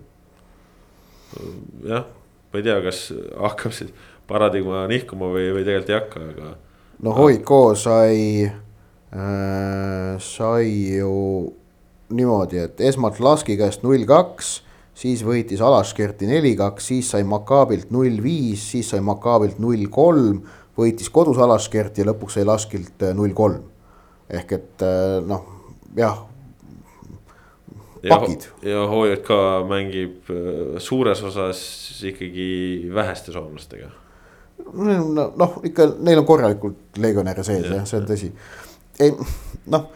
jah, 1.92 2.08
ma 2.50 2.62
ei 2.62 2.66
tea, 2.66 2.80
kas 2.86 3.04
hakkab 3.38 3.76
siis 3.78 3.94
paradigma 4.30 4.88
nihkuma 4.90 5.30
või, 5.34 5.52
või 5.54 5.68
tegelikult 5.68 5.94
ei 5.94 6.00
hakka, 6.00 6.26
aga. 6.34 6.56
no 7.06 7.14
Hoiko 7.18 7.62
sai 7.78 8.18
äh,, 8.50 10.18
sai 10.26 10.74
ju 10.98 11.14
niimoodi, 12.10 12.64
et 12.66 12.82
esmalt 12.82 13.22
Laski 13.22 13.58
käest 13.60 13.86
null 13.86 14.06
kaks, 14.10 14.60
siis 15.00 15.24
võitis 15.26 15.62
Alaskerti 15.64 16.28
neli 16.30 16.56
kaks, 16.60 16.90
siis 16.92 17.12
sai 17.14 17.26
Makaabilt 17.28 17.94
null 17.96 18.20
viis, 18.24 18.66
siis 18.74 18.90
sai 18.92 19.04
Makaabilt 19.06 19.60
null 19.64 19.88
kolm, 19.94 20.42
võitis 20.80 21.12
kodus 21.14 21.40
Alaskerti 21.42 22.04
ja 22.04 22.10
lõpuks 22.10 22.40
sai 22.40 22.48
Laskilt 22.48 23.08
null 23.16 23.36
kolm. 23.38 23.64
ehk 24.30 24.52
et 24.54 24.84
äh, 24.86 25.16
noh, 25.26 25.46
jah, 25.98 26.20
ja, 28.04 28.18
pakid. 28.18 28.46
ja 28.62 28.84
HJK 28.92 29.40
mängib 29.70 30.30
äh, 30.30 30.76
suures 30.78 31.24
osas 31.26 31.62
ikkagi 32.06 32.90
väheste 32.94 33.34
soomlastega. 33.34 33.90
no 34.74 35.30
noh, 35.36 35.58
ikka 35.66 35.94
neil 36.00 36.22
on 36.22 36.28
korralikult 36.28 37.00
legionäre 37.02 37.44
sees 37.48 37.66
jah, 37.72 37.88
see 37.88 38.02
on 38.02 38.12
tõsi. 38.12 38.32
ei 39.00 39.16
noh, 39.72 39.90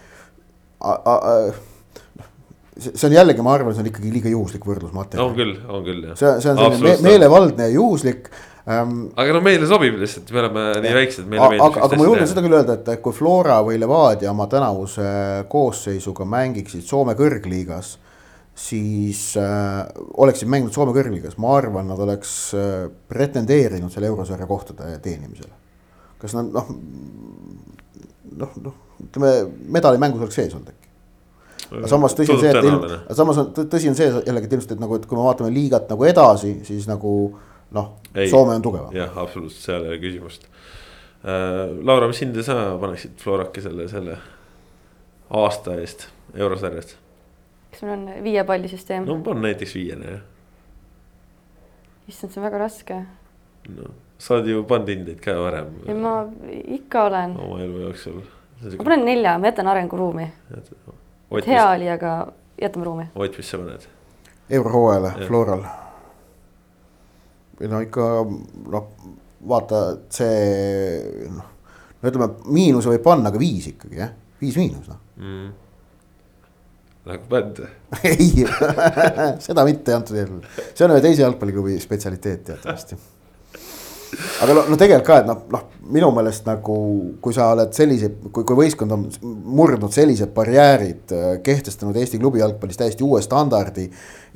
see 2.78 3.08
on 3.08 3.14
jällegi, 3.14 3.44
ma 3.46 3.54
arvan, 3.54 3.76
see 3.76 3.84
on 3.84 3.90
ikkagi 3.90 4.12
liiga 4.14 4.32
juhuslik 4.32 4.66
võrdlusmaterjal. 4.66 5.30
on 5.30 5.38
küll, 5.38 5.54
on 5.70 5.86
küll 5.86 6.08
jah. 6.10 6.18
see, 6.18 6.32
see 6.42 6.54
on 6.54 6.62
selline 6.62 6.82
me, 6.88 6.96
meelevaldne 7.06 7.68
ja 7.70 7.76
juhuslik 7.76 8.30
ähm,. 8.70 8.96
aga 9.20 9.36
no 9.36 9.42
meile 9.46 9.68
sobib 9.70 10.00
lihtsalt, 10.02 10.32
me 10.34 10.42
oleme 10.42 10.64
nii 10.86 10.96
väiksed, 10.98 11.28
meile 11.30 11.46
aga, 11.46 11.58
meeldib. 11.58 11.84
aga 11.86 12.00
ma 12.00 12.08
julgen 12.10 12.32
seda 12.32 12.46
küll 12.46 12.58
öelda, 12.58 12.78
et 12.80 13.04
kui 13.06 13.16
Flora 13.16 13.60
või 13.66 13.78
Levadia 13.82 14.32
oma 14.34 14.48
tänavuse 14.52 15.06
koosseisuga 15.52 16.28
mängiksid 16.34 16.86
Soome 16.88 17.18
kõrgliigas. 17.20 17.98
siis 18.56 19.22
äh, 19.38 19.84
oleksid 20.22 20.50
mänginud 20.50 20.74
Soome 20.74 20.96
kõrgliigas, 20.98 21.38
ma 21.42 21.58
arvan, 21.58 21.90
nad 21.90 22.02
oleks 22.02 22.54
äh, 22.58 22.88
pretendeerinud 23.10 23.94
selle 23.94 24.10
eurosarja 24.14 24.50
kohtade 24.50 24.98
teenimisele. 25.06 25.54
kas 26.22 26.34
nad 26.38 26.50
noh, 26.54 26.74
noh, 28.34 28.62
noh, 28.64 28.80
ütleme 29.04 29.36
medalimängus 29.78 30.26
oleks 30.26 30.42
sees 30.42 30.56
olnud 30.56 30.74
äkki 30.74 30.83
aga 31.80 31.90
samas 31.92 32.16
tõsi 32.18 32.34
on 32.34 32.42
see, 32.42 32.52
et 32.52 32.68
ilm, 32.70 32.86
samas 33.18 33.42
on 33.42 33.50
tõsi 33.58 33.92
on 33.92 33.98
see 33.98 34.10
jällegi, 34.12 34.50
et 34.50 34.56
ilmselt, 34.58 34.76
et 34.76 34.84
nagu, 34.84 35.00
et 35.00 35.08
kui 35.10 35.20
me 35.20 35.26
vaatame 35.26 35.52
liigat 35.54 35.90
nagu 35.92 36.08
edasi, 36.08 36.56
siis 36.68 36.88
nagu 36.90 37.14
noh, 37.74 37.92
Soome 38.30 38.58
on 38.60 38.66
tugevam. 38.66 38.92
jah, 38.96 39.16
absoluutselt, 39.18 39.66
seal 39.66 39.88
ei 39.88 39.96
ole 39.96 40.02
küsimust 40.04 40.46
äh,. 40.48 41.72
Laura, 41.82 42.10
mis 42.12 42.22
hinde 42.22 42.46
sa 42.46 42.60
paneksid 42.82 43.18
Floraki 43.24 43.64
selle, 43.66 43.88
selle 43.92 44.20
aasta 45.42 45.80
eest 45.82 46.08
eurosarjast? 46.36 46.96
kas 47.74 47.84
meil 47.88 47.98
on 47.98 48.24
viie 48.26 48.46
palli 48.46 48.70
süsteem? 48.72 49.10
no 49.10 49.20
on 49.34 49.44
näiteks 49.48 49.76
viiene 49.80 50.18
jah. 50.18 50.24
issand, 52.08 52.34
see 52.36 52.42
on 52.44 52.50
väga 52.52 52.66
raske. 52.68 53.04
no 53.74 53.94
sa 54.24 54.38
oled 54.38 54.48
ju 54.48 54.64
pannud 54.68 54.92
hindeid 54.94 55.20
ka 55.24 55.36
varem. 55.42 55.74
ei, 55.88 55.96
ma 55.98 56.14
ikka 56.78 57.08
olen. 57.10 57.36
oma 57.44 57.60
elu 57.64 57.82
jooksul. 57.88 58.22
ma 58.78 58.84
panen 58.84 59.06
nelja, 59.08 59.38
ma 59.40 59.52
jätan 59.52 59.68
arenguruumi. 59.68 60.28
Et 61.40 61.48
hea 61.50 61.66
oli, 61.72 61.90
aga 61.90 62.14
jätame 62.62 62.86
ruumi. 62.86 63.10
Ott, 63.16 63.38
mis 63.38 63.50
sa 63.50 63.60
paned? 63.62 63.90
eurohooajale 64.50 65.14
Floral. 65.28 65.64
no 67.70 67.80
ikka 67.80 68.08
noh, 68.74 68.88
vaata 69.48 69.82
see 70.12 71.28
noh, 71.32 71.52
no 72.02 72.12
ütleme, 72.12 72.30
miinuse 72.52 72.92
võib 72.92 73.06
panna 73.06 73.32
ka 73.32 73.40
viis 73.42 73.70
ikkagi 73.72 74.02
jah, 74.02 74.12
viis 74.42 74.58
miinus 74.60 74.90
noh. 74.92 75.00
Mm.. 75.22 75.54
nagu 77.08 77.30
bänd 77.32 77.64
ei. 78.12 78.46
Seda 79.46 79.66
mitte 79.68 79.96
antud 79.96 80.20
juhul, 80.20 80.44
see 80.74 80.86
on 80.88 80.96
ühe 80.98 81.06
teise 81.06 81.24
jalgpalliklubi 81.24 81.80
spetsialiteet 81.82 82.46
teatavasti 82.52 83.00
aga 84.44 84.58
no, 84.58 84.66
no 84.72 84.80
tegelikult 84.80 85.08
ka, 85.08 85.22
et 85.24 85.30
noh, 85.30 85.46
noh 85.54 85.70
minu 85.94 86.10
meelest 86.16 86.48
nagu, 86.48 86.76
kui 87.24 87.36
sa 87.36 87.50
oled 87.54 87.74
sellise, 87.76 88.10
kui, 88.32 88.46
kui 88.48 88.58
võistkond 88.58 88.96
on 88.96 89.08
murdnud 89.24 89.94
sellised 89.94 90.32
barjäärid, 90.36 91.14
kehtestanud 91.44 91.98
Eesti 92.00 92.20
klubi 92.22 92.42
jalgpallis 92.42 92.80
täiesti 92.80 93.04
uue 93.04 93.22
standardi. 93.24 93.90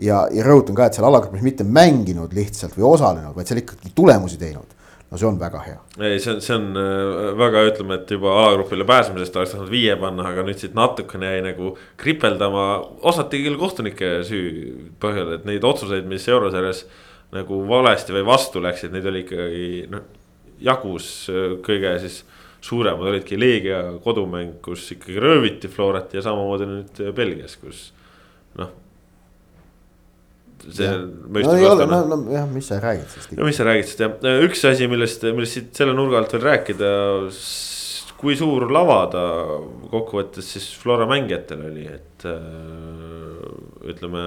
ja, 0.04 0.26
ja 0.32 0.44
rõhutan 0.46 0.76
ka, 0.78 0.88
et 0.88 0.98
seal 0.98 1.08
alagrupis 1.08 1.46
mitte 1.46 1.64
mänginud 1.64 2.34
lihtsalt 2.36 2.76
või 2.78 2.90
osalenud, 2.92 3.36
vaid 3.36 3.48
seal 3.50 3.64
ikkagi 3.64 3.94
tulemusi 3.96 4.38
teinud. 4.42 4.76
no 5.08 5.18
see 5.18 5.28
on 5.28 5.40
väga 5.40 5.64
hea. 5.64 5.80
ei, 6.04 6.20
see 6.20 6.34
on, 6.34 6.42
see 6.44 6.56
on 6.58 6.68
äh, 6.76 7.32
väga, 7.40 7.64
ütleme, 7.72 8.02
et 8.02 8.12
juba 8.12 8.36
alagrupile 8.44 8.86
pääsemisest 8.86 9.36
oleks 9.40 9.56
tahtnud 9.56 9.72
viie 9.72 9.96
panna, 9.96 10.28
aga 10.28 10.44
nüüd 10.44 10.60
siit 10.60 10.76
natukene 10.76 11.32
jäi 11.38 11.44
nagu 11.48 11.78
kripeldama, 11.98 12.68
osati 13.08 13.40
küll 13.46 13.60
kohtunike 13.62 14.18
süü 14.28 14.74
põhjal, 15.00 15.38
et 15.40 15.48
neid 15.48 15.64
otsuseid, 15.64 16.10
mis 16.12 16.28
eurosarjas 16.28 16.86
nagu 17.36 17.60
valesti 17.68 18.16
või 18.16 18.26
vastu 18.28 18.62
läksid, 18.64 18.94
neid 18.94 19.08
oli 19.10 19.24
ikkagi 19.26 19.70
noh, 19.92 20.06
jagus 20.64 21.08
kõige 21.66 21.98
siis 22.02 22.22
suuremad 22.62 23.12
olidki 23.12 23.38
Leegia 23.40 23.82
kodumäng, 24.04 24.58
kus 24.64 24.88
ikkagi 24.96 25.20
rööviti 25.22 25.70
Florat 25.72 26.14
ja 26.18 26.24
samamoodi 26.26 26.68
nüüd 26.70 27.02
Belgias, 27.16 27.56
kus 27.62 27.92
noh. 28.58 28.74
see. 30.66 30.90
no 30.90 31.56
ei 31.56 31.68
ole, 31.70 31.88
no, 31.90 32.02
no 32.10 32.20
jah, 32.34 32.48
mis 32.52 32.70
sa 32.72 32.82
räägid 32.84 33.08
siis? 33.14 33.30
no 33.38 33.48
mis 33.48 33.60
sa 33.60 33.68
räägid 33.68 33.90
siis 33.90 34.02
jah, 34.02 34.44
üks 34.48 34.66
asi, 34.70 34.90
millest, 34.92 35.26
millest 35.30 35.60
siit 35.60 35.72
selle 35.78 35.96
nurga 35.98 36.22
alt 36.22 36.36
veel 36.36 36.46
rääkida. 36.50 36.92
kui 38.18 38.34
suur 38.34 38.66
lava 38.74 39.02
ta 39.14 39.24
kokkuvõttes 39.92 40.48
siis 40.56 40.72
Flora 40.82 41.06
mängijatel 41.10 41.68
oli, 41.70 41.84
et 41.86 42.26
äh, 42.26 43.92
ütleme. 43.94 44.24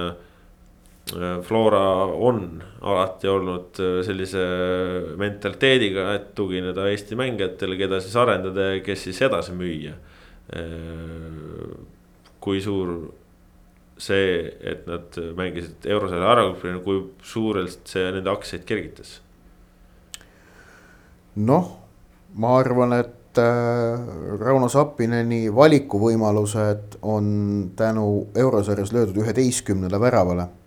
Äh, 1.17 1.43
Flora 1.43 2.07
on 2.07 2.63
alati 2.81 3.29
olnud 3.29 3.79
äh, 3.83 4.01
sellise 4.07 4.43
mentaliteediga, 5.19 6.11
et 6.15 6.35
tugineda 6.39 6.87
Eesti 6.91 7.19
mängijatele, 7.19 7.79
keda 7.81 8.01
siis 8.03 8.17
arendada 8.21 8.75
ja 8.75 8.83
kes 8.85 9.09
siis 9.09 9.23
edasi 9.27 9.57
müüa. 9.57 9.97
kui 12.43 12.59
suur 12.59 12.89
see, 14.01 14.49
et 14.67 14.87
nad 14.89 15.15
mängisid 15.37 15.87
eurosarja 15.87 16.33
ärakuppina, 16.33 16.81
kui 16.83 17.05
suurelt 17.23 17.87
see 17.87 18.09
nende 18.11 18.33
aktsiaid 18.33 18.65
kergitas? 18.67 19.21
noh, 21.37 21.69
ma 22.35 22.57
arvan, 22.59 22.97
et 22.99 23.39
äh, 23.39 24.09
Rauno 24.41 24.69
Sappineni 24.69 25.45
valikuvõimalused 25.55 26.99
on 27.03 27.29
tänu 27.79 28.09
eurosarjas 28.35 28.91
löödud 28.93 29.23
üheteistkümnele 29.23 30.01
väravale 30.03 30.49
äh, 30.49 30.60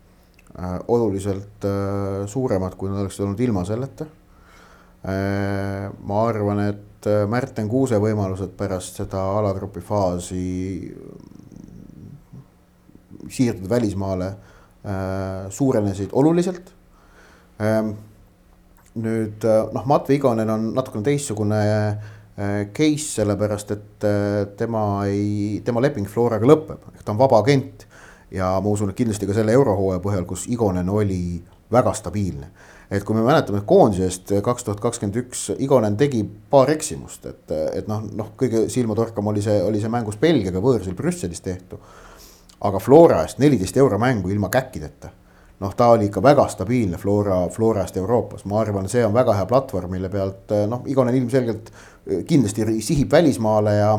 oluliselt 0.87 1.65
äh, 1.65 2.27
suuremad, 2.29 2.75
kui 2.77 2.91
nad 2.91 3.01
oleksid 3.01 3.25
olnud 3.25 3.39
ilma 3.41 3.65
selleta 3.65 4.05
äh,. 4.05 5.89
ma 6.05 6.23
arvan, 6.27 6.61
et 6.67 7.07
äh, 7.09 7.25
Märten 7.29 7.69
Kuuse 7.69 7.97
võimalused 8.01 8.53
pärast 8.57 9.01
seda 9.01 9.23
alatrupi 9.39 9.81
faasi 9.81 10.45
siirduda 13.33 13.69
välismaale 13.69 14.27
äh, 14.29 15.49
suurenesid 15.49 16.13
oluliselt 16.13 16.73
ähm,. 17.61 17.95
nüüd 18.93 19.41
äh, 19.49 19.63
noh, 19.73 19.87
Matve 19.89 20.19
Igonen 20.19 20.49
on 20.53 20.67
natukene 20.77 21.07
teistsugune 21.07 21.63
äh, 22.37 22.67
case, 22.77 23.07
sellepärast 23.15 23.73
et 23.73 24.05
äh, 24.05 24.43
tema 24.57 24.83
ei, 25.09 25.63
tema 25.65 25.81
leping 25.81 26.05
Floraga 26.05 26.45
lõpeb, 26.45 26.91
ehk 26.93 27.01
ta 27.01 27.15
on 27.15 27.17
vaba 27.17 27.41
agent. 27.41 27.87
Ja 28.33 28.53
ma 28.61 28.69
usun, 28.69 28.89
et 28.89 28.97
kindlasti 28.97 29.29
ka 29.29 29.35
selle 29.37 29.53
eurohooaja 29.53 30.01
põhjal, 30.03 30.27
kus 30.29 30.47
Igonen 30.51 30.89
oli 30.89 31.41
väga 31.71 31.93
stabiilne 31.93 32.51
et 32.93 33.03
kui 33.03 33.15
me 33.15 33.23
mäletame 33.25 33.63
koondisest 33.65 34.35
kaks 34.45 34.65
tuhat 34.67 34.81
kakskümmend 34.83 35.15
üks, 35.23 35.47
Igonen 35.57 35.95
tegi 35.97 36.21
paar 36.23 36.69
eksimust, 36.69 37.25
et, 37.25 37.53
et 37.73 37.87
noh, 37.89 38.03
noh, 38.13 38.33
kõige 38.37 38.67
silmatorkam 38.69 39.31
oli 39.31 39.41
see, 39.41 39.61
oli 39.63 39.81
see 39.81 39.89
mängus 39.89 40.19
Belgiaga 40.21 40.61
võõrsil 40.61 40.97
Brüsselis 40.97 41.41
tehtu 41.41 41.79
aga 42.63 42.79
Flora 42.79 43.21
eest 43.23 43.41
neliteist 43.43 43.77
euro 43.77 43.99
mängu 43.99 44.31
ilma 44.31 44.49
käkkideta. 44.49 45.09
noh, 45.63 45.75
ta 45.79 45.87
oli 45.93 46.09
ikka 46.09 46.19
väga 46.23 46.43
stabiilne 46.51 46.97
Flora, 46.97 47.47
Flora 47.49 47.85
eest 47.85 47.97
Euroopas, 47.97 48.43
ma 48.51 48.59
arvan, 48.59 48.89
see 48.91 49.05
on 49.05 49.13
väga 49.15 49.35
hea 49.37 49.45
platvorm, 49.47 49.93
mille 49.95 50.09
pealt 50.11 50.51
noh, 50.67 50.81
Igonen 50.91 51.15
ilmselgelt 51.15 51.71
kindlasti 52.27 52.65
sihib 52.83 53.11
välismaale 53.11 53.75
ja. 53.77 53.93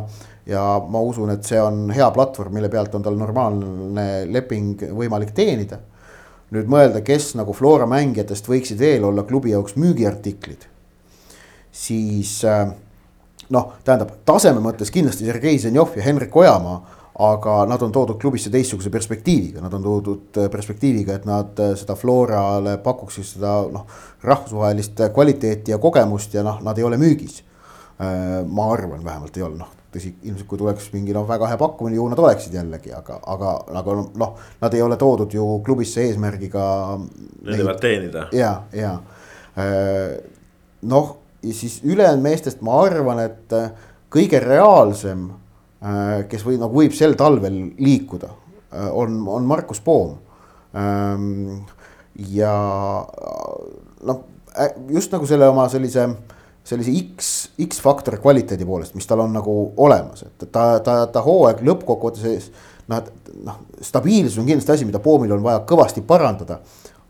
Ja 0.47 0.63
ma 0.89 1.01
usun, 1.01 1.33
et 1.33 1.45
see 1.47 1.61
on 1.61 1.89
hea 1.95 2.07
platvorm, 2.13 2.55
mille 2.55 2.69
pealt 2.73 2.95
on 2.95 3.05
tal 3.05 3.17
normaalne 3.19 4.07
leping 4.31 4.89
võimalik 4.93 5.35
teenida. 5.37 5.81
nüüd 6.55 6.69
mõelda, 6.71 7.01
kes 7.03 7.33
nagu 7.35 7.53
Flora 7.57 7.87
mängijatest 7.91 8.47
võiksid 8.47 8.79
veel 8.79 9.05
olla 9.05 9.25
klubi 9.25 9.51
jaoks 9.51 9.77
müügiartiklid. 9.77 10.67
siis 11.73 12.45
eh, 12.45 12.67
noh, 13.51 13.73
tähendab 13.85 14.11
taseme 14.25 14.61
mõttes 14.61 14.91
kindlasti 14.91 15.25
Sergei 15.25 15.59
Zenjov 15.59 15.97
ja 15.97 16.03
Henrik 16.03 16.37
Ojamaa 16.37 16.83
aga 17.15 17.65
nad 17.71 17.83
on 17.83 17.93
toodud 17.93 18.19
klubisse 18.19 18.51
teistsuguse 18.51 18.91
perspektiiviga, 18.91 19.61
nad 19.63 19.75
on 19.75 19.83
toodud 19.83 20.39
äh, 20.39 20.49
perspektiiviga, 20.51 21.15
et 21.15 21.29
nad 21.29 21.61
äh, 21.63 21.77
seda 21.79 21.95
Florale 21.95 22.79
pakuksid 22.83 23.29
seda 23.37 23.53
noh, 23.71 23.87
rahvusvahelist 24.23 25.05
kvaliteeti 25.15 25.71
ja 25.71 25.79
kogemust 25.79 26.35
ja 26.35 26.43
noh, 26.43 26.59
nad 26.67 26.79
ei 26.79 26.85
ole 26.85 26.99
müügis. 26.99 27.45
Äh, 28.03 28.43
ma 28.47 28.73
arvan, 28.75 29.05
vähemalt 29.07 29.37
ei 29.39 29.47
ole, 29.47 29.63
noh 29.63 29.84
tõsi, 29.95 30.15
ilmselt 30.27 30.49
kui 30.51 30.61
tuleks 30.61 30.91
mingi 30.95 31.15
noh, 31.17 31.27
väga 31.29 31.49
hea 31.53 31.61
pakkumine, 31.61 31.97
ju 31.99 32.09
nad 32.11 32.21
oleksid 32.23 32.57
jällegi, 32.59 32.93
aga, 32.97 33.21
aga, 33.35 33.55
aga 33.81 33.97
noh, 34.21 34.35
nad 34.63 34.75
ei 34.75 34.83
ole 34.85 34.99
toodud 35.01 35.33
ju 35.35 35.47
klubisse 35.67 36.05
eesmärgiga. 36.09 36.65
Nende 37.45 37.69
pealt 37.71 37.81
teenida. 37.85 38.27
ja, 38.35 38.57
ja 38.75 38.97
noh, 40.95 41.17
siis 41.45 41.79
ülejäänud 41.87 42.25
meestest 42.25 42.65
ma 42.67 42.83
arvan, 42.83 43.23
et 43.25 43.57
kõige 44.15 44.43
reaalsem 44.43 45.29
Äh, 45.85 46.23
kes 46.31 46.41
või 46.47 46.57
nagu 46.57 46.73
võib 46.79 46.95
sel 46.97 47.13
talvel 47.19 47.59
liikuda, 47.77 48.31
äh, 48.73 48.89
on, 48.89 49.19
on 49.29 49.45
Markus 49.49 49.83
Poom. 49.85 50.17
Ja 52.35 52.53
noh, 54.09 54.23
just 54.91 55.13
nagu 55.15 55.29
selle 55.29 55.47
oma 55.53 55.69
sellise, 55.71 56.09
sellise 56.65 56.95
X, 56.97 57.33
X-faktori 57.61 58.21
kvaliteedi 58.23 58.65
poolest, 58.65 58.95
mis 58.97 59.09
tal 59.09 59.25
on 59.25 59.35
nagu 59.37 59.57
olemas, 59.85 60.25
et 60.25 60.47
ta, 60.51 60.79
ta, 60.85 61.03
ta 61.13 61.23
hooaeg 61.25 61.61
lõppkokkuvõttes 61.67 62.49
noh, 62.93 63.13
noh, 63.45 63.61
stabiilsus 63.85 64.41
on 64.41 64.49
kindlasti 64.49 64.79
asi, 64.79 64.89
mida 64.89 65.03
Poomil 65.05 65.37
on 65.37 65.45
vaja 65.45 65.65
kõvasti 65.69 66.05
parandada 66.09 66.61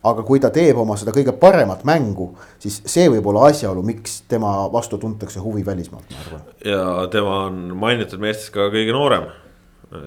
aga 0.04 0.24
kui 0.26 0.40
ta 0.42 0.50
teeb 0.52 0.78
oma 0.80 0.96
seda 1.00 1.14
kõige 1.16 1.32
paremat 1.40 1.84
mängu, 1.88 2.28
siis 2.60 2.80
see 2.90 3.06
võib 3.12 3.30
olla 3.30 3.48
asjaolu, 3.48 3.84
miks 3.86 4.20
tema 4.28 4.52
vastu 4.72 4.98
tuntakse 5.00 5.40
huvi 5.40 5.64
välismaalt, 5.66 6.10
ma 6.12 6.20
arvan. 6.24 6.42
ja 6.64 6.82
tema 7.12 7.38
on 7.46 7.62
mainitud 7.80 8.20
meestest 8.22 8.52
ka 8.54 8.68
kõige 8.74 8.92
noorem, 8.96 9.30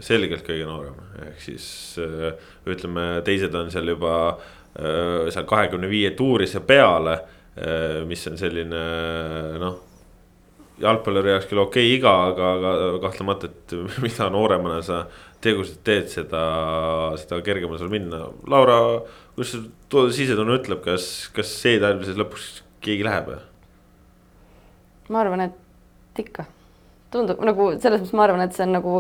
selgelt 0.06 0.46
kõige 0.46 0.68
noorem, 0.70 1.00
ehk 1.30 1.42
siis 1.42 1.66
ütleme, 2.68 3.08
teised 3.26 3.56
on 3.58 3.72
seal 3.74 3.90
juba 3.96 4.14
äh, 4.36 5.32
seal 5.34 5.50
kahekümne 5.50 5.90
viie 5.90 6.14
tuurise 6.18 6.62
peale, 6.62 7.18
mis 8.08 8.28
on 8.30 8.38
selline 8.38 8.82
noh 9.62 9.78
jalgpalluri 10.82 11.34
jaoks 11.34 11.48
küll 11.50 11.62
okei 11.62 11.86
okay, 11.88 11.96
iga, 11.98 12.14
aga, 12.32 12.50
aga 12.62 12.90
kahtlemata, 13.08 13.50
et 13.50 13.76
mida 14.06 14.30
nooremana 14.34 14.82
sa 14.86 15.04
tegusid 15.44 15.82
teed, 15.86 16.10
seda, 16.12 16.42
seda 17.22 17.40
kergem 17.46 17.74
on 17.74 17.82
sul 17.82 17.92
minna. 17.94 18.26
Laura, 18.50 18.78
kuidas 19.36 19.54
su 19.56 20.04
sisetunne 20.18 20.58
ütleb, 20.60 20.82
kas, 20.86 21.30
kas 21.36 21.54
siis 21.62 22.20
lõpuks 22.20 22.50
keegi 22.86 23.08
läheb? 23.08 23.38
ma 25.08 25.22
arvan, 25.24 25.46
et 25.46 26.20
ikka, 26.20 26.44
tundub 27.14 27.40
nagu 27.48 27.70
selles 27.80 28.02
mõttes, 28.02 28.16
ma 28.18 28.26
arvan, 28.26 28.42
et 28.44 28.56
see 28.58 28.66
on 28.66 28.74
nagu 28.76 28.96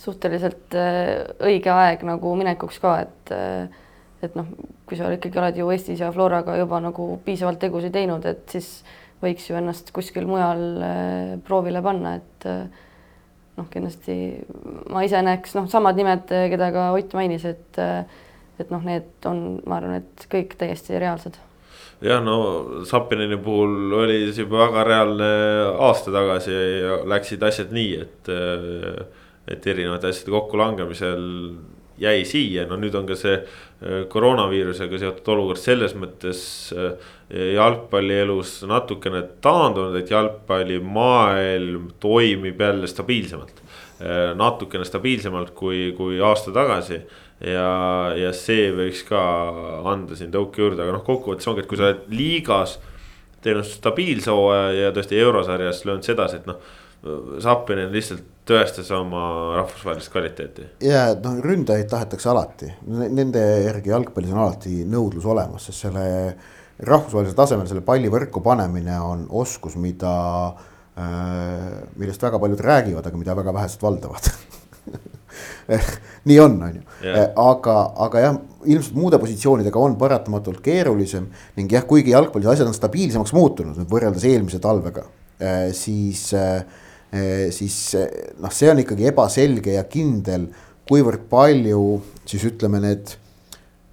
suhteliselt 0.00 0.76
äh, 0.78 1.26
õige 1.44 1.68
aeg 1.74 2.06
nagu 2.08 2.32
minekuks 2.40 2.78
ka, 2.80 2.94
et 3.04 3.32
äh, 3.36 3.82
et 4.22 4.36
noh, 4.36 4.48
kui 4.88 4.98
sa 4.98 5.10
ikkagi 5.14 5.40
oled 5.40 5.56
ju 5.60 5.70
Eestis 5.72 6.02
ja 6.02 6.10
Floraga 6.12 6.56
juba 6.58 6.80
nagu 6.82 7.12
piisavalt 7.24 7.60
tegusid 7.62 7.94
teinud, 7.94 8.26
et 8.28 8.44
siis 8.52 8.80
võiks 9.22 9.48
ju 9.48 9.56
ennast 9.58 9.92
kuskil 9.96 10.28
mujal 10.28 10.64
äh, 10.84 11.34
proovile 11.46 11.82
panna, 11.84 12.16
et 12.20 12.48
äh, 12.48 12.64
noh, 13.60 13.68
kindlasti 13.72 14.16
ma 14.92 15.04
ise 15.06 15.20
näeks 15.24 15.54
noh, 15.58 15.68
samad 15.70 15.98
nimed, 15.98 16.32
keda 16.52 16.72
ka 16.74 16.90
Ott 16.96 17.14
mainis, 17.18 17.46
et 17.48 17.80
et 18.60 18.68
noh, 18.68 18.82
need 18.84 19.24
on, 19.24 19.60
ma 19.64 19.78
arvan, 19.78 20.02
et 20.02 20.26
kõik 20.32 20.52
täiesti 20.60 20.98
reaalsed. 21.00 21.38
jah, 22.04 22.20
no 22.24 22.84
Sapineni 22.88 23.38
puhul 23.40 23.92
oli 24.02 24.20
see 24.32 24.44
juba 24.44 24.66
väga 24.66 24.84
reaalne 24.88 25.32
aasta 25.88 26.12
tagasi 26.12 26.52
ja 26.52 27.00
läksid 27.08 27.42
asjad 27.48 27.72
nii, 27.76 27.92
et 28.04 28.32
et 29.50 29.66
erinevate 29.66 30.12
asjade 30.12 30.32
kokkulangemisel 30.34 31.24
jäi 32.00 32.24
siia, 32.28 32.66
no 32.68 32.78
nüüd 32.80 32.94
on 32.96 33.08
ka 33.08 33.16
see 33.18 33.36
äh, 33.36 34.04
koroonaviirusega 34.12 35.00
seotud 35.02 35.32
olukord 35.34 35.60
selles 35.60 35.94
mõttes 35.98 36.42
äh, 36.74 36.94
jalgpallielus 37.54 38.60
natukene 38.68 39.22
taandunud, 39.44 39.98
et 40.00 40.10
jalgpallimaailm 40.10 41.90
toimib 42.02 42.60
jälle 42.60 42.90
stabiilsemalt. 42.90 43.62
Äh, 44.00 44.30
natukene 44.38 44.86
stabiilsemalt 44.88 45.52
kui, 45.56 45.90
kui 45.96 46.20
aasta 46.24 46.54
tagasi. 46.56 47.02
Ja, 47.40 48.12
ja 48.20 48.34
see 48.36 48.66
võiks 48.76 49.00
ka 49.08 49.20
anda 49.88 50.16
siin 50.16 50.28
tõuke 50.32 50.60
juurde, 50.60 50.82
aga 50.84 50.92
noh, 50.92 51.04
kokkuvõttes 51.06 51.48
ongi, 51.48 51.62
et 51.62 51.70
kui 51.70 51.78
sa 51.80 51.86
oled 51.86 52.02
liigas 52.12 52.74
teinud 53.40 53.64
stabiilse 53.64 54.34
hooaja 54.36 54.74
ja 54.76 54.90
tõesti 54.92 55.16
eurosarjas 55.16 55.80
löönud 55.88 56.04
sedasi, 56.04 56.42
et 56.42 56.50
noh 56.50 56.60
Zappinen 57.40 57.88
lihtsalt 57.94 58.26
tõestas 58.50 58.88
oma 58.92 59.22
rahvusvahelist 59.56 60.10
kvaliteeti. 60.12 60.66
ja, 60.84 61.10
noh, 61.22 61.38
ründajaid 61.44 61.88
tahetakse 61.90 62.28
alati, 62.32 62.70
nende 62.86 63.42
järgi 63.66 63.92
jalgpallis 63.92 64.34
on 64.34 64.42
alati 64.44 64.82
nõudlus 64.88 65.28
olemas, 65.28 65.68
sest 65.68 65.86
selle 65.86 66.04
rahvusvahelisel 66.80 67.36
tasemel 67.38 67.68
selle 67.70 67.84
palli 67.86 68.10
võrku 68.12 68.42
panemine 68.44 68.98
on 69.04 69.26
oskus, 69.42 69.76
mida 69.80 70.12
äh,, 70.50 71.70
millest 72.00 72.22
väga 72.24 72.40
paljud 72.42 72.60
räägivad, 72.66 73.06
aga 73.06 73.20
mida 73.20 73.36
väga 73.38 73.54
vähesed 73.56 73.84
valdavad. 73.84 74.28
Nii 76.28 76.38
on, 76.42 76.58
on 76.66 76.76
ju, 76.80 76.84
aga, 77.38 77.74
aga 78.08 78.26
jah, 78.26 78.38
ilmselt 78.66 78.96
muude 78.98 79.20
positsioonidega 79.22 79.80
on 79.80 79.96
paratamatult 80.00 80.60
keerulisem 80.64 81.30
ning 81.56 81.72
jah, 81.72 81.86
kuigi 81.88 82.12
jalgpallis 82.12 82.50
asjad 82.56 82.68
on 82.68 82.76
stabiilsemaks 82.76 83.32
muutunud 83.36 83.78
nüüd 83.78 83.92
võrreldes 83.92 84.26
eelmise 84.28 84.60
talvega, 84.60 85.06
äh, 85.38 85.68
siis 85.76 86.26
äh, 86.36 86.64
Eh, 86.64 86.79
siis 87.50 87.76
eh, 87.98 88.34
noh, 88.38 88.52
see 88.54 88.70
on 88.70 88.82
ikkagi 88.84 89.08
ebaselge 89.10 89.74
ja 89.74 89.84
kindel, 89.90 90.46
kuivõrd 90.90 91.26
palju 91.30 91.82
siis 92.28 92.44
ütleme, 92.52 92.82
need 92.82 93.16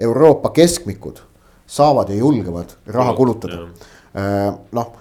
Euroopa 0.06 0.52
keskmikud 0.54 1.24
saavad 1.68 2.12
ja 2.14 2.20
julgevad 2.20 2.76
raha 2.94 3.14
kulutada. 3.18 3.66
noh, 4.72 4.92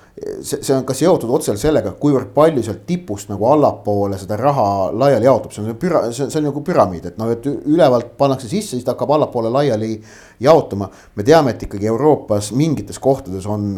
see, 0.42 0.62
see 0.62 0.74
on 0.74 0.84
ka 0.88 0.96
seotud 0.96 1.30
otseselt 1.36 1.60
sellega, 1.60 1.92
kuivõrd 2.00 2.32
palju 2.36 2.64
sealt 2.64 2.82
tipust 2.88 3.30
nagu 3.30 3.46
allapoole 3.50 4.18
seda 4.20 4.38
raha 4.40 4.66
laiali 4.92 5.28
jaotub, 5.28 5.52
see 5.52 5.62
on 5.62 5.76
püra-, 5.80 6.06
see 6.10 6.24
on, 6.26 6.32
see 6.32 6.40
on 6.40 6.48
nagu 6.50 6.62
püramiid, 6.64 7.10
et 7.10 7.20
noh, 7.20 7.30
et 7.32 7.46
ülevalt 7.52 8.16
pannakse 8.18 8.48
sisse, 8.50 8.74
siis 8.74 8.86
ta 8.86 8.96
hakkab 8.96 9.14
allapoole 9.16 9.52
laiali 9.52 9.94
jaotuma. 10.42 10.88
me 11.14 11.24
teame, 11.26 11.54
et 11.54 11.68
ikkagi 11.68 11.92
Euroopas 11.92 12.50
mingites 12.56 12.98
kohtades 13.02 13.46
on 13.46 13.70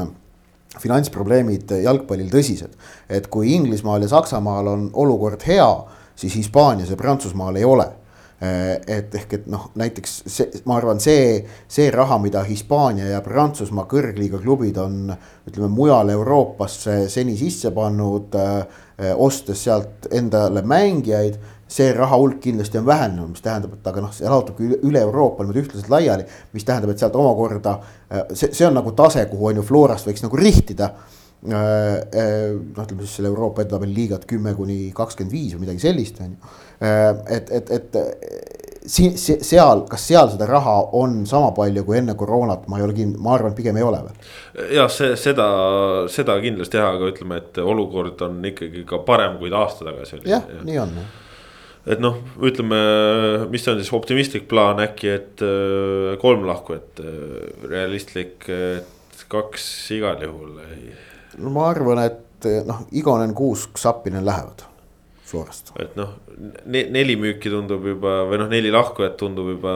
finantsprobleemid 0.82 1.76
jalgpallil 1.82 2.30
tõsised. 2.32 2.74
et 3.08 3.26
kui 3.26 3.54
Inglismaal 3.54 4.02
ja 4.02 4.08
Saksamaal 4.08 4.66
on 4.66 4.90
olukord 4.92 5.42
hea, 5.46 5.70
siis 6.16 6.34
Hispaanias 6.34 6.90
ja 6.90 6.96
Prantsusmaal 6.96 7.56
ei 7.56 7.64
ole 7.64 7.88
et 8.86 9.14
ehk, 9.18 9.32
et 9.34 9.46
noh, 9.50 9.64
näiteks 9.78 10.12
see, 10.30 10.60
ma 10.68 10.76
arvan, 10.78 11.00
see, 11.02 11.40
see 11.66 11.88
raha, 11.90 12.20
mida 12.22 12.44
Hispaania 12.46 13.08
ja 13.10 13.22
Prantsusmaa 13.24 13.88
kõrgliiga 13.90 14.38
klubid 14.38 14.78
on 14.78 15.08
ütleme 15.48 15.70
mujal 15.74 16.12
Euroopasse 16.14 17.00
seni 17.10 17.34
sisse 17.38 17.72
pannud, 17.74 18.38
äh, 18.38 19.10
ostes 19.18 19.64
sealt 19.66 20.06
endale 20.14 20.62
mängijaid 20.62 21.40
see 21.68 21.92
raha 21.92 22.16
hulk 22.16 22.40
kindlasti 22.40 22.80
on 22.80 22.86
vähenenud, 22.86 23.34
mis 23.34 23.44
tähendab, 23.44 23.74
et 23.76 23.86
aga 23.90 24.02
noh, 24.04 24.12
see 24.16 24.24
jaotabki 24.26 24.64
üle, 24.64 24.80
üle 24.88 25.04
Euroopa 25.04 25.44
niimoodi 25.44 25.64
ühtlaselt 25.66 25.92
laiali. 25.92 26.24
mis 26.52 26.64
tähendab, 26.64 26.94
et 26.94 27.04
sealt 27.04 27.16
omakorda 27.16 27.78
äh, 27.78 28.24
see, 28.32 28.52
see 28.52 28.66
on 28.66 28.78
nagu 28.78 28.92
tase, 28.96 29.26
kuhu 29.30 29.52
on 29.52 29.60
ju 29.60 29.66
Florast 29.68 30.08
võiks 30.08 30.24
nagu 30.24 30.40
rihtida. 30.40 30.92
noh, 31.38 32.80
ütleme 32.82 33.04
siis 33.04 33.12
selle 33.20 33.28
Euroopa 33.30 33.62
edetabeli 33.62 33.92
liigat 33.94 34.24
kümme 34.26 34.56
kuni 34.58 34.88
kakskümmend 34.90 35.30
viis 35.30 35.52
või 35.54 35.68
midagi 35.68 35.84
sellist, 35.84 36.16
on 36.24 36.32
ju 36.32 36.56
Äh, 36.82 37.36
et, 37.36 37.50
et, 37.50 37.70
et 37.70 37.96
siin, 38.86 39.16
seal, 39.18 39.80
kas 39.90 40.04
seal 40.06 40.28
seda 40.30 40.46
raha 40.46 40.76
on 40.94 41.24
sama 41.26 41.50
palju 41.56 41.82
kui 41.84 41.96
enne 41.98 42.14
koroonat, 42.18 42.68
ma 42.70 42.78
ei 42.78 42.84
ole 42.86 42.94
kindel, 42.94 43.18
ma 43.22 43.32
arvan, 43.34 43.50
et 43.50 43.58
pigem 43.58 43.80
ei 43.80 43.86
ole 43.86 43.98
veel. 44.04 44.28
jah, 44.76 44.90
see, 44.92 45.16
seda, 45.18 45.48
seda 46.12 46.36
kindlasti 46.44 46.78
jah, 46.78 46.92
aga 46.94 47.08
ütleme, 47.10 47.40
et 47.42 47.58
olukord 47.58 48.22
on 48.28 48.38
ikkagi 48.52 48.84
ka 48.86 49.02
parem, 49.08 49.40
kui 49.40 49.50
ta 49.50 49.64
aasta 49.64 49.88
tagasi 49.88 50.20
oli. 50.20 50.30
jah 50.30 50.46
ja., 50.54 50.60
nii 50.68 50.78
on 50.84 50.94
et 51.88 52.02
noh, 52.02 52.20
ütleme, 52.44 52.78
mis 53.52 53.66
on 53.70 53.80
siis 53.80 53.92
optimistlik 53.96 54.48
plaan 54.50 54.82
äkki, 54.84 55.10
et 55.14 55.44
äh, 55.44 56.14
kolm 56.22 56.46
lahku, 56.48 56.78
et 56.78 57.02
äh, 57.02 57.68
realistlik, 57.68 58.48
et 58.48 59.26
kaks 59.28 59.68
igal 59.96 60.22
juhul 60.24 60.56
ei. 60.68 60.92
no 61.42 61.52
ma 61.54 61.68
arvan, 61.72 62.00
et 62.06 62.48
noh, 62.68 62.86
Igonen, 62.96 63.34
Kuusk, 63.36 63.80
Sappinen 63.80 64.24
lähevad 64.24 64.64
Florast. 65.28 65.74
et 65.80 65.96
noh 65.98 66.14
ne, 66.38 66.84
neli 66.92 67.16
müüki 67.20 67.50
tundub 67.52 67.84
juba 67.88 68.22
või 68.28 68.40
noh, 68.42 68.50
neli 68.50 68.70
lahkujat 68.72 69.18
tundub 69.20 69.50
juba 69.52 69.74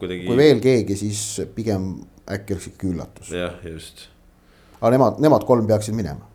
kuidagi. 0.00 0.26
kui 0.28 0.38
veel 0.38 0.62
keegi, 0.64 0.96
siis 0.98 1.22
pigem 1.56 1.90
äkki 2.30 2.56
oleks 2.56 2.70
ikka 2.72 2.88
üllatus. 2.90 3.32
jah, 3.34 3.58
just. 3.68 4.06
aga 4.80 4.94
nemad, 4.96 5.20
nemad 5.24 5.46
kolm 5.48 5.68
peaksid 5.70 5.96
minema. 5.96 6.26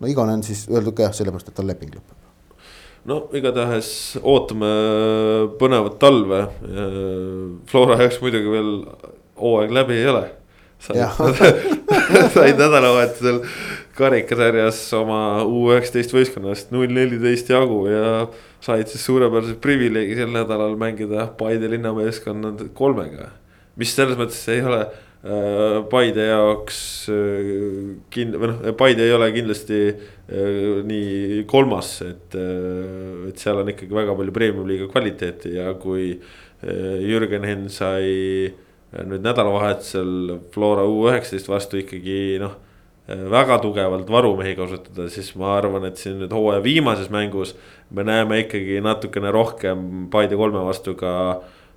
no 0.00 0.10
Igonen 0.10 0.44
siis 0.46 0.66
öeldud 0.72 0.96
ka 0.96 1.08
jah, 1.08 1.16
sellepärast, 1.16 1.52
et 1.52 1.58
tal 1.58 1.68
leping 1.70 1.94
lõpeb. 1.96 2.15
No 3.06 3.20
igatahes 3.36 3.90
ootame 4.22 4.70
põnevat 5.60 5.98
talve. 6.02 6.42
Flora 7.70 8.00
jaoks 8.02 8.18
muidugi 8.22 8.52
veel 8.52 8.72
hooaeg 9.40 9.74
läbi 9.74 10.00
ei 10.00 10.10
ole. 10.10 10.24
said 10.86 12.58
nädalavahetusel 12.60 13.40
karikasarjas 13.96 14.80
oma 14.98 15.20
U19 15.48 16.12
võistkonnast 16.12 16.74
null 16.74 16.92
neliteist 16.92 17.48
jagu 17.48 17.86
ja 17.88 18.26
said 18.64 18.90
siis 18.92 19.06
suurepärase 19.08 19.56
privileegi 19.62 20.18
sel 20.18 20.34
nädalal 20.34 20.76
mängida 20.76 21.30
Paide 21.38 21.70
linnameeskonna 21.72 22.52
kolmega. 22.76 23.30
mis 23.76 23.94
selles 23.96 24.20
mõttes 24.20 24.42
ei 24.52 24.60
ole 24.68 24.82
äh, 24.84 25.80
Paide 25.88 26.28
jaoks 26.28 26.78
äh, 27.08 27.96
kind- 28.12 28.36
või 28.36 28.52
noh, 28.52 28.68
Paide 28.76 29.08
ei 29.08 29.16
ole 29.16 29.30
kindlasti 29.32 29.80
äh, 29.94 30.15
nii 30.26 31.44
kolmas, 31.46 32.00
et, 32.02 32.34
äh, 32.34 33.28
et 33.30 33.38
seal 33.38 33.60
on 33.62 33.70
ikkagi 33.70 33.94
väga 33.94 34.16
palju 34.18 34.34
premium-liiga 34.34 34.88
kvaliteeti 34.90 35.54
ja 35.54 35.72
kui 35.78 36.12
äh, 36.16 36.96
Jürgen 37.06 37.46
Henn 37.46 37.68
sai 37.70 38.50
äh, 38.50 39.04
nüüd 39.06 39.22
nädalavahetusel 39.22 40.40
Flora 40.54 40.86
U19 40.88 41.52
vastu 41.52 41.78
ikkagi 41.82 42.40
noh 42.42 42.56
Äh, 43.06 43.22
väga 43.30 43.60
tugevalt 43.62 44.08
varumehi 44.10 44.56
kasutada, 44.58 45.04
siis 45.14 45.28
ma 45.38 45.52
arvan, 45.54 45.84
et 45.86 46.00
siin 46.00 46.16
nüüd 46.18 46.32
hooaja 46.34 46.58
viimases 46.64 47.06
mängus 47.14 47.52
me 47.94 48.02
näeme 48.02 48.40
ikkagi 48.42 48.80
natukene 48.82 49.30
rohkem 49.30 50.08
Paide 50.10 50.34
kolme 50.34 50.64
vastu 50.66 50.96
ka, 50.98 51.12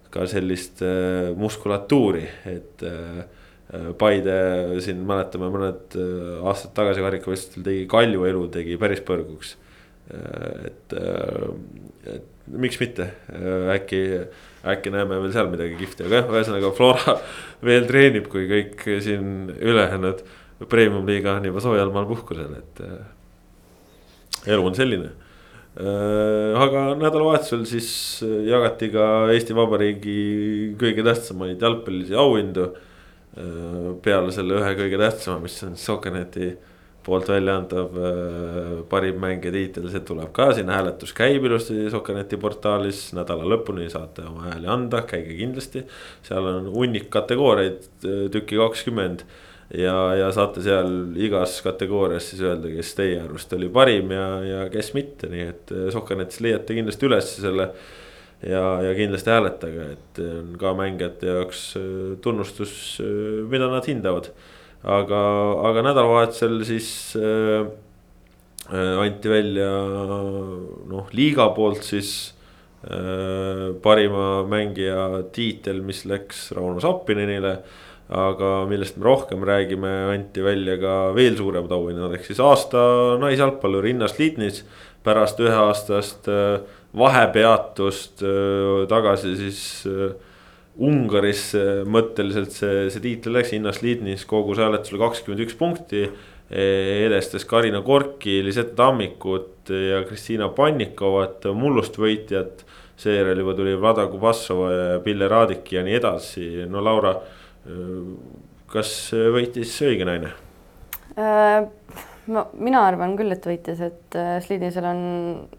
ka 0.10 0.26
sellist 0.26 0.82
äh, 0.82 1.30
muskulatuuri, 1.38 2.24
et 2.50 2.82
äh, 2.82 3.28
Paide 3.70 4.36
siin 4.82 5.04
mäletame 5.06 5.52
mõned 5.54 5.98
äh, 6.00 6.38
aastad 6.50 6.74
tagasi 6.78 7.04
karikavõistlustel 7.06 7.66
tegi 7.68 7.84
Kalju 7.92 8.24
elu 8.26 8.48
tegi 8.56 8.80
päris 8.82 9.04
põrguks. 9.06 9.56
Äh, 10.10 10.72
et, 10.72 10.96
äh, 10.98 12.16
et 12.16 12.50
miks 12.50 12.80
mitte, 12.82 13.12
äkki, 13.76 14.02
äkki 14.74 14.90
näeme 14.90 15.20
veel 15.22 15.36
seal 15.36 15.52
midagi 15.52 15.78
kihvti, 15.78 16.08
aga 16.08 16.24
jah, 16.24 16.32
ühesõnaga 16.34 16.74
Flora 16.74 17.20
veel 17.70 17.86
treenib, 17.86 18.26
kui 18.32 18.48
kõik 18.50 18.88
siin 19.06 19.52
ülejäänud 19.54 20.26
premium-liiga 20.68 21.38
on 21.38 21.48
juba 21.48 21.64
soojal 21.64 21.94
maal 21.94 22.08
puhkusel, 22.10 22.52
et 22.60 22.84
äh, 22.84 24.54
elu 24.56 24.66
on 24.66 24.76
selline 24.76 25.12
äh,. 25.80 26.58
aga 26.60 26.90
nädalavahetusel 27.00 27.64
siis 27.70 27.90
äh, 28.26 28.50
jagati 28.50 28.90
ka 28.92 29.06
Eesti 29.36 29.56
Vabariigi 29.56 30.20
kõige 30.80 31.06
tähtsamaid 31.08 31.62
jalgpallilisi 31.64 32.18
auhindu 32.20 32.72
äh,. 32.72 32.86
Peale 34.04 34.34
selle 34.36 34.60
ühe 34.60 34.74
kõige 34.80 35.00
tähtsama, 35.00 35.40
mis 35.44 35.56
on 35.64 35.78
Soccerneti 35.80 36.52
poolt 37.06 37.30
välja 37.32 37.56
antav 37.58 37.96
äh, 37.98 38.72
parim 38.90 39.20
mängija 39.22 39.54
tiitel, 39.56 39.88
see 39.92 40.02
tuleb 40.06 40.32
ka 40.36 40.50
sinna, 40.56 40.78
hääletus 40.78 41.14
käib 41.18 41.46
ilusti 41.48 41.88
Soccerneti 41.92 42.40
portaalis, 42.42 43.10
nädala 43.18 43.48
lõpuni 43.50 43.88
saate 43.92 44.26
oma 44.28 44.50
hääli 44.50 44.70
anda, 44.70 45.04
käige 45.10 45.38
kindlasti. 45.38 45.86
seal 46.28 46.50
on 46.52 46.72
hunnik 46.76 47.10
kategooriaid, 47.14 47.88
äh, 48.04 48.26
tüki 48.34 48.60
kakskümmend 48.60 49.24
ja, 49.74 49.96
ja 50.20 50.30
saate 50.36 50.64
seal 50.66 50.92
igas 51.20 51.60
kategoorias 51.66 52.32
siis 52.32 52.44
öelda, 52.46 52.72
kes 52.74 52.94
teie 52.98 53.24
arust 53.24 53.54
oli 53.58 53.72
parim 53.74 54.12
ja, 54.14 54.28
ja 54.46 54.62
kes 54.74 54.94
mitte, 54.98 55.32
nii 55.32 55.48
et 55.48 55.76
Sohkanetis 55.96 56.44
leiate 56.46 56.78
kindlasti 56.78 57.10
üles 57.10 57.34
selle. 57.40 57.72
Ja, 58.46 58.64
ja 58.84 58.94
kindlasti 58.98 59.34
hääletage, 59.34 59.90
et 59.96 60.22
on 60.24 60.56
ka 60.60 60.74
mängijate 60.78 61.30
jaoks 61.34 61.66
eh, 61.80 62.16
tunnustus, 62.24 62.74
eh, 63.04 63.44
mida 63.50 63.70
nad 63.72 63.88
hindavad. 63.90 64.32
aga, 64.84 65.20
aga 65.68 65.82
nädalavahetusel 65.90 66.62
siis 66.64 66.90
äh, 67.20 67.68
anti 69.04 69.30
välja 69.30 69.68
noh, 70.88 71.10
liiga 71.12 71.50
poolt 71.52 71.84
siis 71.84 72.34
äh, 72.88 73.76
parima 73.84 74.46
mängija 74.48 75.26
tiitel, 75.36 75.82
mis 75.84 76.06
läks 76.08 76.52
Rauno 76.56 76.80
Sappinenile 76.80 77.58
aga 78.10 78.66
millest 78.66 78.98
me 78.98 79.06
rohkem 79.06 79.44
räägime, 79.46 79.90
anti 80.16 80.42
välja 80.42 80.80
ka 80.82 80.94
veel 81.14 81.36
suuremad 81.38 81.72
auhinnad, 81.76 82.16
ehk 82.18 82.26
siis 82.26 82.40
aasta 82.42 82.82
naisjalgpallur 83.22 83.86
Innas 83.86 84.18
Liitnis. 84.20 84.64
pärast 85.00 85.40
üheaastast 85.40 86.28
äh, 86.28 86.60
vahepeatust 86.98 88.24
tagasi 88.90 89.36
siis 89.38 89.62
Ungarisse 90.80 91.84
mõtteliselt 91.86 92.56
see, 92.56 92.88
see 92.90 93.04
tiitel 93.04 93.36
läks, 93.36 93.52
Innas 93.54 93.82
Liitnis 93.84 94.24
kogus 94.26 94.62
hääletusele 94.64 95.02
kakskümmend 95.02 95.44
üks 95.44 95.58
punkti. 95.60 96.06
edestas 96.50 97.46
Karina 97.46 97.82
Korki, 97.86 98.40
Lisette 98.44 98.74
Tammikut 98.76 99.70
ja 99.70 100.00
Kristiina 100.08 100.48
Pannikovat, 100.50 101.46
mullust 101.54 102.00
võitjat. 102.00 102.66
seejärel 103.00 103.40
juba 103.40 103.54
tuli 103.56 103.76
Vlada 103.80 104.08
Kubassova 104.08 104.72
ja 104.72 105.00
Pille 105.00 105.28
Raadik 105.28 105.72
ja 105.72 105.84
nii 105.84 105.94
edasi, 105.96 106.48
no 106.68 106.82
Laura 106.84 107.14
kas 108.70 108.92
võitis 109.34 109.74
õige 109.86 110.08
naine? 110.08 110.32
Äh, 111.18 111.66
ma, 112.34 112.46
mina 112.62 112.84
arvan 112.88 113.16
küll, 113.20 113.32
et 113.34 113.46
võitis, 113.46 113.82
et 113.84 114.18
äh, 114.18 114.38
Slidisel 114.44 114.88
on, 114.90 115.02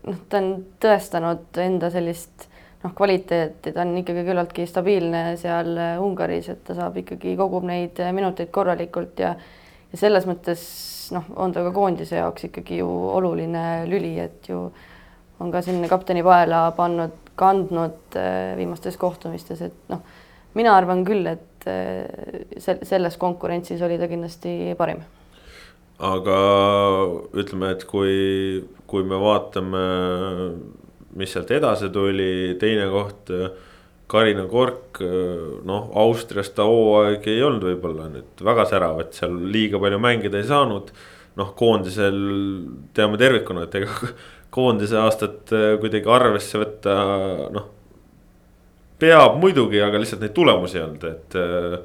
noh, 0.06 0.20
ta 0.30 0.40
on 0.40 0.52
tõestanud 0.82 1.60
enda 1.62 1.90
sellist 1.92 2.46
noh, 2.84 2.94
kvaliteeti, 2.96 3.74
ta 3.74 3.84
on 3.84 3.96
ikkagi 4.00 4.24
küllaltki 4.26 4.66
stabiilne 4.68 5.24
seal 5.40 5.72
äh, 5.76 5.96
Ungaris, 6.02 6.50
et 6.52 6.62
ta 6.66 6.76
saab 6.78 7.00
ikkagi, 7.02 7.34
kogub 7.38 7.66
neid 7.68 8.00
minuteid 8.16 8.52
korralikult 8.54 9.22
ja 9.22 9.34
ja 9.90 9.98
selles 9.98 10.22
mõttes 10.28 10.60
noh, 11.10 11.26
on 11.42 11.50
ta 11.50 11.64
ka 11.66 11.72
koondise 11.74 12.20
jaoks 12.20 12.46
ikkagi 12.46 12.78
ju 12.78 12.88
oluline 13.16 13.82
lüli, 13.90 14.14
et 14.22 14.46
ju 14.46 14.68
on 15.40 15.50
ka 15.50 15.64
sinna 15.66 15.88
kapteni 15.90 16.22
paela 16.22 16.68
pannud, 16.76 17.16
kandnud 17.40 18.14
viimastes 18.54 19.00
kohtumistes, 19.00 19.64
et 19.66 19.90
noh, 19.90 20.04
mina 20.54 20.76
arvan 20.78 21.02
küll, 21.08 21.26
et 21.26 21.66
selles 22.62 23.16
konkurentsis 23.18 23.82
oli 23.82 23.98
ta 23.98 24.06
kindlasti 24.06 24.76
parim. 24.78 25.02
Aga 26.00 26.36
ütleme, 27.36 27.74
et 27.74 27.84
kui, 27.88 28.62
kui 28.88 29.04
me 29.04 29.18
vaatame, 29.20 29.82
mis 31.20 31.34
sealt 31.34 31.50
edasi 31.52 31.90
tuli, 31.92 32.56
teine 32.60 32.88
koht 32.92 33.32
Karina 34.10 34.46
Kork, 34.50 34.98
noh, 35.68 35.90
Austrias 36.02 36.50
ta 36.56 36.66
hooaeg 36.66 37.26
ei 37.30 37.42
olnud 37.46 37.66
võib-olla 37.68 38.08
nüüd 38.10 38.42
väga 38.42 38.66
särav, 38.66 38.98
et 39.04 39.14
seal 39.18 39.36
liiga 39.54 39.78
palju 39.82 40.00
mängida 40.02 40.40
ei 40.40 40.48
saanud. 40.48 40.90
noh, 41.38 41.52
koondisel 41.56 42.16
teame 42.92 43.16
tervikuna, 43.16 43.62
et 43.64 43.74
ega 43.78 44.08
koondise 44.54 44.98
aastat 44.98 45.52
äh, 45.54 45.76
kuidagi 45.80 46.10
arvesse 46.10 46.58
võtta, 46.58 46.96
noh. 47.54 47.68
peab 49.00 49.38
muidugi, 49.40 49.78
aga 49.80 50.00
lihtsalt 50.02 50.24
neid 50.24 50.34
tulemusi 50.36 50.80
ei 50.80 50.84
olnud, 50.84 51.06
et, 51.06 51.38
äh, 51.38 51.78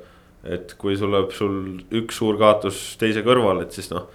et 0.45 0.75
kui 0.77 0.97
sul 0.99 1.11
läheb 1.13 1.33
sul 1.33 1.55
üks 2.01 2.19
suur 2.21 2.37
kaotus 2.41 2.95
teise 3.01 3.25
kõrval, 3.25 3.63
et 3.65 3.75
siis 3.75 3.89
noh 3.93 4.07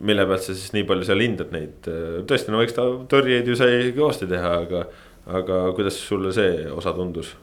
mille 0.00 0.24
pealt 0.26 0.44
sa 0.44 0.54
siis 0.54 0.72
nii 0.74 0.86
palju 0.86 1.06
seal 1.06 1.22
hindad 1.22 1.50
neid, 1.54 1.88
tõesti, 2.28 2.52
no 2.54 2.62
eks 2.62 2.76
ta 2.76 2.86
tõrjeid 3.10 3.48
ju 3.50 3.56
sai 3.58 3.90
kõvasti 3.96 4.28
teha, 4.30 4.54
aga 4.64 4.84
aga 5.28 5.56
kuidas 5.76 5.98
sulle 6.00 6.32
see 6.32 6.68
osa 6.72 6.94
tundus? 6.96 7.34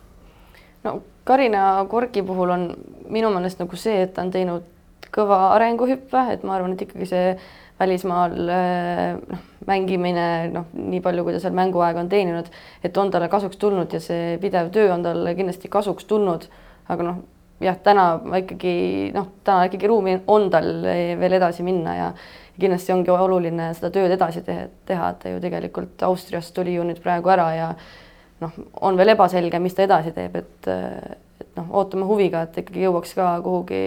no 0.86 1.02
Karina 1.26 1.84
Korgi 1.90 2.24
puhul 2.26 2.54
on 2.54 2.66
minu 3.10 3.30
meelest 3.34 3.62
nagu 3.62 3.78
see, 3.80 4.06
et 4.06 4.14
ta 4.16 4.24
on 4.26 4.32
teinud 4.34 4.66
kõva 5.16 5.56
arenguhüppe, 5.56 6.22
et 6.34 6.44
ma 6.46 6.58
arvan, 6.58 6.76
et 6.76 6.84
ikkagi 6.86 7.08
see 7.10 7.30
välismaal 7.80 8.36
noh, 8.36 9.46
mängimine 9.68 10.26
noh, 10.54 10.68
nii 10.76 11.02
palju, 11.04 11.26
kui 11.26 11.36
ta 11.36 11.42
seal 11.44 11.56
mänguaega 11.58 12.04
on 12.04 12.12
teeninud, 12.12 12.50
et 12.86 12.98
on 13.02 13.12
talle 13.12 13.30
kasuks 13.32 13.60
tulnud 13.62 13.92
ja 13.96 14.02
see 14.04 14.36
pidev 14.42 14.72
töö 14.76 14.94
on 14.96 15.04
talle 15.06 15.36
kindlasti 15.38 15.72
kasuks 15.72 16.08
tulnud. 16.10 16.48
aga 16.90 17.04
noh, 17.04 17.24
jah, 17.64 17.78
täna 17.84 18.08
ma 18.24 18.42
ikkagi 18.42 19.12
noh, 19.16 19.30
täna 19.48 19.68
ikkagi 19.70 19.88
ruumi 19.92 20.18
on 20.28 20.50
tal 20.54 20.68
veel 21.20 21.38
edasi 21.38 21.64
minna 21.64 21.96
ja 21.96 22.10
kindlasti 22.60 22.94
ongi 22.96 23.12
oluline 23.12 23.70
seda 23.76 23.92
tööd 23.94 24.16
edasi 24.16 24.44
teha, 24.46 25.10
et 25.12 25.22
ta 25.22 25.32
ju 25.32 25.40
tegelikult 25.44 26.04
Austriast 26.08 26.54
tuli 26.56 26.76
ju 26.76 26.86
nüüd 26.88 27.02
praegu 27.04 27.32
ära 27.32 27.50
ja 27.56 27.70
noh, 28.44 28.56
on 28.84 29.00
veel 29.00 29.14
ebaselge, 29.16 29.60
mis 29.64 29.76
ta 29.76 29.86
edasi 29.88 30.14
teeb, 30.16 30.36
et, 30.40 30.70
et 31.42 31.50
noh, 31.60 31.68
ootame 31.80 32.08
huviga, 32.08 32.46
et 32.46 32.60
ikkagi 32.64 32.86
jõuaks 32.86 33.16
ka 33.18 33.34
kuhugi 33.44 33.82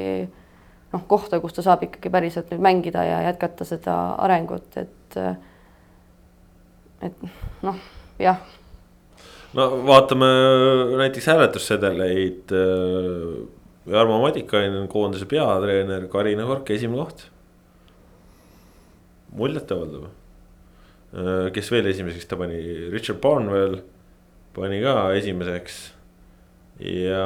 noh, 0.92 1.04
kohta, 1.08 1.40
kus 1.40 1.56
ta 1.56 1.64
saab 1.64 1.84
ikkagi 1.88 2.12
päriselt 2.12 2.52
nüüd 2.52 2.64
mängida 2.64 3.04
ja 3.04 3.20
jätkata 3.28 3.66
seda 3.68 3.96
arengut, 4.24 4.68
et 4.76 5.18
et 7.04 7.20
noh, 7.62 7.76
jah. 8.18 8.40
no 9.54 9.68
vaatame 9.86 10.28
näiteks 10.98 11.28
hääletussedeleid. 11.30 12.56
Jarmo 13.88 14.20
Madikainen, 14.22 14.88
koondise 14.92 15.26
peatreener, 15.28 16.08
Karina 16.12 16.46
Kork, 16.48 16.70
esimene 16.74 17.04
koht 17.06 17.28
muljetavaldav. 19.38 20.08
Äh, 21.14 21.48
kes 21.54 21.70
veel 21.72 21.88
esimeseks 21.90 22.28
ta 22.28 22.36
pani, 22.40 22.58
Richard 22.92 23.20
Barnwell 23.24 23.80
pani 24.56 24.82
ka 24.84 25.12
esimeseks. 25.16 25.78
ja 26.78 27.24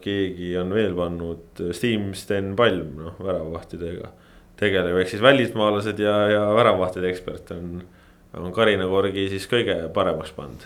keegi 0.00 0.54
on 0.56 0.70
veel 0.72 0.94
pannud, 0.96 1.60
Steam 1.76 2.14
Sten 2.16 2.54
Palm, 2.56 2.94
noh 2.96 3.18
väravavahtidega 3.20 4.08
tegelev, 4.56 4.96
ehk 5.02 5.10
siis 5.12 5.20
välismaalased 5.20 6.00
ja, 6.00 6.14
ja 6.32 6.46
väravavahtide 6.56 7.10
ekspert 7.10 7.52
on, 7.52 7.82
on 8.40 8.54
Karina 8.56 8.88
Korgi 8.88 9.26
siis 9.28 9.44
kõige 9.50 9.76
paremaks 9.92 10.32
pannud. 10.32 10.64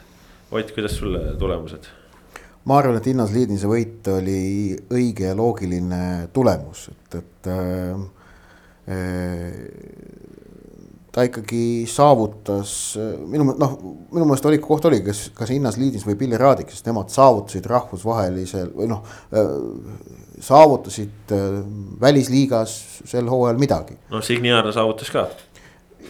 Ott, 0.54 0.70
kuidas 0.76 0.94
sulle 1.00 1.32
tulemused? 1.40 1.90
Ma 2.64 2.78
arvan, 2.78 2.98
et 2.98 3.08
Innas 3.12 3.32
Liidnise 3.34 3.68
võit 3.68 4.06
oli 4.12 4.74
õige 4.92 5.30
ja 5.30 5.36
loogiline 5.36 6.30
tulemus, 6.32 6.88
et, 6.92 7.18
et 7.20 7.50
äh, 7.52 8.04
äh 8.94 10.30
ta 11.14 11.22
ikkagi 11.28 11.86
saavutas, 11.86 12.70
minu 13.30 13.46
noh, 13.54 13.74
minu 14.10 14.26
meelest 14.26 14.48
oli, 14.50 14.58
koht 14.62 14.88
oli, 14.88 14.98
kas, 15.06 15.28
kas 15.36 15.52
Innas 15.54 15.78
Liidis 15.78 16.02
või 16.08 16.16
Pilli 16.18 16.38
Raadik, 16.40 16.72
sest 16.74 16.88
nemad 16.88 17.12
saavutasid 17.14 17.68
rahvusvahelisel 17.70 18.72
või 18.74 18.88
noh, 18.90 19.04
saavutasid 20.42 21.34
äh, 21.36 21.60
välisliigas 22.02 22.74
sel 23.06 23.30
hooajal 23.30 23.60
midagi. 23.62 23.98
no 24.10 24.22
Signiarna 24.26 24.74
saavutas 24.74 25.12
ka. 25.14 25.28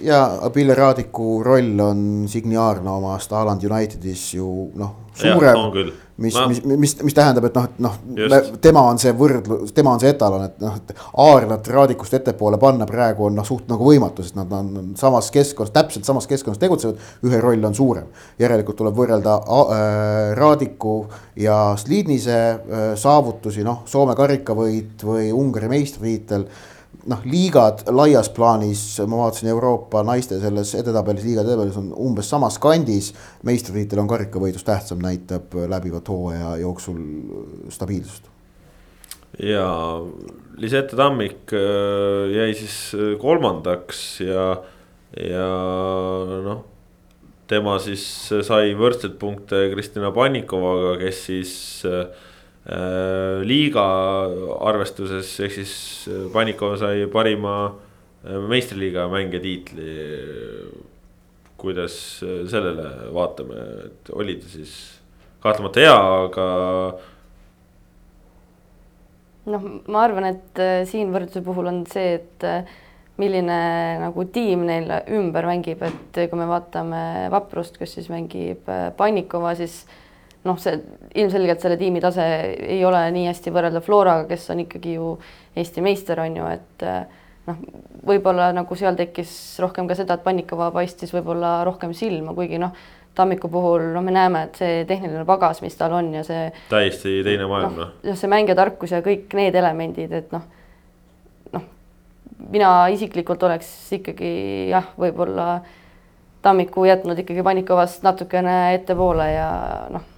ja 0.01 0.23
Pilli 0.55 0.75
Raadiku 0.75 1.43
roll 1.45 1.85
on 1.85 2.25
Signiarna 2.29 2.97
omast 2.97 3.37
Haaland 3.37 3.69
Unitedis 3.69 4.31
ju 4.39 4.71
noh, 4.81 4.97
suurem 5.13 5.93
mis 6.17 6.35
no., 6.35 6.49
mis, 6.49 6.61
mis, 6.65 6.95
mis 7.03 7.15
tähendab, 7.15 7.49
et 7.49 7.57
noh, 7.57 7.65
et 7.67 7.81
noh, 7.83 8.51
tema 8.63 8.85
on 8.87 9.01
see 9.03 9.11
võrdlus, 9.19 9.73
tema 9.75 9.95
on 9.97 10.03
see 10.03 10.13
etalon, 10.15 10.45
et 10.47 10.61
noh, 10.63 10.77
et 10.79 10.93
Aarlat 11.25 11.71
Raadikust 11.75 12.15
ettepoole 12.21 12.59
panna 12.63 12.87
praegu 12.87 13.27
on 13.29 13.35
noh, 13.39 13.47
suht 13.47 13.67
nagu 13.71 13.89
võimatu, 13.89 14.23
sest 14.23 14.39
nad 14.39 14.53
on 14.55 14.93
samas 14.99 15.31
keskkonnas, 15.35 15.75
täpselt 15.75 16.07
samas 16.07 16.29
keskkonnas 16.31 16.61
tegutsevad. 16.63 17.01
ühe 17.27 17.41
roll 17.43 17.67
on 17.67 17.75
suurem, 17.75 18.07
järelikult 18.39 18.79
tuleb 18.79 18.95
võrrelda 18.99 19.39
äh, 19.41 20.37
Raadiku 20.39 20.97
ja 21.41 21.59
Slidnise 21.81 22.39
äh, 22.39 22.87
saavutusi, 23.01 23.67
noh, 23.67 23.83
Soome 23.91 24.15
karikavõit 24.19 25.03
või 25.03 25.33
Ungari 25.35 25.73
meistritiitel 25.73 26.47
noh, 27.11 27.23
liigad 27.29 27.85
laias 27.93 28.29
plaanis, 28.33 28.83
ma 29.09 29.25
vaatasin 29.25 29.51
Euroopa 29.53 30.03
naiste 30.07 30.39
selles 30.43 30.75
edetabelis, 30.79 31.25
liiga 31.27 31.45
edetabellis 31.45 31.79
on 31.81 31.91
umbes 32.07 32.31
samas 32.31 32.59
kandis. 32.63 33.13
meistritiitel 33.45 34.03
on 34.03 34.11
karikavõidust 34.11 34.67
tähtsam, 34.67 35.03
näitab 35.05 35.55
läbivat 35.69 36.09
hooaja 36.09 36.57
jooksul 36.63 37.01
stabiilsust. 37.69 38.31
ja 39.39 39.67
Lisette 40.57 40.97
Tammik 40.97 41.53
äh, 41.53 42.31
jäi 42.37 42.55
siis 42.55 42.77
äh, 42.95 43.17
kolmandaks 43.21 44.21
ja, 44.21 44.63
ja 45.19 45.49
noh 46.45 46.65
tema 47.51 47.75
siis 47.83 48.05
sai 48.47 48.73
võrdseid 48.79 49.19
punkte 49.21 49.67
Kristina 49.75 50.09
Pannikovaga, 50.15 50.95
kes 51.03 51.19
siis 51.27 51.51
äh, 51.85 52.07
Äh, 52.07 52.24
liiga 52.65 53.85
arvestuses, 54.65 55.35
ehk 55.45 55.53
siis 55.59 55.75
äh, 56.09 56.25
Panikov 56.33 56.79
sai 56.81 57.05
parima 57.13 57.57
äh, 57.69 58.39
meistriliiga 58.49 59.09
mängija 59.13 59.43
tiitli. 59.45 59.93
kuidas 61.65 61.95
sellele 62.21 62.89
vaatame, 63.15 63.61
et 63.87 64.09
oli 64.13 64.35
ta 64.37 64.49
siis 64.53 64.73
kahtlemata 65.41 65.81
hea, 65.81 65.95
aga. 65.97 66.45
noh, 69.49 69.65
ma 69.89 70.03
arvan, 70.05 70.27
et 70.29 70.61
siin 70.91 71.15
võrdluse 71.15 71.41
puhul 71.47 71.71
on 71.71 71.79
see, 71.89 72.19
et 72.19 72.45
milline 73.17 73.57
nagu 74.03 74.27
tiim 74.29 74.67
neil 74.69 74.93
ümber 75.17 75.49
mängib, 75.49 75.87
et 75.89 76.21
kui 76.29 76.41
me 76.41 76.51
vaatame 76.51 77.31
Vaprust, 77.33 77.81
kes 77.81 77.97
siis 77.97 78.13
mängib 78.13 78.69
Pannikova, 78.99 79.55
siis 79.57 79.87
noh, 80.45 80.61
see 80.61 80.79
ilmselgelt 81.21 81.63
selle 81.63 81.77
tiimi 81.81 82.03
tase 82.05 82.25
ei 82.69 82.81
ole 82.85 83.01
nii 83.15 83.29
hästi 83.31 83.53
võrreldav 83.55 83.85
Floraga, 83.85 84.27
kes 84.29 84.49
on 84.53 84.65
ikkagi 84.65 84.97
ju 84.99 85.15
Eesti 85.57 85.85
meister, 85.85 86.21
on 86.21 86.37
ju, 86.37 86.49
et 86.51 86.85
eh, 86.85 87.23
noh, 87.49 87.61
võib-olla 88.09 88.51
nagu 88.57 88.77
seal 88.79 88.99
tekkis 88.99 89.33
rohkem 89.63 89.89
ka 89.89 89.97
seda, 89.99 90.19
et 90.19 90.25
Pannikova 90.27 90.71
paistis 90.75 91.15
võib-olla 91.15 91.57
rohkem 91.67 91.95
silma, 91.97 92.37
kuigi 92.37 92.61
noh, 92.61 92.75
Tammiku 93.15 93.47
puhul 93.47 93.93
noh, 93.95 94.03
me 94.03 94.11
näeme, 94.11 94.41
et 94.49 94.57
see 94.59 94.81
tehniline 94.89 95.23
pagas, 95.29 95.61
mis 95.63 95.77
tal 95.79 95.93
on 95.95 96.09
ja 96.17 96.25
see. 96.27 96.49
täiesti 96.67 97.21
teine 97.23 97.47
maailm 97.47 97.79
noh. 97.79 97.93
jah, 98.03 98.19
see 98.19 98.31
mängijatarkus 98.33 98.97
ja 98.97 99.05
kõik 99.07 99.37
need 99.39 99.55
elemendid, 99.55 100.13
et 100.19 100.35
noh, 100.35 100.43
noh, 101.55 101.69
mina 102.51 102.75
isiklikult 102.93 103.47
oleks 103.47 103.71
ikkagi 104.01 104.35
jah, 104.75 104.93
võib-olla 105.01 105.63
Tammiku 106.45 106.83
jätnud 106.85 107.23
ikkagi 107.23 107.47
Pannikovast 107.47 108.03
natukene 108.05 108.75
ettepoole 108.75 109.31
ja 109.31 109.47
noh 109.95 110.11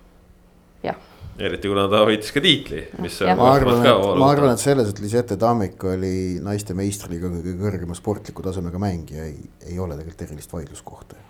eriti 1.39 1.69
kuna 1.71 1.85
ta 1.91 2.03
võitis 2.09 2.33
ka 2.33 2.41
tiitli, 2.45 2.83
mis. 3.03 3.19
ma 3.37 3.51
arvan, 3.53 3.83
et, 3.83 4.03
ma 4.21 4.31
arvan, 4.31 4.55
et 4.55 4.63
selles, 4.63 4.91
et 4.93 5.03
Lisette 5.03 5.37
Tammik 5.41 5.85
oli 5.89 6.39
naiste 6.45 6.77
meistriliiga 6.77 7.31
kõige 7.35 7.55
kõrgema 7.61 7.97
sportliku 7.99 8.45
tasemega 8.47 8.81
mängija, 8.81 9.27
ei, 9.29 9.39
ei 9.69 9.79
ole 9.83 9.99
tegelikult 9.99 10.27
erilist 10.29 10.57
vaidluskohta. 10.57 11.21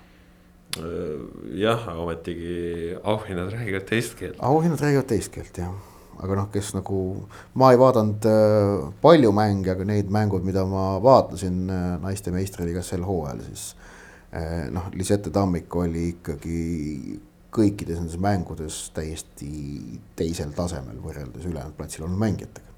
jah, 1.57 1.87
ometigi 1.97 2.95
auhinnad 3.03 3.53
räägivad 3.55 3.87
teist 3.89 4.17
keelt. 4.19 4.41
auhinnad 4.45 4.83
räägivad 4.85 5.09
teist 5.11 5.33
keelt 5.35 5.59
jah, 5.59 5.75
aga 6.23 6.39
noh, 6.43 6.51
kes 6.53 6.75
nagu, 6.77 7.01
ma 7.59 7.73
ei 7.73 7.81
vaadanud 7.81 8.29
äh, 8.31 8.89
palju 9.03 9.33
mänge, 9.37 9.73
aga 9.73 9.89
neid 9.89 10.13
mängud, 10.13 10.45
mida 10.47 10.67
ma 10.69 10.97
vaatasin 11.03 11.65
äh, 11.67 11.87
naiste 12.05 12.35
meistriliigas 12.35 12.93
sel 12.93 13.07
hooajal, 13.09 13.43
siis 13.49 13.71
äh, 14.31 14.69
noh, 14.71 14.93
Lisette 14.95 15.33
Tammik 15.35 15.75
oli 15.81 16.11
ikkagi 16.15 16.61
kõikides 17.57 18.01
nendes 18.01 18.21
mängudes 18.21 18.79
täiesti 18.97 19.51
teisel 20.19 20.53
tasemel 20.57 20.99
võrreldes 21.03 21.47
ülejäänud 21.49 21.77
platsil 21.79 22.07
olnud 22.07 22.21
mängijatega. 22.21 22.75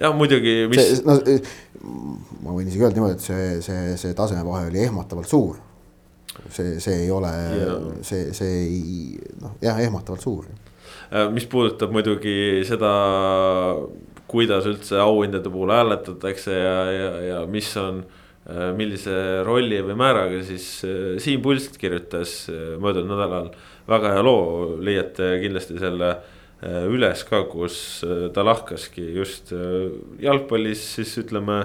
jah, 0.00 0.14
muidugi, 0.16 0.56
mis. 0.70 1.02
No, 1.06 1.18
ma 2.44 2.56
võin 2.56 2.68
isegi 2.68 2.84
öelda 2.84 2.98
niimoodi, 2.98 3.18
et 3.18 3.24
see, 3.24 3.46
see, 3.64 3.94
see 4.00 4.16
tasemevahe 4.18 4.68
oli 4.70 4.82
ehmatavalt 4.84 5.30
suur. 5.30 5.60
see, 6.48 6.80
see 6.82 7.04
ei 7.04 7.10
ole, 7.14 7.30
see, 8.02 8.32
see 8.34 8.56
ei 8.64 8.90
noh, 9.42 9.54
jah, 9.62 9.78
ehmatavalt 9.84 10.24
suur. 10.24 10.50
Äh, 11.12 11.28
mis 11.32 11.46
puudutab 11.50 11.94
muidugi 11.94 12.64
seda, 12.66 12.90
kuidas 14.30 14.66
üldse 14.66 14.98
auhindade 14.98 15.52
puhul 15.52 15.72
hääletatakse 15.72 16.58
ja, 16.58 16.76
ja, 16.90 17.10
ja 17.28 17.40
mis 17.46 17.70
on 17.80 18.02
millise 18.76 19.40
rolli 19.46 19.78
või 19.80 19.94
määraga, 19.96 20.42
siis 20.44 20.66
Siim 21.24 21.40
Pulst 21.40 21.78
kirjutas 21.80 22.42
möödunud 22.82 23.14
nädalal 23.14 23.46
väga 23.90 24.14
hea 24.14 24.24
loo, 24.24 24.76
leiate 24.80 25.34
kindlasti 25.42 25.78
selle 25.80 26.14
üles 26.88 27.20
ka, 27.28 27.42
kus 27.50 27.76
ta 28.32 28.44
lahkaski 28.46 29.02
just 29.18 29.50
jalgpallis 30.22 30.80
siis 30.96 31.10
ütleme 31.20 31.58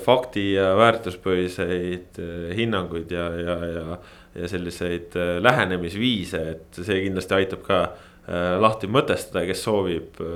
fakti 0.00 0.54
ja 0.54 0.70
väärtuspõhiseid 0.78 2.20
hinnanguid 2.56 3.12
ja, 3.12 3.26
ja, 3.36 3.56
ja, 3.74 3.98
ja 4.40 4.48
selliseid 4.48 5.18
lähenemisviise, 5.44 6.40
et 6.54 6.80
see 6.80 7.02
kindlasti 7.04 7.36
aitab 7.42 7.66
ka 7.66 7.82
Äh, 8.30 8.54
lahti 8.62 8.86
mõtestada, 8.86 9.42
kes 9.48 9.62
soovib 9.64 10.18
äh, 10.22 10.26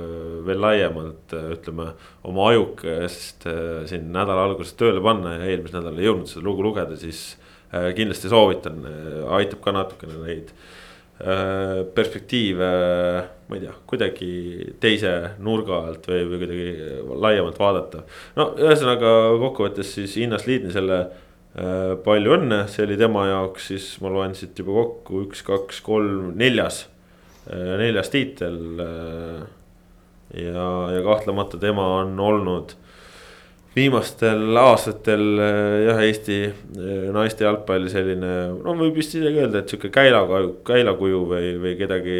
veel 0.43 0.59
laiemalt, 0.59 1.31
äh, 1.37 1.51
ütleme, 1.53 1.91
oma 2.27 2.49
ajukest 2.49 3.45
siin 3.87 4.09
nädala 4.11 4.49
alguses 4.49 4.73
tööle 4.75 5.03
panna 5.05 5.37
ja 5.37 5.45
eelmisel 5.51 5.79
nädalal 5.79 6.01
ei 6.01 6.09
jõudnud 6.09 6.31
seda 6.31 6.43
lugu 6.47 6.65
lugeda, 6.65 6.97
siis 6.99 7.35
kindlasti 7.97 8.29
soovitan, 8.31 8.83
aitab 9.35 9.59
ka 9.63 9.71
natukene 9.75 10.15
neid 10.21 10.51
perspektiive, 11.95 12.69
ma 13.47 13.55
ei 13.55 13.61
tea, 13.61 13.73
kuidagi 13.87 14.31
teise 14.83 15.13
nurga 15.39 15.77
alt 15.87 16.09
või, 16.11 16.25
või 16.27 16.41
kuidagi 16.41 16.65
laiemalt 17.23 17.61
vaadata. 17.61 18.01
no 18.35 18.49
ühesõnaga 18.59 19.13
kokkuvõttes 19.39 19.93
siis 19.95 20.17
Innas 20.19 20.43
Liidnisele 20.43 20.97
palju 22.03 22.35
õnne, 22.35 22.65
see 22.67 22.83
oli 22.83 22.99
tema 22.99 23.29
jaoks 23.29 23.69
siis 23.71 23.87
ma 24.03 24.11
loen 24.11 24.35
siit 24.35 24.59
juba 24.59 24.75
kokku 24.75 25.23
üks, 25.29 25.45
kaks, 25.47 25.79
kolm, 25.87 26.33
neljas 26.35 26.81
Äh, 27.45 27.77
neljas 27.77 28.09
tiitel. 28.09 28.79
Äh, 28.81 29.43
ja, 30.41 30.69
ja 30.91 31.03
kahtlemata 31.05 31.59
tema 31.61 31.85
on 31.99 32.19
olnud 32.19 32.73
viimastel 33.75 34.57
aastatel 34.61 35.25
äh, 35.43 35.75
jah, 35.85 36.01
Eesti 36.05 36.39
naiste 37.15 37.47
jalgpalli 37.47 37.91
selline, 37.91 38.33
no 38.63 38.75
võib 38.79 38.97
vist 38.99 39.15
isegi 39.17 39.43
öelda, 39.43 39.61
et 39.61 39.71
sihuke 39.71 39.91
käilakuju, 39.93 40.57
käilakuju 40.67 41.21
või, 41.33 41.53
või 41.61 41.77
kedagi. 41.79 42.19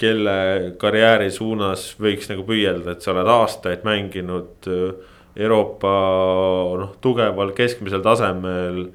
kelle 0.00 0.34
karjääri 0.80 1.26
suunas 1.30 1.90
võiks 2.00 2.30
nagu 2.30 2.46
püüelda, 2.48 2.94
et 2.94 3.02
sa 3.04 3.10
oled 3.12 3.28
aastaid 3.28 3.82
mänginud 3.84 4.68
Euroopa 5.36 5.90
noh, 6.80 6.94
tugeval 7.04 7.52
keskmisel 7.52 8.00
tasemel 8.00 8.86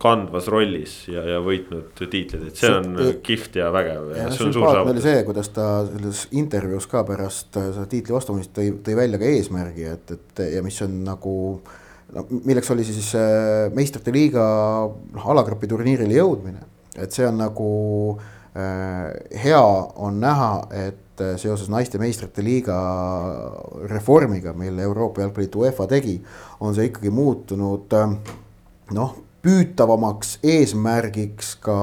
kandvas 0.00 0.46
rollis 0.48 0.92
ja, 1.12 1.20
ja 1.34 1.40
võitnud 1.44 1.98
tiitlid, 1.98 2.46
et 2.48 2.56
see 2.58 2.70
on 2.72 2.94
see, 2.96 3.16
kihvt 3.26 3.58
ja 3.60 3.68
vägev. 3.74 4.14
sümpaatne 4.34 4.94
oli 4.94 5.02
see, 5.04 5.18
kuidas 5.26 5.50
ta 5.54 5.66
selles 5.86 6.24
intervjuus 6.38 6.88
ka 6.90 7.02
pärast 7.06 7.58
äh, 7.60 7.68
seda 7.74 7.84
tiitli 7.90 8.16
vastamist 8.16 8.54
tõi, 8.56 8.72
tõi 8.84 8.96
välja 8.98 9.20
ka 9.20 9.28
eesmärgi, 9.28 9.84
et, 9.92 10.14
et 10.16 10.42
ja 10.54 10.64
mis 10.64 10.80
on 10.86 10.96
nagu. 11.04 11.34
no 12.16 12.24
milleks 12.32 12.72
oli 12.72 12.86
siis 12.88 13.12
äh, 13.18 13.68
meistrite 13.76 14.14
liiga 14.14 14.48
noh, 14.88 15.28
alagrupi 15.34 15.68
turniirile 15.68 16.16
jõudmine, 16.16 16.64
et 16.96 17.12
see 17.12 17.28
on 17.28 17.38
nagu 17.44 17.68
äh, 18.16 19.12
hea 19.44 19.62
on 20.00 20.18
näha, 20.24 20.52
et 20.88 21.04
seoses 21.36 21.68
naiste 21.68 21.98
meistrite 21.98 22.40
liiga 22.46 22.76
reformiga, 23.90 24.52
mille 24.56 24.84
Euroopa 24.86 25.24
Jalgpalliliit 25.24 25.56
UEFA 25.58 25.88
tegi, 25.90 26.20
on 26.62 26.74
see 26.74 26.88
ikkagi 26.88 27.10
muutunud 27.12 27.98
äh, 27.98 28.20
noh, 28.96 29.14
püütavamaks 29.44 30.38
eesmärgiks 30.42 31.54
ka 31.62 31.78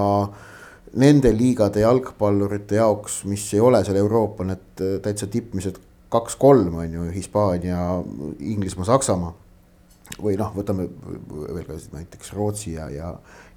nende 0.99 1.31
liigade 1.35 1.83
jalgpallurite 1.83 2.79
jaoks, 2.79 3.23
mis 3.29 3.45
ei 3.53 3.63
ole 3.63 3.81
seal 3.83 3.99
Euroopa 3.99 4.47
need 4.47 4.83
äh, 4.83 4.97
täitsa 5.03 5.27
tippmised 5.31 5.79
kaks-kolm 6.15 6.75
on 6.79 6.93
ju, 6.93 7.07
Hispaania, 7.11 7.79
Inglismaa, 8.39 8.85
Saksamaa. 8.85 9.33
või 10.21 10.35
noh, 10.37 10.51
võtame 10.53 10.85
veel 10.85 11.63
ka 11.65 11.75
näiteks 11.95 12.33
Rootsi 12.37 12.75
ja, 12.75 12.85
ja 12.93 13.07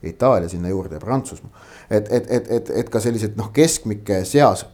Itaalia 0.03 0.49
sinna 0.49 0.71
juurde 0.73 0.97
ja 0.97 1.01
Prantsusmaa. 1.01 1.53
et, 1.91 2.09
et, 2.11 2.31
et, 2.31 2.51
et, 2.51 2.71
et 2.71 2.91
ka 2.91 3.01
sellised 3.05 3.37
noh, 3.37 3.53
keskmike 3.53 4.23
seas 4.25 4.65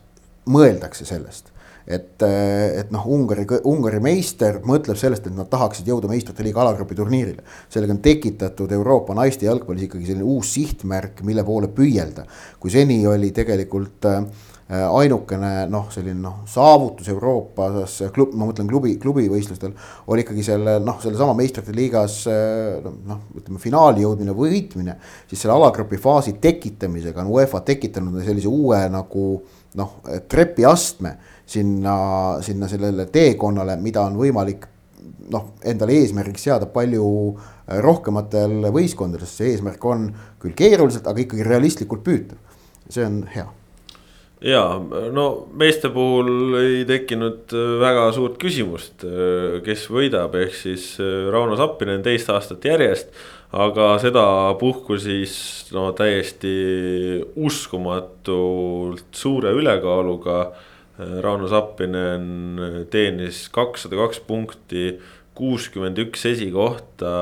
mõeldakse 0.47 1.05
sellest 1.09 1.51
et, 1.87 2.23
eh, 2.23 2.81
et 2.81 2.93
noh, 2.93 3.05
Ungari, 3.13 3.45
Ungari 3.69 4.01
meister 4.01 4.61
mõtleb 4.65 4.97
sellest, 4.97 5.29
et 5.29 5.37
nad 5.37 5.51
tahaksid 5.53 5.89
jõuda 5.89 6.09
meistrite 6.09 6.45
liiga 6.45 6.63
alagrupi 6.63 6.97
turniirile. 6.97 7.45
sellega 7.69 7.93
on 7.93 8.01
tekitatud 8.01 8.73
Euroopa 8.73 9.15
naiste 9.15 9.45
jalgpallis 9.45 9.89
ikkagi 9.89 10.07
selline 10.07 10.25
uus 10.25 10.55
sihtmärk, 10.55 11.23
mille 11.23 11.45
poole 11.45 11.69
püüelda. 11.69 12.25
kui 12.59 12.71
seni 12.71 13.07
oli 13.07 13.31
tegelikult 13.31 14.05
äh, 14.07 14.25
ainukene 14.69 15.67
noh, 15.69 15.91
selline 15.93 16.23
noh, 16.23 16.39
saavutus 16.49 17.09
Euroopas, 17.13 17.99
klub, 18.15 18.33
ma 18.33 18.47
mõtlen 18.49 18.67
klubi, 18.67 18.97
klubivõistlustel. 18.97 19.75
oli 20.07 20.25
ikkagi 20.25 20.43
selle 20.43 20.79
noh, 20.81 20.97
sellesama 21.03 21.35
meistrite 21.37 21.75
liigas 21.77 22.23
noh, 22.25 23.21
ütleme 23.37 23.61
finaali 23.61 24.07
jõudmine, 24.07 24.33
võitmine. 24.33 24.97
siis 25.29 25.45
selle 25.45 25.53
alagrupi 25.59 26.01
faasi 26.01 26.39
tekitamisega 26.41 27.21
on 27.21 27.29
UEFA 27.37 27.61
tekitanud 27.61 28.25
sellise 28.25 28.49
uue 28.49 28.81
nagu 28.89 29.43
noh, 29.75 30.01
trepiastme 30.29 31.19
sinna, 31.47 31.97
sinna 32.43 32.69
sellele 32.69 33.07
teekonnale, 33.13 33.77
mida 33.83 34.05
on 34.09 34.17
võimalik 34.19 34.69
noh, 35.33 35.51
endale 35.67 35.99
eesmärgiks 36.01 36.47
seada 36.49 36.69
palju 36.71 37.09
äh, 37.33 37.81
rohkematel 37.85 38.71
võistkondadel, 38.75 39.27
sest 39.27 39.43
see 39.43 39.53
eesmärk 39.55 39.85
on 39.89 40.09
küll 40.43 40.57
keeruliselt, 40.57 41.07
aga 41.09 41.25
ikkagi 41.25 41.47
realistlikult 41.47 42.05
püütav. 42.07 42.41
see 42.89 43.05
on 43.07 43.23
hea. 43.35 43.47
ja 44.45 44.65
no 45.13 45.47
meeste 45.57 45.89
puhul 45.93 46.59
ei 46.61 46.83
tekkinud 46.89 47.55
äh, 47.55 47.71
väga 47.81 48.11
suurt 48.17 48.37
küsimust, 48.43 49.07
äh, 49.07 49.63
kes 49.65 49.87
võidab, 49.93 50.37
ehk 50.41 50.59
siis 50.59 50.91
Rauno 51.33 51.57
Sappinen 51.61 52.03
teist 52.03 52.31
aastat 52.31 52.65
järjest. 52.65 53.09
aga 53.55 53.95
sedapuhku 54.03 54.99
siis 54.99 55.35
no 55.73 55.93
täiesti 55.95 56.55
uskumatult 57.37 59.05
suure 59.15 59.53
ülekaaluga 59.55 60.49
Rauno 60.99 61.49
Sappinen 61.51 62.87
teenis 62.91 63.49
kakssada 63.55 63.99
kaks 63.99 64.21
punkti, 64.29 64.93
kuuskümmend 65.35 65.99
üks 66.05 66.23
esikohta. 66.31 67.15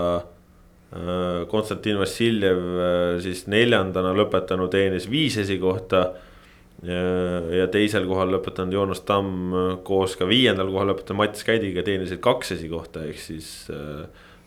Konstantin 1.48 1.96
Vassiljev 1.96 2.60
siis 3.24 3.46
neljandana 3.48 4.12
lõpetanu 4.16 4.68
teenis 4.72 5.08
viis 5.08 5.38
esikohta. 5.40 6.10
ja 6.82 7.66
teisel 7.70 8.08
kohal 8.10 8.32
lõpetanud 8.34 8.74
Joonas 8.74 9.00
Tamm 9.06 9.54
koos 9.86 10.16
ka 10.18 10.26
viiendal 10.26 10.68
kohal 10.72 10.90
lõpetanud 10.90 11.20
Mats 11.20 11.44
Käidiga 11.46 11.84
teenisid 11.86 12.20
kaks 12.20 12.52
esikohta, 12.58 13.06
ehk 13.06 13.20
siis. 13.22 13.70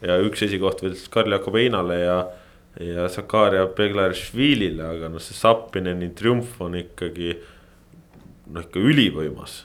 ja 0.01 0.19
üks 0.21 0.43
esikoht 0.43 0.83
siis 0.83 1.07
Karl 1.09 1.31
Jakob 1.31 1.55
Einale 1.55 1.99
ja, 1.99 2.17
ja 2.77 3.07
Zakaria 3.09 3.65
Beglarishvilile, 3.65 4.83
aga 4.83 5.09
noh, 5.09 5.23
see 5.23 5.33
Sappineni 5.33 6.11
triumf 6.13 6.59
on 6.61 6.75
ikkagi 6.75 7.33
noh, 8.51 8.65
ikka 8.65 8.81
ülivõimas. 8.81 9.63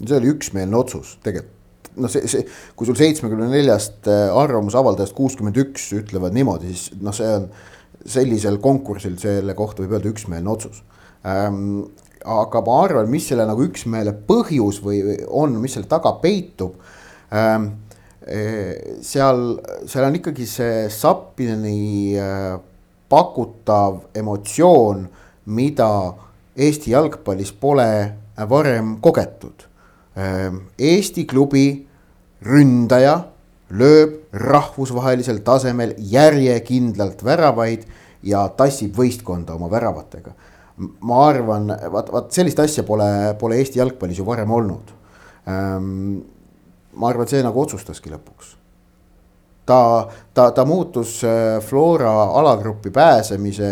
see 0.00 0.16
oli 0.16 0.30
üksmeelne 0.34 0.76
otsus 0.76 1.16
tegelikult 1.24 1.58
noh, 2.00 2.10
see, 2.12 2.28
see, 2.30 2.46
kui 2.78 2.88
sul 2.88 2.98
seitsmekümne 2.98 3.50
neljast 3.50 4.08
äh, 4.10 4.28
arvamusavaldajast 4.36 5.16
kuuskümmend 5.16 5.58
üks 5.60 5.90
ütlevad 5.96 6.34
niimoodi, 6.36 6.70
siis 6.72 7.00
noh, 7.02 7.14
see 7.16 7.28
on 7.34 7.48
sellisel 8.06 8.56
konkursil 8.62 9.18
selle 9.20 9.54
kohta 9.58 9.82
võib 9.84 9.98
öelda 9.98 10.12
üksmeelne 10.12 10.52
otsus 10.52 10.82
ähm,. 11.26 11.90
aga 12.20 12.60
ma 12.64 12.74
arvan, 12.84 13.06
mis 13.08 13.26
selle 13.30 13.46
nagu 13.48 13.64
üksmeele 13.64 14.12
põhjus 14.28 14.82
või 14.84 15.16
on, 15.26 15.54
mis 15.60 15.76
selle 15.76 15.88
taga 15.90 16.14
peitub 16.22 16.78
ähm,. 17.32 17.72
seal, 19.04 19.44
seal 19.88 20.06
on 20.06 20.18
ikkagi 20.20 20.46
see 20.48 20.88
Sapini 20.92 22.16
äh, 22.20 22.58
pakutav 23.10 24.04
emotsioon, 24.14 25.06
mida 25.50 25.90
Eesti 26.56 26.90
jalgpallis 26.90 27.52
pole 27.52 27.90
varem 28.50 28.96
kogetud. 29.00 29.66
Ehm, 30.16 30.64
Eesti 30.78 31.26
klubi 31.30 31.86
ründaja 32.42 33.16
lööb 33.70 34.16
rahvusvahelisel 34.32 35.42
tasemel 35.46 35.94
järjekindlalt 35.98 37.22
väravaid 37.24 37.84
ja 38.26 38.46
tassib 38.56 38.96
võistkonda 38.96 39.54
oma 39.54 39.70
väravatega. 39.70 40.32
ma 41.00 41.26
arvan, 41.28 41.66
vaat, 41.92 42.08
vaat 42.12 42.32
sellist 42.32 42.58
asja 42.58 42.82
pole, 42.88 43.36
pole 43.38 43.58
Eesti 43.60 43.78
jalgpallis 43.78 44.18
ju 44.18 44.24
varem 44.24 44.50
olnud. 44.50 44.94
Ehm, 45.46 46.22
ma 46.94 47.08
arvan, 47.08 47.22
et 47.28 47.34
see 47.36 47.42
nagu 47.44 47.60
otsustaski 47.60 48.10
lõpuks 48.10 48.59
ta, 49.70 50.08
ta, 50.34 50.50
ta 50.50 50.64
muutus 50.64 51.20
äh, 51.24 51.60
Flora 51.62 52.12
alagruppi 52.40 52.90
pääsemise, 52.90 53.70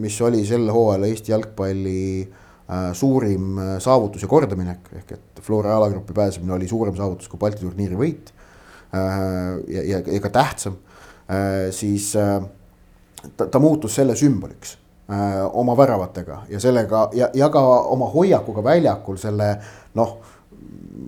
mis 0.00 0.20
oli 0.22 0.44
sel 0.46 0.68
hooajal 0.70 1.08
Eesti 1.08 1.32
jalgpalli 1.32 2.02
äh, 2.22 2.90
suurim 2.96 3.58
äh, 3.58 3.72
saavutus 3.82 4.22
ja 4.22 4.30
kordaminek, 4.30 4.92
ehk 5.00 5.16
et 5.16 5.42
Flora 5.42 5.74
alagruppi 5.76 6.14
pääsemine 6.14 6.54
oli 6.54 6.68
suurem 6.68 6.96
saavutus 6.96 7.28
kui 7.28 7.40
Balti 7.40 7.64
turniiri 7.64 7.98
võit. 7.98 8.36
ja, 8.90 9.82
ja, 9.86 9.98
ja 10.02 10.18
ka 10.18 10.28
tähtsam, 10.34 10.74
siis 11.70 12.08
ta, 12.10 13.46
ta 13.46 13.60
muutus 13.62 13.94
selle 13.94 14.16
sümboliks 14.18 14.72
oma 15.54 15.76
väravatega 15.78 16.40
ja 16.50 16.58
sellega 16.60 17.04
ja, 17.14 17.28
ja 17.34 17.48
ka 17.54 17.62
oma 17.94 18.08
hoiakuga 18.10 18.64
väljakul 18.66 19.14
selle 19.22 19.52
noh 19.94 20.16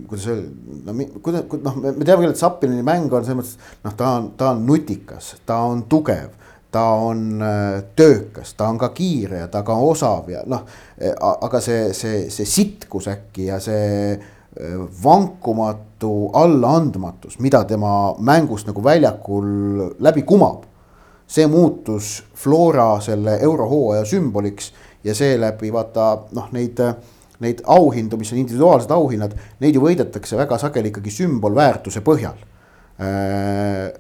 kuidas 0.09 0.26
öelda, 0.28 0.92
no 0.92 1.07
kuidas, 1.24 1.48
noh, 1.64 1.80
me 1.82 2.05
teame 2.05 2.22
küll, 2.22 2.34
et 2.34 2.40
Zappini 2.40 2.84
mäng 2.86 3.12
on 3.12 3.24
selles 3.24 3.38
mõttes, 3.40 3.74
noh, 3.84 3.96
ta 3.96 4.14
on, 4.18 4.30
ta 4.38 4.53
on 4.53 4.64
nutikas, 4.68 5.34
ta 5.46 5.62
on 5.70 5.84
tugev 5.90 6.38
ta 6.72 6.84
on 6.84 7.42
äh, 7.42 7.82
töökas, 7.96 8.55
ta 8.57 8.68
on 8.72 8.78
ka 8.80 8.88
kiire 8.96 9.42
ja 9.42 9.48
ta 9.53 9.61
ka 9.62 9.76
osav 9.76 10.30
ja 10.32 10.40
noh, 10.48 10.64
aga 11.20 11.61
see, 11.61 11.90
see, 11.96 12.22
see 12.32 12.48
sitkus 12.48 13.11
äkki 13.12 13.50
ja 13.50 13.59
see 13.61 14.14
äh, 14.16 14.78
vankumatu 15.05 16.30
allaandmatus, 16.32 17.38
mida 17.44 17.64
tema 17.68 18.14
mängust 18.18 18.70
nagu 18.70 18.84
väljakul 18.84 19.90
läbi 20.00 20.24
kumab. 20.24 20.68
see 21.32 21.46
muutus 21.46 22.24
Flora 22.34 23.00
selle 23.00 23.38
eurohooaja 23.40 24.05
sümboliks 24.05 24.72
ja 25.05 25.14
seeläbi 25.14 25.72
vaata 25.72 26.18
noh, 26.32 26.48
neid 26.53 26.80
neid 27.43 27.64
auhindu, 27.66 28.18
mis 28.20 28.32
on 28.32 28.40
individuaalsed 28.43 28.95
auhinnad, 28.95 29.36
neid 29.61 29.76
ju 29.76 29.82
võidetakse 29.82 30.38
väga 30.38 30.59
sageli 30.62 30.93
ikkagi 30.93 31.12
sümbolväärtuse 31.18 32.05
põhjal. 32.07 32.38
Äh, 33.03 33.90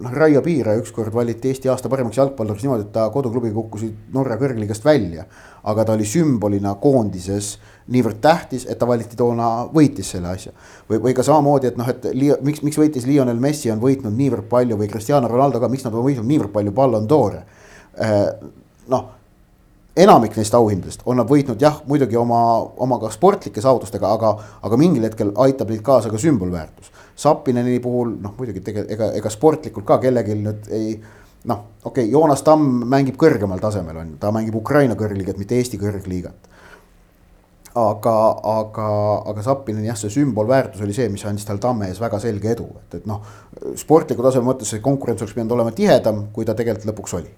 noh, 0.00 0.12
Raio 0.12 0.40
Piira 0.42 0.76
ükskord 0.78 1.12
valiti 1.14 1.50
Eesti 1.50 1.68
aasta 1.68 1.90
parimaks 1.92 2.16
jalgpalluriks 2.16 2.64
niimoodi, 2.64 2.86
et 2.86 2.92
ta 2.94 3.08
koduklubiga 3.12 3.54
kukkusid 3.56 4.14
Norra 4.14 4.38
kõrgligast 4.40 4.84
välja. 4.84 5.26
aga 5.62 5.84
ta 5.84 5.92
oli 5.92 6.06
sümbolina 6.08 6.70
koondises 6.80 7.58
niivõrd 7.92 8.16
tähtis, 8.24 8.64
et 8.64 8.78
ta 8.80 8.86
valiti 8.88 9.16
toona, 9.16 9.66
võitis 9.74 10.08
selle 10.14 10.28
asja. 10.28 10.52
või, 10.88 11.02
või 11.04 11.14
ka 11.14 11.22
samamoodi, 11.22 11.66
et 11.66 11.76
noh, 11.76 11.88
et 11.88 12.06
Lio, 12.14 12.38
miks, 12.40 12.62
miks 12.62 12.78
võitis 12.78 13.06
Lionel 13.06 13.36
Messi 13.36 13.70
on 13.70 13.80
võitnud 13.80 14.16
niivõrd 14.16 14.48
palju 14.48 14.78
või 14.80 14.88
Cristiano 14.88 15.28
Ronaldo 15.28 15.60
ka, 15.60 15.68
miks 15.68 15.84
nad 15.84 15.94
on 15.94 16.06
võitnud 16.06 16.26
niivõrd 16.26 16.52
palju 16.52 16.72
Ballon 16.72 17.08
d'Ore. 17.08 17.44
Äh, 18.00 18.30
noh 18.88 19.19
enamik 19.96 20.36
neist 20.38 20.54
auhindadest 20.54 21.02
on 21.06 21.18
nad 21.18 21.28
võitnud 21.30 21.60
jah, 21.60 21.80
muidugi 21.88 22.18
oma, 22.18 22.40
oma 22.82 22.98
ka 23.02 23.10
sportlike 23.14 23.62
saavutustega, 23.62 24.12
aga, 24.14 24.34
aga 24.62 24.78
mingil 24.78 25.06
hetkel 25.08 25.32
aitab 25.42 25.72
neid 25.72 25.82
kaasa 25.86 26.12
ka 26.12 26.20
sümbolväärtus. 26.20 26.92
Sapineni 27.20 27.80
puhul 27.82 28.14
noh, 28.22 28.34
muidugi 28.38 28.62
tegelikult 28.64 28.94
ega, 28.94 29.10
ega 29.18 29.32
sportlikult 29.32 29.88
ka 29.88 29.98
kellelgi 30.02 30.38
nüüd 30.38 30.70
ei 30.70 30.94
noh, 31.50 31.64
okei 31.82 32.04
okay,, 32.04 32.12
Joonas 32.12 32.44
Tamm 32.46 32.84
mängib 32.88 33.18
kõrgemal 33.20 33.60
tasemel 33.62 33.98
on 33.98 34.14
ju, 34.14 34.20
ta 34.22 34.30
mängib 34.34 34.56
Ukraina 34.60 34.96
kõrgliigat, 34.98 35.40
mitte 35.40 35.58
Eesti 35.58 35.80
kõrgliigat. 35.80 36.48
aga, 37.80 38.14
aga, 38.50 38.86
aga 39.30 39.42
Sapinen 39.46 39.84
jah, 39.86 39.98
see 39.98 40.10
sümbolväärtus 40.10 40.82
oli 40.82 40.94
see, 40.94 41.08
mis 41.08 41.26
andis 41.26 41.46
tal 41.46 41.58
Tamme 41.62 41.90
ees 41.90 42.00
väga 42.02 42.18
selge 42.22 42.50
edu, 42.54 42.66
et, 42.82 42.98
et 42.98 43.06
noh, 43.06 43.22
sportliku 43.78 44.22
taseme 44.26 44.46
mõttes 44.46 44.70
see 44.70 44.82
konkurents 44.82 45.22
oleks 45.22 45.36
pidanud 45.36 45.54
olema 45.58 45.74
tihedam, 45.74 46.28
kui 46.34 46.46
ta 46.46 46.54
tegelikult 46.58 46.90
lõpuks 46.90 47.14
oli 47.20 47.30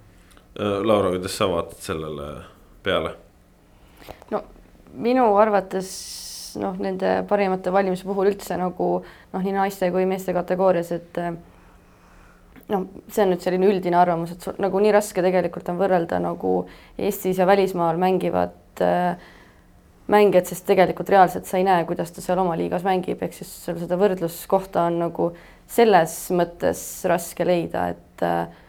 Laura, 0.59 1.11
kuidas 1.15 1.37
sa 1.39 1.49
vaatad 1.49 1.81
sellele 1.81 2.27
peale? 2.85 3.15
no 4.31 4.43
minu 4.93 5.25
arvates 5.41 5.93
noh, 6.61 6.77
nende 6.83 7.23
parimate 7.29 7.73
valimiste 7.73 8.09
puhul 8.09 8.33
üldse 8.33 8.59
nagu 8.61 8.89
noh, 9.03 9.41
nii 9.41 9.55
naiste 9.57 9.89
kui 9.95 10.05
meeste 10.09 10.35
kategoorias, 10.37 10.93
et 10.93 11.21
äh, 11.21 11.31
noh, 12.73 12.89
see 13.09 13.25
on 13.25 13.33
nüüd 13.33 13.45
selline 13.45 13.71
üldine 13.71 13.99
arvamus, 14.01 14.35
et 14.35 14.61
nagu 14.63 14.83
nii 14.83 14.93
raske 14.95 15.25
tegelikult 15.25 15.71
on 15.73 15.81
võrrelda 15.81 16.21
nagu 16.23 16.57
Eestis 16.99 17.41
ja 17.41 17.49
välismaal 17.49 18.01
mängivad 18.01 18.85
äh, 18.85 19.15
mängijad, 20.13 20.51
sest 20.51 20.67
tegelikult 20.69 21.11
reaalselt 21.13 21.49
sa 21.49 21.61
ei 21.61 21.67
näe, 21.67 21.87
kuidas 21.89 22.13
ta 22.13 22.25
seal 22.25 22.41
oma 22.43 22.57
liigas 22.59 22.85
mängib, 22.87 23.23
ehk 23.23 23.37
siis 23.37 23.53
sul 23.65 23.79
seda 23.81 23.97
võrdluskohta 24.01 24.89
on 24.91 24.99
nagu 25.07 25.31
selles 25.71 26.17
mõttes 26.35 26.83
raske 27.09 27.47
leida, 27.49 27.89
et 27.95 28.27
äh, 28.27 28.62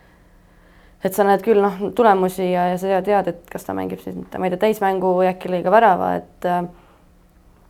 et 1.03 1.15
sa 1.15 1.25
näed 1.27 1.43
küll 1.43 1.59
noh, 1.63 1.81
tulemusi 1.95 2.45
ja, 2.51 2.69
ja 2.71 2.79
sa 2.79 3.01
tead, 3.03 3.29
et 3.33 3.43
kas 3.51 3.67
ta 3.67 3.75
mängib 3.75 4.01
siis, 4.03 4.15
ma 4.15 4.47
ei 4.47 4.53
tea, 4.53 4.61
täismängu 4.67 5.13
või 5.17 5.27
äkki 5.31 5.51
lõi 5.51 5.63
ka 5.65 5.73
värava, 5.73 6.13
et 6.21 6.49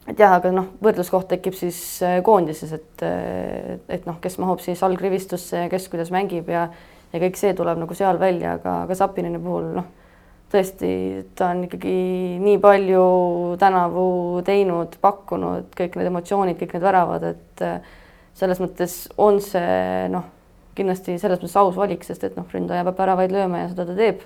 et 0.04 0.20
jah, 0.20 0.36
aga 0.36 0.52
noh, 0.52 0.68
võrdluskoht 0.84 1.30
tekib 1.32 1.56
siis 1.56 1.78
äh, 2.04 2.18
koondises, 2.26 2.74
et, 2.76 3.04
et, 3.08 3.86
et 3.98 4.08
noh, 4.10 4.18
kes 4.22 4.36
mahub 4.44 4.60
siis 4.64 4.82
algrivistusse 4.84 5.66
ja 5.66 5.72
kes 5.72 5.88
kuidas 5.92 6.12
mängib 6.14 6.52
ja 6.52 6.68
ja 7.14 7.22
kõik 7.22 7.38
see 7.38 7.54
tuleb 7.54 7.78
nagu 7.78 7.94
seal 7.94 8.18
välja, 8.18 8.56
aga, 8.58 8.84
aga 8.88 8.96
Sapinini 8.98 9.40
puhul 9.42 9.70
noh, 9.76 9.90
tõesti, 10.54 10.90
ta 11.38 11.52
on 11.54 11.66
ikkagi 11.68 11.94
nii 12.42 12.60
palju 12.62 13.04
tänavu 13.62 14.06
teinud, 14.46 14.98
pakkunud 15.02 15.74
kõik 15.78 15.98
need 15.98 16.10
emotsioonid, 16.10 16.58
kõik 16.60 16.74
need 16.76 16.86
väravad, 16.86 17.28
et 17.34 17.66
äh, 17.66 17.94
selles 18.38 18.62
mõttes 18.62 19.04
on 19.22 19.40
see 19.42 20.10
noh 20.14 20.26
kindlasti 20.78 21.18
selles 21.22 21.42
mõttes 21.42 21.60
aus 21.60 21.76
valik, 21.78 22.04
sest 22.06 22.24
et 22.28 22.38
noh, 22.38 22.48
ründaja 22.54 22.86
peab 22.88 23.00
väravaid 23.04 23.34
lööma 23.34 23.64
ja 23.64 23.70
seda 23.72 23.86
ta 23.90 23.96
teeb. 23.98 24.26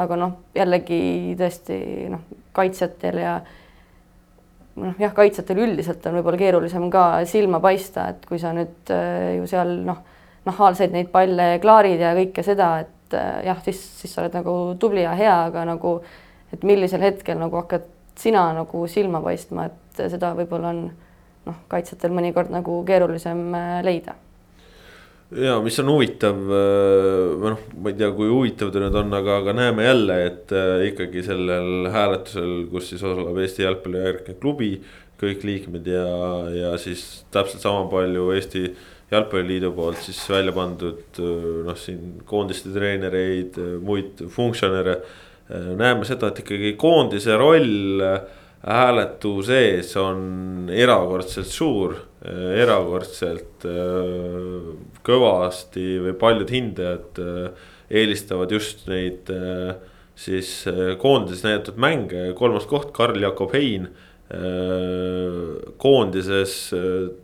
aga 0.00 0.16
noh, 0.16 0.36
jällegi 0.54 1.34
tõesti 1.38 1.76
noh, 2.12 2.22
kaitsjatel 2.56 3.18
ja 3.18 3.34
noh, 4.78 4.94
jah, 5.02 5.12
kaitsjatel 5.16 5.58
üldiselt 5.64 6.06
on 6.06 6.18
võib-olla 6.18 6.38
keerulisem 6.40 6.86
ka 6.92 7.04
silma 7.28 7.60
paista, 7.60 8.08
et 8.14 8.24
kui 8.28 8.38
sa 8.38 8.54
nüüd 8.56 8.92
äh, 8.94 9.36
ju 9.40 9.48
seal 9.50 9.74
noh, 9.86 10.00
nahaalseid 10.46 10.94
neid 10.94 11.10
palle 11.12 11.52
klaarid 11.60 12.00
ja 12.00 12.14
kõike 12.16 12.44
seda, 12.46 12.70
et 12.84 13.18
äh, 13.18 13.42
jah, 13.50 13.60
siis, 13.66 13.82
siis 14.00 14.14
sa 14.14 14.24
oled 14.24 14.38
nagu 14.38 14.56
tubli 14.80 15.04
ja 15.04 15.16
hea, 15.18 15.36
aga 15.50 15.66
nagu 15.68 15.98
et 16.54 16.64
millisel 16.66 17.02
hetkel 17.04 17.38
nagu 17.40 17.60
hakkad 17.60 17.86
sina 18.20 18.50
nagu 18.54 18.86
silma 18.90 19.20
paistma, 19.24 19.70
et 19.70 20.02
seda 20.12 20.34
võib-olla 20.38 20.74
on 20.74 20.82
noh, 21.48 21.62
kaitsjatel 21.72 22.12
mõnikord 22.14 22.52
nagu 22.52 22.82
keerulisem 22.86 23.48
äh, 23.56 23.78
leida 23.86 24.16
ja 25.30 25.58
mis 25.62 25.78
on 25.82 25.90
huvitav, 25.92 26.38
äh, 26.50 27.34
või 27.38 27.52
noh, 27.54 27.66
ma 27.78 27.92
ei 27.92 27.98
tea, 27.98 28.10
kui 28.16 28.30
huvitav 28.30 28.72
ta 28.74 28.82
nüüd 28.82 28.96
on, 28.98 29.12
aga, 29.14 29.36
aga 29.42 29.54
näeme 29.56 29.86
jälle, 29.86 30.16
et 30.26 30.54
äh, 30.56 30.86
ikkagi 30.90 31.22
sellel 31.26 31.90
hääletusel, 31.94 32.54
kus 32.72 32.90
siis 32.90 33.04
osaleb 33.06 33.38
Eesti 33.38 33.66
Jalgpalli 33.66 34.36
klubi. 34.40 34.72
kõik 35.20 35.42
liikmed 35.44 35.84
ja, 35.84 36.04
ja 36.48 36.68
siis 36.80 37.26
täpselt 37.28 37.60
sama 37.60 37.82
palju 37.92 38.30
Eesti 38.32 38.62
jalgpalliliidu 39.10 39.68
poolt 39.76 39.98
siis 40.00 40.22
välja 40.30 40.54
pandud 40.56 41.20
äh, 41.20 41.32
noh, 41.66 41.76
siin 41.76 42.22
koondiste 42.24 42.72
treenereid, 42.72 43.58
muid 43.84 44.24
funktsionäre. 44.28 45.00
näeme 45.50 46.06
seda, 46.06 46.28
et 46.30 46.44
ikkagi 46.44 46.76
koondise 46.78 47.34
roll 47.36 48.00
hääletu 48.62 49.40
sees 49.42 49.96
on 49.98 50.70
erakordselt 50.72 51.50
suur, 51.50 51.96
erakordselt 52.20 53.64
äh, 53.64 54.72
kõvasti 55.06 55.84
või 56.04 56.12
paljud 56.20 56.52
hindajad 56.52 57.20
äh, 57.22 57.68
eelistavad 58.02 58.52
just 58.52 58.84
neid 58.90 59.30
äh, 59.32 59.78
siis 60.20 60.66
koondises 61.00 61.46
näidatud 61.46 61.78
mänge, 61.80 62.34
kolmas 62.36 62.66
koht, 62.68 62.90
Karl-Jakob 62.92 63.54
Hein. 63.56 63.86
koondises 65.80 66.52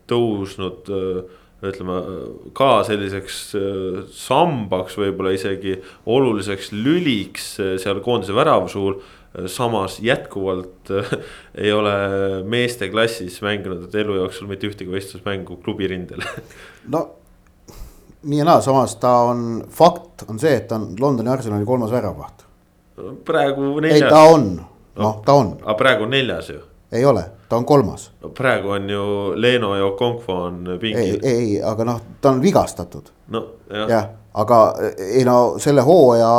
tõusnud 0.09 0.89
ütleme 1.61 1.99
ka 2.57 2.71
selliseks 2.89 3.37
sambaks, 4.17 4.97
võib-olla 4.97 5.35
isegi 5.37 5.77
oluliseks 6.09 6.73
lüliks 6.73 7.51
seal 7.85 8.01
koondise 8.01 8.35
väravasuul 8.35 8.97
samas 9.47 9.99
jätkuvalt 10.01 10.91
äh, 10.91 11.13
ei 11.55 11.73
ole 11.73 11.93
meeste 12.45 12.89
klassis 12.89 13.41
mänginud 13.45 13.95
elu 13.95 14.19
jooksul 14.23 14.49
mitte 14.51 14.71
ühtegi 14.71 14.91
võistlusmängu 14.93 15.61
klubi 15.65 15.89
rindel. 15.93 16.25
no 16.95 17.07
nii 18.27 18.39
ja 18.39 18.45
naa, 18.45 18.61
samas 18.61 18.97
ta 18.97 19.13
on, 19.31 19.65
fakt 19.71 20.25
on 20.29 20.41
see, 20.43 20.57
et 20.59 20.69
ta 20.69 20.79
on 20.81 20.95
Londoni 21.01 21.31
Arsenali 21.31 21.67
kolmas 21.67 21.93
väravvaht. 21.95 22.47
praegu 23.25 23.77
neljas. 23.81 24.03
ei, 24.03 24.11
ta 24.11 24.23
on, 24.33 24.49
noh, 24.97 25.21
ta 25.25 25.37
on. 25.37 25.53
aga 25.63 25.77
praegu 25.79 26.09
neljas 26.11 26.51
ju. 26.51 26.63
Ei 26.93 27.05
ole, 27.05 27.25
ta 27.49 27.57
on 27.57 27.65
kolmas 27.65 28.11
no,. 28.23 28.29
praegu 28.29 28.71
on 28.77 28.91
ju 28.91 29.33
Leno 29.35 29.77
ja 29.77 29.87
Okonkwo 29.87 30.35
on 30.35 30.79
pingil. 30.81 31.19
ei, 31.23 31.33
ei, 31.33 31.63
aga 31.63 31.85
noh, 31.85 32.01
ta 32.21 32.31
on 32.31 32.43
vigastatud. 32.43 33.11
no 33.29 33.47
jah 33.71 33.91
ja 33.91 34.05
aga 34.37 34.59
ei 35.01 35.25
no 35.25 35.57
selle 35.63 35.85
hooaja 35.85 36.31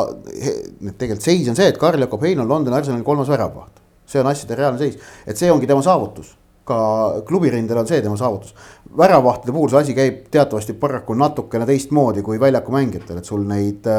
tegelikult 0.97 1.25
seis 1.25 1.47
on 1.49 1.57
see, 1.57 1.69
et 1.71 1.79
Karl-Jakob 1.81 2.25
Hein 2.27 2.43
on 2.43 2.49
Londoni 2.49 2.77
Arsenali 2.77 3.05
kolmas 3.05 3.29
väravvaht. 3.29 3.81
see 4.07 4.21
on 4.21 4.27
asjade 4.29 4.55
reaalne 4.55 4.79
seis, 4.79 4.99
et 5.27 5.37
see 5.37 5.51
ongi 5.51 5.67
tema 5.67 5.81
saavutus. 5.81 6.35
ka 6.67 6.77
klubirindel 7.25 7.77
on 7.77 7.87
see 7.87 8.01
tema 8.01 8.17
saavutus. 8.17 8.53
väravvahtide 8.97 9.51
puhul 9.51 9.69
see 9.69 9.79
asi 9.79 9.93
käib 9.97 10.27
teatavasti 10.31 10.73
paraku 10.73 11.13
natukene 11.13 11.65
teistmoodi 11.65 12.21
kui 12.21 12.39
väljaku 12.39 12.71
mängijatel, 12.71 13.17
et 13.17 13.25
sul 13.25 13.47
neid 13.49 13.89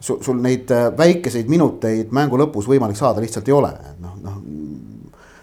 sul, 0.00 0.22
sul 0.22 0.38
neid 0.42 0.70
väikeseid 0.98 1.50
minuteid 1.50 2.14
mängu 2.14 2.38
lõpus 2.38 2.68
võimalik 2.70 2.96
saada 2.96 3.20
lihtsalt 3.20 3.48
ei 3.48 3.58
ole, 3.58 3.72
noh, 3.98 4.14
noh. 4.22 4.38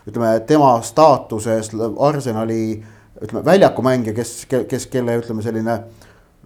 Ütleme 0.08 0.40
tema 0.48 0.76
staatuses 0.82 1.72
Arsenali 2.00 2.84
ütleme 3.22 3.46
väljakumängija, 3.46 4.14
kes, 4.16 4.48
kes, 4.70 4.88
kelle 4.92 5.18
ütleme 5.22 5.44
selline 5.46 5.78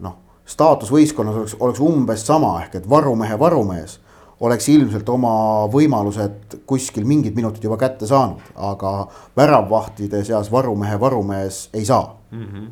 noh 0.04 0.18
staatus 0.48 0.92
võistkonnas 0.94 1.36
oleks, 1.36 1.56
oleks 1.60 1.80
umbes 1.84 2.26
sama, 2.28 2.58
ehk 2.64 2.80
et 2.82 2.90
varumehe 2.90 3.40
varumees 3.40 4.00
oleks 4.40 4.68
ilmselt 4.70 5.08
oma 5.10 5.32
võimalused 5.74 6.60
kuskil 6.70 7.08
mingid 7.10 7.36
minutid 7.36 7.64
juba 7.66 7.80
kätte 7.82 8.06
saanud, 8.10 8.42
aga 8.56 9.08
väravvahtide 9.38 10.22
seas 10.28 10.52
varumehe 10.54 11.00
varumees 11.00 11.70
ei 11.74 11.86
saa 11.86 12.16
mm. 12.32 12.44
-hmm. 12.44 12.68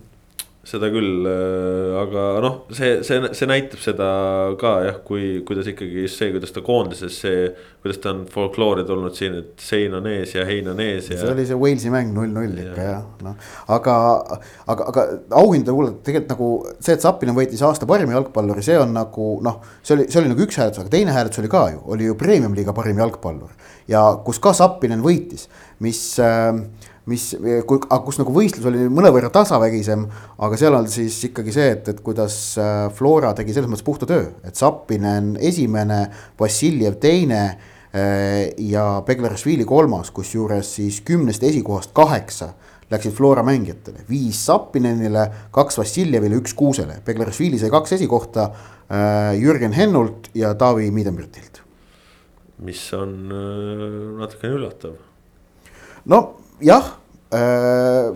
Seda 0.65 0.89
küll, 0.89 1.25
äh, 1.29 1.93
aga 2.01 2.23
noh, 2.41 2.55
see, 2.73 2.97
see, 3.05 3.19
see 3.37 3.47
näitab 3.49 3.81
seda 3.83 4.07
ka 4.59 4.71
jah, 4.87 4.95
kui, 5.05 5.43
kuidas 5.45 5.67
ikkagi 5.69 6.07
see, 6.09 6.31
kuidas 6.33 6.53
ta 6.55 6.63
koondises 6.65 7.19
see. 7.21 7.47
kuidas 7.85 7.99
ta 8.01 8.09
on 8.15 8.23
folkloori 8.33 8.81
tulnud 8.87 9.13
siin, 9.13 9.35
et 9.43 9.61
sein 9.61 9.93
on 9.93 10.07
ees 10.09 10.33
ja 10.33 10.45
hein 10.47 10.71
on 10.71 10.79
ees 10.81 11.11
ja. 11.11 11.19
see 11.21 11.33
oli 11.35 11.45
see 11.45 11.59
Walesi 11.61 11.91
mäng 11.93 12.15
null-null 12.15 12.57
ikka 12.63 12.87
jah, 12.87 13.03
noh. 13.21 13.35
aga, 13.75 13.97
aga, 14.65 14.87
aga 14.89 15.03
auhindade 15.37 15.75
puhul 15.75 15.91
tegelikult 16.07 16.33
nagu 16.33 16.49
see, 16.79 16.95
et 16.95 17.05
Zappinen 17.05 17.37
võitis 17.37 17.61
aasta 17.67 17.85
parima 17.89 18.17
jalgpalluri, 18.17 18.65
see 18.65 18.79
on 18.81 18.97
nagu 18.97 19.29
noh. 19.45 19.61
see 19.85 19.99
oli, 19.99 20.07
see 20.09 20.23
oli 20.23 20.33
nagu 20.33 20.47
üks 20.47 20.57
hääletus, 20.57 20.81
aga 20.81 20.95
teine 20.97 21.13
hääletus 21.13 21.43
oli 21.43 21.53
ka 21.53 21.67
ju, 21.75 21.85
oli 21.93 22.09
ju 22.09 22.17
premium-liiga 22.17 22.73
parim 22.73 23.05
jalgpallur. 23.05 23.53
ja 23.91 24.07
kus 24.25 24.41
ka 24.41 24.55
Zappinen 24.57 25.05
võitis, 25.05 25.45
mis 25.85 26.01
äh, 26.17 26.57
mis, 27.09 27.27
kus 27.65 28.19
nagu 28.19 28.33
võistlus 28.33 28.65
oli 28.69 28.87
mõnevõrra 28.89 29.29
tasavägisem, 29.33 30.05
aga 30.45 30.57
seal 30.59 30.77
on 30.77 30.89
siis 30.91 31.17
ikkagi 31.29 31.53
see, 31.53 31.71
et, 31.77 31.89
et 31.93 32.01
kuidas 32.05 32.35
äh, 32.61 32.73
Flora 32.95 33.33
tegi 33.37 33.53
selles 33.53 33.69
mõttes 33.69 33.85
puhta 33.85 34.09
töö, 34.09 34.27
et 34.45 34.57
Zappinen 34.57 35.35
esimene, 35.37 36.01
Vassiljev 36.39 36.97
teine 37.01 37.41
äh, 37.45 38.53
ja 38.71 38.87
Beglarishvili 39.05 39.67
kolmas, 39.69 40.11
kusjuures 40.15 40.75
siis 40.79 41.01
kümnest 41.05 41.45
esikohast 41.45 41.93
kaheksa 41.97 42.53
läksid 42.89 43.15
Flora 43.17 43.41
mängijatele, 43.45 44.03
viis 44.09 44.39
Zappinenile, 44.45 45.27
kaks 45.53 45.77
Vassiljevile, 45.81 46.37
üks 46.41 46.53
Kuusele, 46.57 46.99
Beglarishvili 47.05 47.59
sai 47.61 47.73
kaks 47.73 47.97
esikohta 47.99 48.49
äh, 48.49 49.35
Jürgen 49.41 49.77
Hennult 49.77 50.31
ja 50.37 50.55
Taavi 50.57 50.89
Miidenbürtilt. 50.93 51.61
mis 52.65 52.81
on 52.95 53.11
natukene 54.17 54.53
üllatav. 54.55 54.93
no 56.05 56.19
jah 56.63 56.91
äh,, 57.33 58.11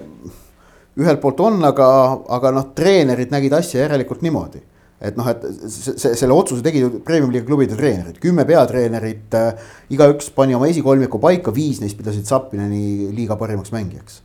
ühelt 0.99 1.21
poolt 1.23 1.39
on, 1.43 1.61
aga, 1.63 1.87
aga 2.35 2.51
noh, 2.55 2.71
treenerid 2.75 3.31
nägid 3.33 3.55
asja 3.55 3.85
järelikult 3.85 4.23
niimoodi. 4.25 4.61
et 4.99 5.15
noh, 5.15 5.27
et 5.31 5.43
see, 5.71 6.11
selle 6.19 6.35
otsuse 6.35 6.63
tegid 6.63 6.99
premium-liiga 7.07 7.47
klubide 7.47 7.77
treenerid, 7.79 8.17
kümme 8.19 8.43
peatreenerit 8.47 9.37
äh,, 9.39 9.69
igaüks 9.95 10.31
pani 10.35 10.57
oma 10.57 10.67
esikolmiku 10.67 11.21
paika, 11.23 11.53
viis 11.55 11.79
neist 11.79 11.97
pidasid 11.99 12.27
Zappineni 12.27 13.13
liiga 13.15 13.39
parimaks 13.39 13.71
mängijaks 13.75 14.19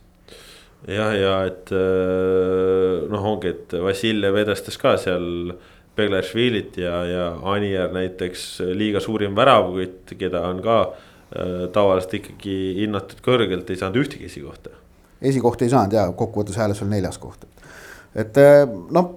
jah, 0.87 1.13
ja 1.15 1.37
et 1.47 1.71
äh, 1.71 3.05
noh, 3.11 3.31
ongi, 3.31 3.55
et 3.55 3.79
Vassiljev 3.85 4.43
edestas 4.43 4.77
ka 4.81 4.95
seal 5.01 5.55
Beglašvilit 5.95 6.75
ja, 6.81 6.95
ja 7.07 7.25
Anier 7.47 7.93
näiteks 7.95 8.59
liiga 8.75 8.99
suurim 8.99 9.35
väravkütt, 9.37 10.11
keda 10.19 10.43
on 10.49 10.59
ka 10.63 10.79
tavaliselt 11.73 12.13
ikkagi 12.19 12.55
hinnatud 12.79 13.21
kõrgelt, 13.25 13.69
ei 13.69 13.79
saanud 13.79 13.97
ühtegi 14.03 14.29
esikohta. 14.29 14.69
esikohta 15.21 15.65
ei 15.65 15.73
saanud 15.73 15.95
ja 15.97 16.05
kokkuvõttes 16.15 16.57
hääles 16.61 16.81
oli 16.85 16.95
neljas 16.95 17.17
koht. 17.17 17.45
et 18.15 18.37
äh, 18.37 18.63
noh, 18.91 19.11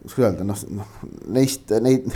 kuidas 0.00 0.18
öelda, 0.18 0.46
noh, 0.48 0.64
noh 0.80 0.94
neist, 1.36 1.70
neid 1.84 2.08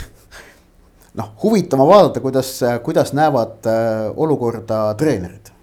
noh, 1.19 1.31
huvitav 1.43 1.79
on 1.79 1.91
vaadata, 1.91 2.23
kuidas, 2.23 2.57
kuidas 2.83 3.13
näevad 3.13 3.69
äh, 3.69 4.09
olukorda 4.15 4.81
treenerid. 4.97 5.53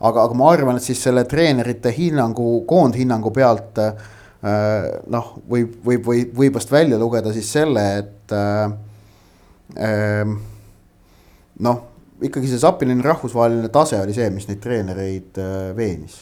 aga, 0.00 0.24
aga 0.24 0.34
ma 0.34 0.50
arvan, 0.50 0.78
et 0.78 0.86
siis 0.86 1.02
selle 1.02 1.24
treenerite 1.24 1.92
hinnangu, 1.96 2.64
koondhinnangu 2.66 3.30
pealt 3.34 3.78
noh, 4.42 5.28
võib, 5.48 5.76
võib, 5.86 6.06
võib, 6.06 6.32
võib 6.34 6.56
vast 6.56 6.72
välja 6.72 6.98
lugeda 6.98 7.32
siis 7.34 7.50
selle, 7.52 7.84
et 8.02 8.34
äh, 8.34 8.72
äh, 9.78 10.32
noh, 11.62 11.80
ikkagi 12.22 12.50
see 12.50 12.60
Zapinini 12.62 13.04
rahvusvaheline 13.04 13.70
tase 13.74 14.00
oli 14.02 14.14
see, 14.16 14.28
mis 14.34 14.48
neid 14.50 14.62
treenereid 14.62 15.40
äh, 15.42 15.70
veenis. 15.78 16.20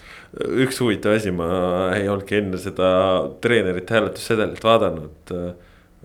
üks 0.64 0.80
huvitav 0.82 1.16
asi, 1.18 1.32
ma 1.34 1.49
ei 1.97 2.09
olnudki 2.09 2.38
enne 2.41 2.61
seda 2.61 2.91
treenerite 3.43 3.99
hääletussedelit 3.99 4.62
vaadanud. 4.64 5.34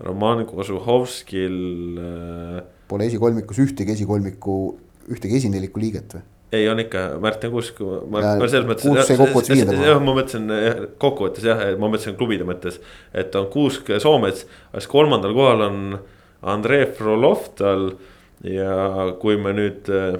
Roman 0.06 0.42
Kožuhovskil. 0.44 1.60
Äh, 1.96 2.64
Pole 2.88 3.06
esikolmikus 3.08 3.60
ühtegi 3.64 3.94
esikolmiku, 3.96 4.56
ühtegi 5.10 5.40
esineliku 5.40 5.80
liiget 5.82 6.18
või? 6.18 6.26
ei, 6.54 6.68
on 6.70 6.78
ikka 6.80 7.00
Märten 7.20 7.50
Kuusk, 7.50 7.80
ma, 8.08 8.20
ma 8.38 8.48
selles 8.48 8.66
mõttes. 8.68 8.86
Kuusk 8.86 9.08
sai 9.08 9.18
kokkuvõttes 9.18 9.52
viienda 9.52 9.74
koha. 9.74 9.86
jah, 9.90 10.02
ma 10.02 10.12
mõtlesin 10.14 10.90
kokkuvõttes 11.02 11.46
jah, 11.46 11.62
ma 11.80 11.90
mõtlesin 11.90 12.18
klubide 12.18 12.46
mõttes, 12.48 12.78
et 13.16 13.34
on 13.38 13.48
Kuusk 13.52 13.90
ja 13.92 13.98
Soomets, 14.02 14.46
siis 14.76 14.90
kolmandal 14.90 15.34
kohal 15.36 15.64
on 15.66 15.80
Andrei 16.46 16.86
Frolov 16.96 17.48
tal 17.58 17.90
ja 18.46 19.10
kui 19.20 19.36
me 19.40 19.52
nüüd 19.56 19.88
äh, 19.90 20.18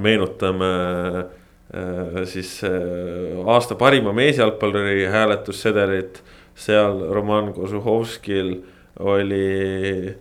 meenutame 0.00 0.70
äh, 1.74 2.24
siis 2.30 2.58
äh, 2.66 3.38
aasta 3.46 3.76
parima 3.78 4.12
meesjalgpalluri 4.16 5.06
hääletussedelit, 5.10 6.22
seal 6.54 7.06
Roman 7.14 7.52
Kožuhovskil 7.56 8.58
oli 9.00 10.16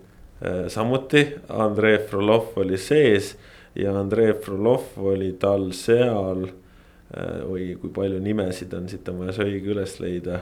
samuti, 0.72 1.26
Andrei 1.51 1.97
Frolov 2.07 2.53
oli 2.62 2.78
sees 2.80 3.34
ja 3.76 3.91
Andrei 3.99 4.32
Frolov 4.39 4.93
oli 4.95 5.34
tal 5.39 5.74
seal. 5.76 6.45
oi, 7.49 7.76
kui 7.82 7.89
palju 7.91 8.22
nimesid 8.24 8.74
on, 8.78 8.86
siit 8.88 9.10
on 9.10 9.18
vaja 9.20 9.34
see 9.36 9.49
õige 9.49 9.74
üles 9.74 9.97
leida. 9.99 10.39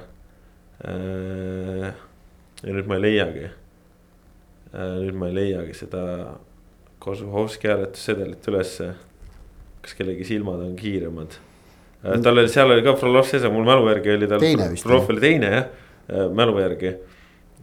ja 0.84 2.76
nüüd 2.76 2.92
ma 2.92 3.00
ei 3.00 3.06
leiagi. 3.08 3.48
nüüd 4.76 5.18
ma 5.18 5.32
ei 5.32 5.38
leiagi 5.40 5.74
seda 5.80 6.04
Kozuhovski 7.00 7.68
hääletussedelit 7.68 8.48
ülesse. 8.48 8.94
kas 9.82 9.94
kellegi 9.96 10.26
silmad 10.28 10.60
on 10.60 10.76
kiiremad? 10.76 11.38
Äh, 12.06 12.22
tal 12.22 12.38
oli, 12.38 12.50
seal 12.52 12.72
oli 12.72 12.84
ka 12.84 12.96
Frolov 13.00 13.28
sees, 13.30 13.44
aga 13.44 13.54
mul 13.54 13.68
mälu 13.68 13.88
järgi 13.90 14.16
oli 14.16 14.28
tal. 14.28 14.48
Frolov 14.82 15.12
oli 15.14 15.24
teine 15.24 15.52
jah, 15.54 15.68
äh, 16.10 16.30
mälu 16.34 16.60
järgi. 16.60 16.96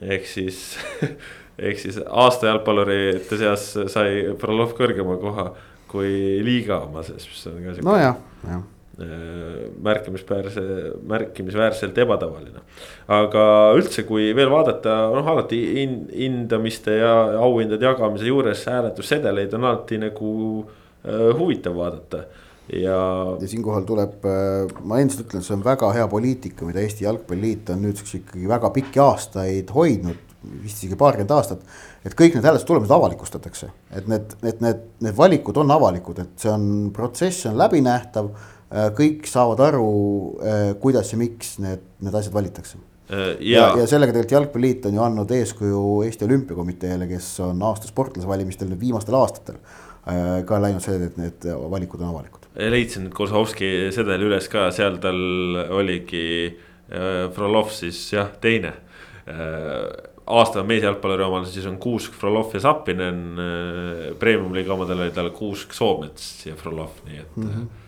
ehk 0.02 0.26
siis 0.26 0.78
ehk 1.68 1.78
siis 1.78 2.00
aasta 2.06 2.50
jalgpallurite 2.50 3.38
seas 3.38 3.72
sai 3.92 4.36
Frolov 4.40 4.74
kõrgema 4.78 5.18
koha 5.20 5.50
kui 5.90 6.40
liiga 6.42 6.80
oma 6.88 7.04
sees, 7.06 7.28
mis 7.30 7.46
on 7.50 7.60
ka 7.62 7.74
siuke. 7.74 7.90
nojah, 7.90 8.16
jah 8.48 8.62
Äh, 8.64 8.73
märkimisväärse, 9.82 10.62
märkimisväärselt 11.06 11.98
ebatavaline. 11.98 12.62
aga 13.08 13.44
üldse, 13.74 14.04
kui 14.06 14.30
veel 14.36 14.50
vaadata, 14.52 14.94
noh 15.14 15.30
alati 15.34 15.58
hin-, 15.80 16.04
hindamiste 16.14 17.00
ja 17.00 17.14
auhindade 17.42 17.84
jagamise 17.84 18.28
juures 18.30 18.64
hääletussedeleid 18.70 19.54
on 19.58 19.66
alati 19.66 19.98
nagu 19.98 20.30
äh, 20.62 21.32
huvitav 21.38 21.74
vaadata 21.76 22.22
ja. 22.72 23.00
ja 23.40 23.48
siinkohal 23.50 23.88
tuleb, 23.88 24.22
äh, 24.30 24.70
ma 24.86 25.02
endiselt 25.02 25.26
ütlen, 25.26 25.42
see 25.42 25.56
on 25.58 25.66
väga 25.66 25.90
hea 25.96 26.06
poliitika, 26.08 26.68
mida 26.68 26.84
Eesti 26.84 27.08
Jalgpalliliit 27.08 27.74
on 27.74 27.82
nüüdseks 27.88 28.20
ikkagi 28.22 28.46
väga 28.48 28.70
pikki 28.78 29.02
aastaid 29.02 29.74
hoidnud, 29.74 30.22
vist 30.62 30.84
isegi 30.84 30.96
paarkümmend 31.00 31.34
aastat. 31.34 31.66
et 32.04 32.14
kõik 32.14 32.34
need 32.36 32.44
hääletustulemused 32.44 32.92
avalikustatakse, 32.94 33.74
et 33.90 34.08
need, 34.08 34.34
need, 34.44 34.58
need, 34.60 34.88
need 35.02 35.14
valikud 35.16 35.56
on 35.56 35.70
avalikud, 35.72 36.18
et 36.20 36.34
see 36.38 36.50
on 36.52 36.90
protsess, 36.94 37.46
on 37.48 37.56
läbinähtav 37.58 38.28
Äh, 38.30 38.53
kõik 38.74 39.28
saavad 39.30 39.62
aru, 39.68 39.86
äh, 40.42 40.66
kuidas 40.82 41.12
ja 41.12 41.18
miks 41.20 41.56
need, 41.62 41.84
need 42.02 42.14
asjad 42.18 42.34
valitakse. 42.34 42.80
Äh, 43.10 43.34
ja, 43.38 43.68
ja, 43.68 43.82
ja 43.82 43.88
sellega 43.90 44.14
tegelikult 44.14 44.34
Jalgpalliliit 44.34 44.88
on 44.88 44.98
ju 44.98 45.04
andnud 45.04 45.34
eeskuju 45.36 45.82
Eesti 46.08 46.26
Olümpiakomiteele, 46.26 47.08
kes 47.10 47.28
on 47.44 47.62
aasta 47.68 47.90
sportlase 47.90 48.28
valimistel 48.28 48.70
nüüd 48.72 48.82
viimastel 48.82 49.18
aastatel 49.20 49.60
ka 50.44 50.58
läinud 50.60 50.84
see, 50.84 50.98
et 51.00 51.14
need 51.16 51.46
valikud 51.72 52.02
on 52.02 52.10
avalikud. 52.10 52.42
leidsin 52.60 53.06
Kozlovski 53.08 53.88
sedeli 53.94 54.26
üles 54.26 54.50
ka, 54.52 54.66
seal 54.68 54.98
tal 55.00 55.16
oligi 55.72 56.26
Frolov 57.32 57.70
siis 57.72 58.02
jah, 58.12 58.28
teine 58.42 58.74
aasta 59.24 60.60
meesjalgpalluri 60.68 61.24
omal 61.24 61.46
siis 61.48 61.64
on 61.70 61.78
Kuusk, 61.80 62.12
Frolov 62.20 62.52
ja 62.52 62.60
Zappinen. 62.66 63.22
Premium-liiga 64.20 64.76
omadel 64.76 65.06
oli 65.06 65.16
tal 65.16 65.32
Kuusk, 65.32 65.72
Soomets 65.72 66.28
ja 66.50 66.58
Frolov, 66.60 67.00
nii 67.08 67.22
et 67.22 67.40
mm. 67.40 67.48
-hmm 67.48 67.64
Äh, 67.64 67.83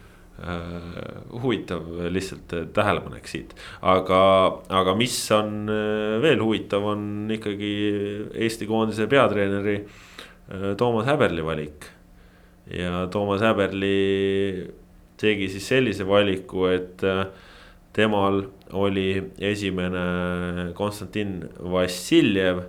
huvitav 1.43 1.87
lihtsalt 2.13 2.53
äh, 2.53 2.67
tähelepanek 2.77 3.29
siit, 3.29 3.55
aga, 3.81 4.21
aga 4.69 4.95
mis 4.99 5.15
on 5.33 5.71
äh, 5.73 6.17
veel 6.21 6.43
huvitav, 6.45 6.85
on 6.93 7.31
ikkagi 7.33 7.71
Eesti 8.35 8.69
koondise 8.69 9.09
peatreeneri 9.09 9.79
Toomas 10.79 11.09
Häberli 11.09 11.43
valik. 11.43 11.89
ja 12.71 13.07
Toomas 13.11 13.41
Häberli 13.43 14.69
tegi 15.19 15.49
siis 15.51 15.67
sellise 15.73 16.07
valiku, 16.07 16.67
et 16.69 17.03
temal 17.97 18.45
oli 18.77 19.33
esimene 19.41 20.71
Konstantin 20.75 21.41
Vassiljev. 21.59 22.61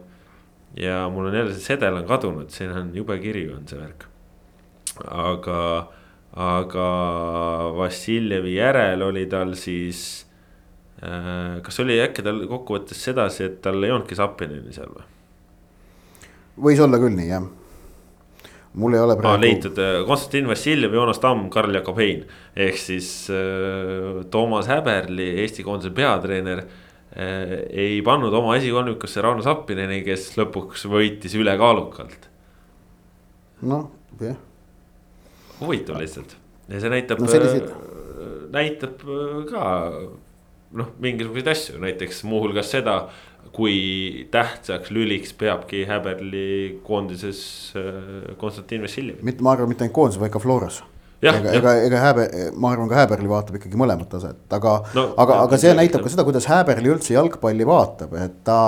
ja 0.77 1.09
mul 1.09 1.27
on 1.27 1.35
jälle 1.35 1.53
see 1.53 1.75
sedel 1.75 1.99
on 1.99 2.07
kadunud, 2.07 2.49
siin 2.49 2.71
on 2.71 2.95
jube 2.95 3.19
kirju 3.19 3.57
on 3.59 3.67
see 3.67 3.77
värk, 3.77 4.07
aga 5.11 5.59
aga 6.37 6.87
Vassiljevi 7.77 8.57
järel 8.59 9.01
oli 9.07 9.25
tal 9.29 9.55
siis 9.57 10.01
äh,. 11.01 11.57
kas 11.65 11.79
oli 11.81 11.97
äkki 12.03 12.25
tal 12.25 12.43
kokkuvõttes 12.49 12.99
sedasi, 13.09 13.47
et 13.47 13.61
tal 13.65 13.81
ei 13.81 13.93
olnudki 13.93 14.17
Zappinini 14.17 14.73
seal 14.75 14.91
või? 14.93 15.07
võis 16.67 16.81
olla 16.83 16.99
küll 17.01 17.17
nii 17.17 17.29
jah. 17.31 17.47
mul 18.77 18.97
ei 18.97 19.01
ole 19.01 19.17
praegu. 19.17 19.41
leitud 19.41 19.81
äh, 19.81 20.01
Konstantin 20.05 20.49
Vassiljev, 20.51 20.93
Joonas 20.93 21.21
Tamm, 21.23 21.49
Karl-Jakob 21.53 21.97
Hein 22.03 22.25
ehk 22.53 22.77
siis 22.81 23.09
äh, 23.33 24.21
Toomas 24.29 24.69
Häberli, 24.69 25.31
Eesti 25.41 25.65
koondise 25.65 25.93
peatreener 25.97 26.61
äh,. 26.61 27.55
ei 27.73 28.01
pannud 28.05 28.33
oma 28.33 28.59
esikolmikusse 28.61 29.25
Rauno 29.25 29.45
Sappineni, 29.45 30.03
kes 30.05 30.35
lõpuks 30.37 30.85
võitis 30.85 31.33
ülekaalukalt. 31.39 32.29
noh, 33.65 33.89
jah. 34.21 34.37
Huvitav 35.61 35.99
lihtsalt 36.01 36.37
ja 36.67 36.81
see 36.83 36.91
näitab 36.91 37.23
no. 37.23 37.31
Äh, 37.31 38.27
näitab 38.53 39.03
äh, 39.07 39.39
ka 39.49 39.63
noh, 40.77 40.91
mingisuguseid 41.03 41.49
asju, 41.53 41.79
näiteks 41.83 42.23
muuhulgas 42.27 42.71
seda 42.75 42.99
kui 43.55 44.27
tähtsaks 44.31 44.91
lüliks 44.93 45.33
peabki 45.37 45.85
Häberli 45.87 46.81
koondises 46.85 47.41
äh, 47.79 48.35
Konstantin 48.37 48.83
Vassiljev. 48.83 49.23
mitte, 49.23 49.43
ma 49.43 49.55
arvan, 49.55 49.71
mitte 49.71 49.85
ainult 49.85 49.95
koondises, 49.95 50.21
vaid 50.21 50.33
ka 50.33 50.41
Floras. 50.43 50.81
ega, 51.21 51.39
ega, 51.55 51.75
ega 51.87 52.01
Häber, 52.03 52.33
ma 52.59 52.73
arvan, 52.75 52.89
ka 52.91 52.99
Häberli 52.99 53.31
vaatab 53.31 53.59
ikkagi 53.61 53.79
mõlemat 53.79 54.11
taset, 54.11 54.43
aga 54.53 54.79
no,, 54.97 55.07
aga, 55.17 55.39
aga 55.47 55.61
see 55.61 55.73
näitab 55.77 56.03
ka 56.05 56.11
seda, 56.13 56.27
kuidas 56.27 56.49
Häberli 56.51 56.91
üldse 56.93 57.15
jalgpalli 57.15 57.67
vaatab, 57.67 58.17
et 58.21 58.41
ta. 58.47 58.59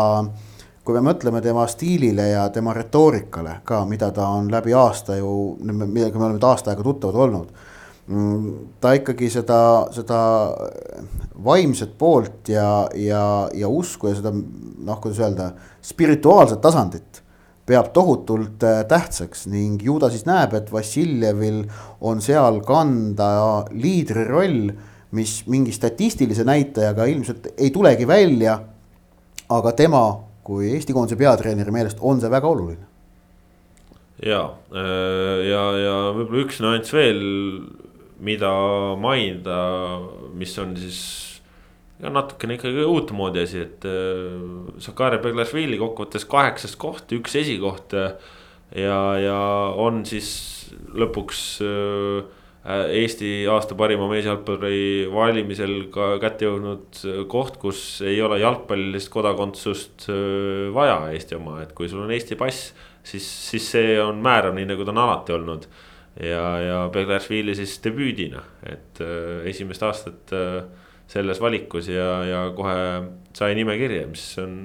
Kui 0.89 0.97
me 0.97 1.05
mõtleme 1.05 1.41
tema 1.45 1.67
stiilile 1.69 2.31
ja 2.31 2.47
tema 2.53 2.73
retoorikale 2.73 3.59
ka, 3.63 3.83
mida 3.85 4.09
ta 4.15 4.31
on 4.33 4.49
läbi 4.49 4.73
aasta 4.73 5.19
ju, 5.19 5.33
millega 5.61 6.17
me 6.17 6.25
oleme 6.25 6.39
nüüd 6.39 6.47
aasta 6.49 6.73
aega 6.73 6.85
tuttavad 6.85 7.27
olnud 7.27 7.53
Mm, 8.09 8.53
ta 8.81 8.95
ikkagi 8.97 9.27
seda, 9.29 9.85
seda 9.93 10.19
vaimset 11.45 11.91
poolt 11.99 12.49
ja, 12.49 12.87
ja, 12.97 13.21
ja 13.53 13.69
usku 13.69 14.09
ja 14.09 14.15
seda 14.17 14.31
noh, 14.33 14.97
kuidas 14.97 15.19
öelda, 15.21 15.51
spirituaalset 15.85 16.57
tasandit 16.63 17.19
peab 17.69 17.91
tohutult 17.93 18.65
äh, 18.65 18.79
tähtsaks 18.89 19.45
ning 19.53 19.85
ju 19.85 19.99
ta 20.01 20.09
siis 20.09 20.25
näeb, 20.25 20.55
et 20.57 20.71
Vassiljevil 20.73 21.61
on 22.01 22.23
seal 22.25 22.57
kanda 22.65 23.29
liidri 23.69 24.25
roll, 24.25 24.71
mis 25.13 25.43
mingi 25.45 25.75
statistilise 25.75 26.47
näitajaga 26.49 27.05
ilmselt 27.13 27.51
ei 27.57 27.69
tulegi 27.69 28.09
välja. 28.09 28.57
aga 29.49 29.71
tema 29.73 30.01
kui 30.50 30.72
Eesti 30.74 30.95
koondise 30.95 31.20
peatreeneri 31.20 31.74
meelest 31.74 32.02
on 32.02 32.22
see 32.22 32.32
väga 32.32 32.50
oluline. 32.50 32.88
ja, 34.26 34.41
äh, 34.74 35.45
ja, 35.47 35.64
ja 35.78 35.95
võib-olla 36.18 36.45
üks 36.45 36.60
nüanss 36.64 36.95
veel 36.95 37.22
mida 38.20 38.52
mainida, 39.00 39.60
mis 40.36 40.58
on 40.60 40.74
siis 40.76 41.02
ja 42.00 42.12
natukene 42.12 42.58
ikkagi 42.58 42.84
uutmoodi 42.88 43.43
asi, 43.43 43.64
et 43.68 43.86
äh, 43.88 44.74
Sakarja 44.82 45.22
Beglašvili 45.24 45.80
kokkuvõttes 45.80 46.28
kaheksas 46.30 46.76
koht, 46.80 47.12
üks 47.16 47.36
esikoht. 47.39 47.95
ja, 48.76 49.00
ja 49.20 49.39
on 49.80 50.04
siis 50.08 50.30
lõpuks 50.95 51.45
äh, 51.66 52.38
Eesti 52.70 53.47
aasta 53.49 53.74
parima 53.74 54.05
meesjalgpalluri 54.11 55.07
valimisel 55.09 55.88
ka 55.93 56.11
kätte 56.22 56.45
jõudnud 56.45 56.99
koht, 57.32 57.57
kus 57.61 57.80
ei 58.05 58.20
ole 58.22 58.38
jalgpallilist 58.43 59.09
kodakondsust 59.13 60.05
äh, 60.13 60.67
vaja 60.76 60.99
Eesti 61.15 61.39
oma, 61.39 61.59
et 61.63 61.74
kui 61.78 61.89
sul 61.89 62.03
on 62.03 62.13
Eesti 62.13 62.38
pass, 62.38 62.74
siis, 63.01 63.26
siis 63.26 63.72
see 63.74 63.95
on 64.03 64.22
määrav, 64.22 64.53
nii 64.57 64.70
nagu 64.70 64.86
ta 64.86 64.93
on 64.93 65.01
alati 65.05 65.38
olnud. 65.38 65.65
Ja, 66.20 66.45
ja 66.59 66.78
Beglašvili 66.91 67.53
siis 67.55 67.78
debüüdina, 67.84 68.43
et 68.67 69.01
äh, 69.01 69.41
esimest 69.49 69.84
aastat 69.88 70.34
äh, 70.36 70.63
selles 71.09 71.41
valikus 71.41 71.88
ja, 71.89 72.09
ja 72.28 72.41
kohe 72.57 72.80
sai 73.38 73.55
nimekirja, 73.57 74.05
mis 74.11 74.26
on 74.41 74.57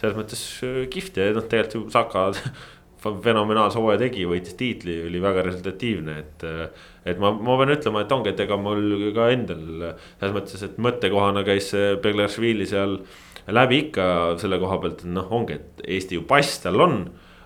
selles 0.00 0.16
mõttes 0.18 0.42
äh, 0.66 0.82
kihvt. 0.92 1.20
Ja 1.20 1.32
noh, 1.36 1.46
tegelikult 1.46 1.78
ju 1.78 1.94
Saka 1.94 2.26
fenomenaalse 3.02 3.80
hooaja 3.80 4.00
tegi, 4.04 4.24
võitis 4.28 4.56
tiitli, 4.58 5.00
oli 5.08 5.22
väga 5.22 5.46
resultatiivne, 5.48 6.18
et. 6.22 6.46
Et 7.02 7.18
ma, 7.18 7.32
ma 7.34 7.56
pean 7.58 7.72
ütlema, 7.74 8.04
et 8.04 8.12
ongi, 8.14 8.30
et 8.30 8.40
ega 8.44 8.54
mul 8.62 9.08
ka 9.16 9.24
endal 9.34 9.64
selles 10.20 10.34
mõttes, 10.36 10.60
et 10.62 10.76
mõttekohana 10.78 11.42
käis 11.42 11.72
Beglašvili 12.04 12.68
seal 12.70 13.00
läbi 13.50 13.80
ikka 13.88 14.04
selle 14.38 14.60
koha 14.62 14.78
pealt, 14.84 15.02
et 15.02 15.10
noh, 15.10 15.26
ongi, 15.34 15.56
et 15.58 15.82
Eesti 15.96 16.20
ju 16.20 16.22
pass 16.30 16.62
tal 16.62 16.78
on 16.84 17.00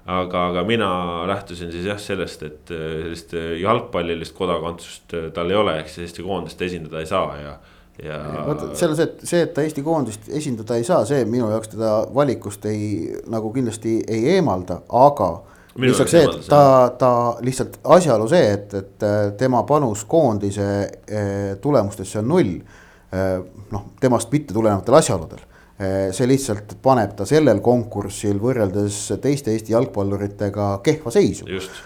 aga, 0.07 0.43
aga 0.51 0.65
mina 0.69 0.91
lähtusin 1.31 1.73
siis 1.73 1.89
jah 1.89 1.99
sellest, 2.01 2.45
et 2.47 2.75
sellist 2.75 3.33
jalgpallilist 3.63 4.37
kodakondsust 4.37 5.17
tal 5.35 5.51
ei 5.51 5.59
ole, 5.59 5.79
ehk 5.81 5.91
siis 5.91 6.11
Eesti 6.11 6.27
koondist 6.27 6.63
esindada 6.63 7.01
ei 7.01 7.09
saa 7.11 7.41
ja 7.41 7.57
ja. 8.03 8.19
vaata 8.47 8.71
seal 8.77 8.93
on 8.93 8.99
see, 8.99 9.09
et 9.09 9.27
see, 9.31 9.43
et 9.47 9.53
ta 9.57 9.65
Eesti 9.65 9.85
koondist 9.87 10.29
esindada 10.29 10.79
ei 10.79 10.87
saa, 10.87 11.05
see 11.09 11.25
minu 11.29 11.49
jaoks 11.53 11.73
teda 11.75 11.93
valikust 12.15 12.67
ei 12.71 12.89
nagu 13.33 13.53
kindlasti 13.55 13.99
ei 14.09 14.37
eemalda, 14.37 14.81
aga. 15.05 15.31
lihtsalt 15.81 16.13
see, 16.13 16.25
et 16.29 16.49
ta, 16.51 16.63
ta 16.99 17.11
lihtsalt 17.45 17.81
asjaolu 17.97 18.29
see, 18.33 18.47
et, 18.59 18.79
et 18.81 19.11
tema 19.41 19.63
panus 19.69 20.05
koondise 20.09 20.69
tulemustesse 21.61 22.21
on 22.23 22.35
null. 22.35 22.57
noh, 23.71 23.85
temast 24.03 24.33
mitte 24.33 24.53
tulenevatel 24.53 24.97
asjaoludel 24.99 25.45
see 25.77 26.27
lihtsalt 26.29 26.73
paneb 26.83 27.13
ta 27.19 27.27
sellel 27.29 27.61
konkursil 27.65 28.39
võrreldes 28.41 28.97
teiste 29.23 29.53
Eesti 29.53 29.75
jalgpalluritega 29.75 30.69
kehva 30.85 31.13
seisu. 31.13 31.45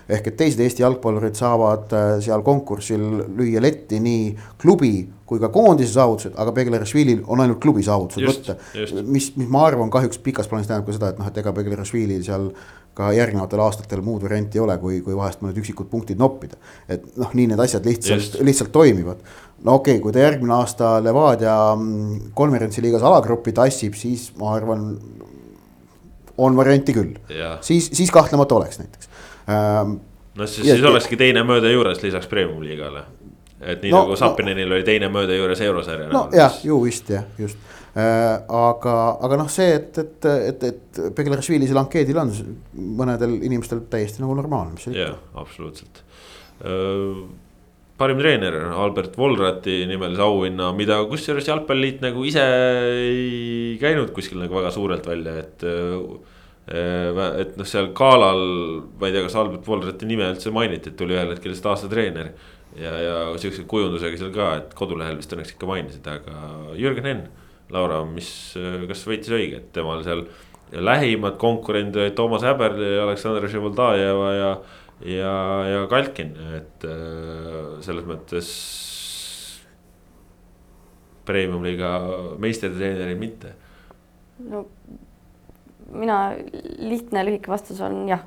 ehk 0.08 0.30
et 0.30 0.36
teised 0.38 0.62
Eesti 0.62 0.84
jalgpallurid 0.84 1.34
saavad 1.34 1.90
seal 2.22 2.44
konkursil 2.46 3.02
lüüa 3.36 3.62
letti 3.62 3.98
nii 4.00 4.30
klubi 4.62 4.94
kui 5.30 5.38
ka 5.42 5.48
koondise 5.54 5.94
saavutused, 5.94 6.34
aga 6.42 6.52
Beglerashvilil 6.56 7.22
on 7.30 7.44
ainult 7.44 7.60
klubi 7.62 7.84
saavutused 7.86 8.26
võtta. 8.26 8.56
mis, 9.06 9.30
mis 9.38 9.48
ma 9.50 9.64
arvan, 9.68 9.92
kahjuks 9.94 10.18
pikas 10.24 10.50
plaanis 10.50 10.66
tähendab 10.66 10.90
ka 10.90 10.96
seda, 10.96 11.12
et 11.14 11.20
noh, 11.22 11.30
et 11.30 11.38
ega 11.38 11.54
Beglerashvilil 11.54 12.24
seal 12.26 12.50
ka 12.98 13.12
järgnevatel 13.14 13.62
aastatel 13.62 14.02
muud 14.02 14.24
varianti 14.26 14.58
ei 14.58 14.64
ole, 14.64 14.74
kui, 14.82 14.98
kui 15.06 15.14
vahest 15.14 15.44
mõned 15.44 15.60
üksikud 15.62 15.86
punktid 15.92 16.18
noppida. 16.18 16.58
et 16.90 17.06
noh, 17.20 17.30
nii 17.38 17.52
need 17.52 17.62
asjad 17.62 17.86
lihtsalt, 17.86 18.40
lihtsalt 18.42 18.74
toimivad 18.74 19.22
no 19.64 19.78
okei 19.78 19.96
okay,, 19.96 20.02
kui 20.02 20.12
ta 20.12 20.24
järgmine 20.24 20.54
aasta 20.56 20.92
Levadia 21.04 21.54
mm, 21.74 22.32
konverentsiliigas 22.36 23.04
alagrupi 23.06 23.54
tassib, 23.56 23.96
siis 23.98 24.30
ma 24.40 24.54
arvan, 24.56 24.86
on 26.40 26.56
varianti 26.56 26.94
küll. 26.96 27.16
siis, 27.60 27.90
siis 27.92 28.10
kahtlemata 28.14 28.58
oleks 28.58 28.80
näiteks 28.80 29.10
ähm,. 29.48 29.98
no 30.34 30.46
siis, 30.46 30.66
siis 30.66 30.84
olekski 30.84 31.18
teine 31.20 31.44
mõõde 31.46 31.72
juures 31.74 32.02
lisaks 32.02 32.30
premium 32.30 32.62
liigale. 32.64 33.04
Et 33.60 33.82
nii 33.84 33.92
no, 33.92 34.04
nagu 34.04 34.16
Sapinenil 34.18 34.68
no, 34.68 34.78
oli 34.78 34.86
teine 34.86 35.10
mõõde 35.12 35.36
juures 35.36 35.60
eurosarja. 35.66 36.08
no 36.12 36.26
jah, 36.34 36.56
ju 36.64 36.80
vist 36.84 37.10
jah, 37.12 37.26
just 37.38 37.58
äh,. 37.94 38.40
aga, 38.46 38.96
aga 39.26 39.42
noh, 39.42 39.50
see, 39.52 39.74
et, 39.76 40.00
et, 40.00 40.30
et, 40.30 40.64
et 40.70 41.02
Beglarishvili 41.16 41.68
seal 41.68 41.82
ankeedil 41.82 42.22
on 42.22 42.32
mõnedel 43.02 43.36
inimestel 43.40 43.84
täiesti 43.92 44.24
nagu 44.24 44.38
normaalne. 44.38 44.80
jah, 44.96 45.18
absoluutselt 45.40 46.02
äh, 46.64 47.22
parim 48.00 48.20
treener 48.20 48.56
Albert 48.72 49.16
Volrati 49.20 49.82
nimelise 49.88 50.24
auhinna, 50.24 50.70
mida 50.76 51.02
kusjuures 51.10 51.48
jalgpalliliit 51.50 52.00
nagu 52.04 52.24
ise 52.24 52.44
ei 52.88 53.78
käinud 53.80 54.14
kuskil 54.16 54.40
nagu 54.40 54.60
väga 54.60 54.72
suurelt 54.74 55.08
välja, 55.10 55.40
et. 55.44 55.66
Äh, 55.68 56.38
et 56.70 57.56
noh, 57.58 57.66
seal 57.66 57.88
galal, 57.96 58.40
ma 59.00 59.08
ei 59.08 59.14
tea, 59.14 59.24
kas 59.24 59.34
Albert 59.40 59.66
Volrati 59.66 60.06
nime 60.06 60.28
üldse 60.30 60.52
mainiti, 60.54 60.92
et 60.92 60.98
tuli 61.00 61.16
ühel 61.16 61.32
hetkel 61.32 61.50
lihtsalt 61.50 61.72
aasta 61.72 61.88
treener. 61.90 62.28
Ja, 62.78 62.92
ja 63.02 63.16
siukse 63.40 63.64
kujundusega 63.70 64.20
seal 64.20 64.34
ka, 64.34 64.50
et 64.60 64.76
kodulehel 64.78 65.18
vist 65.18 65.32
õnneks 65.34 65.54
ikka 65.56 65.70
mainisid, 65.70 66.06
aga 66.06 66.74
Jürgen 66.78 67.08
Henn, 67.08 67.26
Laura, 67.70 68.02
mis, 68.06 68.30
kas 68.90 69.06
võitis 69.06 69.32
õige, 69.34 69.62
et 69.62 69.72
temal 69.74 70.04
seal 70.06 70.26
lähimad 70.70 71.38
konkurendid 71.42 71.98
olid 71.98 72.14
Toomas 72.18 72.44
Häberl 72.46 72.82
ja 72.82 73.02
Aleksandr 73.06 73.48
Živoldajeva 73.50 74.30
ja 74.36 74.52
ja, 75.04 75.64
ja 75.64 75.86
Kalkin, 75.88 76.34
et 76.56 76.84
äh, 76.84 77.80
selles 77.84 78.06
mõttes. 78.08 78.50
Premium-liiga 81.30 81.90
meistritreeneri 82.42 83.14
mitte. 83.14 83.52
no 84.50 84.64
mina, 85.92 86.32
lihtne 86.80 87.22
lühike 87.28 87.52
vastus 87.52 87.78
on 87.84 88.02
jah, 88.08 88.24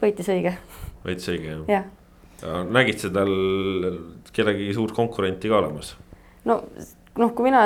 võitis 0.00 0.30
õige. 0.32 0.56
võitis 1.04 1.28
õige 1.30 1.52
jah 1.52 1.64
ja.? 1.68 1.82
Nägid 2.46 3.02
sa 3.02 3.10
tal 3.14 3.34
kedagi 4.32 4.70
suurt 4.76 4.94
konkurenti 4.96 5.50
ka 5.50 5.60
olemas? 5.60 5.94
no 6.48 6.62
noh, 7.18 7.32
kui 7.34 7.48
mina 7.48 7.64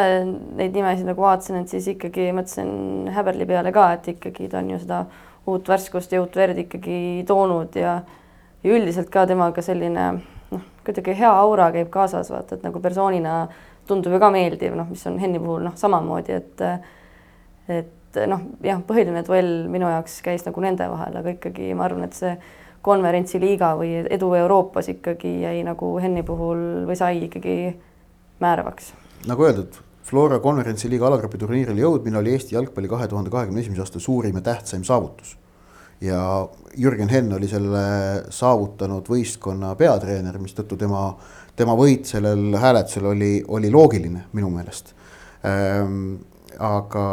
neid 0.58 0.74
nimesid 0.74 1.06
nagu 1.08 1.22
vaatasin, 1.24 1.60
et 1.62 1.72
siis 1.72 1.86
ikkagi 1.94 2.30
mõtlesin 2.34 3.10
Häberli 3.14 3.46
peale 3.48 3.72
ka, 3.74 3.90
et 3.96 4.08
ikkagi 4.14 4.48
ta 4.52 4.60
on 4.62 4.72
ju 4.74 4.80
seda 4.82 5.04
uut 5.50 5.68
värskust 5.68 6.14
ja 6.14 6.22
uut 6.22 6.36
verd 6.36 6.58
ikkagi 6.64 7.24
toonud 7.28 7.76
ja, 7.78 7.98
ja 8.64 8.76
üldiselt 8.76 9.10
ka 9.12 9.26
temaga 9.30 9.62
selline 9.64 10.06
noh, 10.50 10.64
kuidagi 10.86 11.16
hea 11.18 11.30
aura 11.30 11.70
käib 11.74 11.90
kaasas, 11.92 12.32
vaata, 12.32 12.56
et 12.56 12.66
nagu 12.66 12.80
persoonina 12.82 13.44
tundub 13.88 14.16
ju 14.16 14.20
ka 14.22 14.30
meeldiv, 14.32 14.76
noh, 14.78 14.88
mis 14.88 15.04
on 15.10 15.20
Henni 15.20 15.40
puhul 15.42 15.66
noh, 15.66 15.76
samamoodi, 15.78 16.40
et 16.40 16.64
et 17.68 18.20
noh, 18.30 18.42
jah, 18.64 18.80
põhiline 18.86 19.24
duell 19.26 19.52
minu 19.72 19.88
jaoks 19.90 20.20
käis 20.24 20.44
nagu 20.46 20.64
nende 20.64 20.88
vahel, 20.88 21.20
aga 21.20 21.36
ikkagi 21.36 21.72
ma 21.76 21.86
arvan, 21.88 22.08
et 22.08 22.16
see 22.16 22.32
konverentsiliiga 22.84 23.72
või 23.78 23.94
edu 24.12 24.30
Euroopas 24.38 24.90
ikkagi 24.92 25.40
jäi 25.44 25.62
nagu 25.66 25.94
Henni 26.02 26.24
puhul 26.26 26.84
või 26.88 26.96
sai 26.98 27.24
ikkagi 27.26 27.56
määravaks. 28.44 28.92
nagu 29.28 29.46
öeldud, 29.46 29.78
Flora 30.04 30.38
konverentsiliiga 30.44 31.06
alagrupi 31.08 31.40
turniirile 31.40 31.80
jõudmine 31.80 32.20
oli 32.20 32.34
Eesti 32.36 32.58
jalgpalli 32.58 32.90
kahe 32.90 33.08
tuhande 33.08 33.32
kahekümne 33.32 33.62
esimese 33.64 33.80
aasta 33.86 34.00
suurim 34.00 34.36
ja 34.36 34.44
tähtsaim 34.50 34.84
saavutus. 34.84 35.38
ja 36.00 36.48
Jürgen 36.76 37.08
Henn 37.08 37.32
oli 37.32 37.48
selle 37.48 37.84
saavutanud 38.28 39.06
võistkonna 39.08 39.72
peatreener, 39.78 40.36
mistõttu 40.38 40.76
tema, 40.76 41.06
tema 41.56 41.76
võit 41.78 42.04
sellel 42.04 42.56
hääletusel 42.60 43.06
oli, 43.14 43.32
oli 43.48 43.70
loogiline 43.70 44.26
minu 44.32 44.50
meelest 44.50 44.92
ähm, 45.46 46.16
aga, 46.58 47.04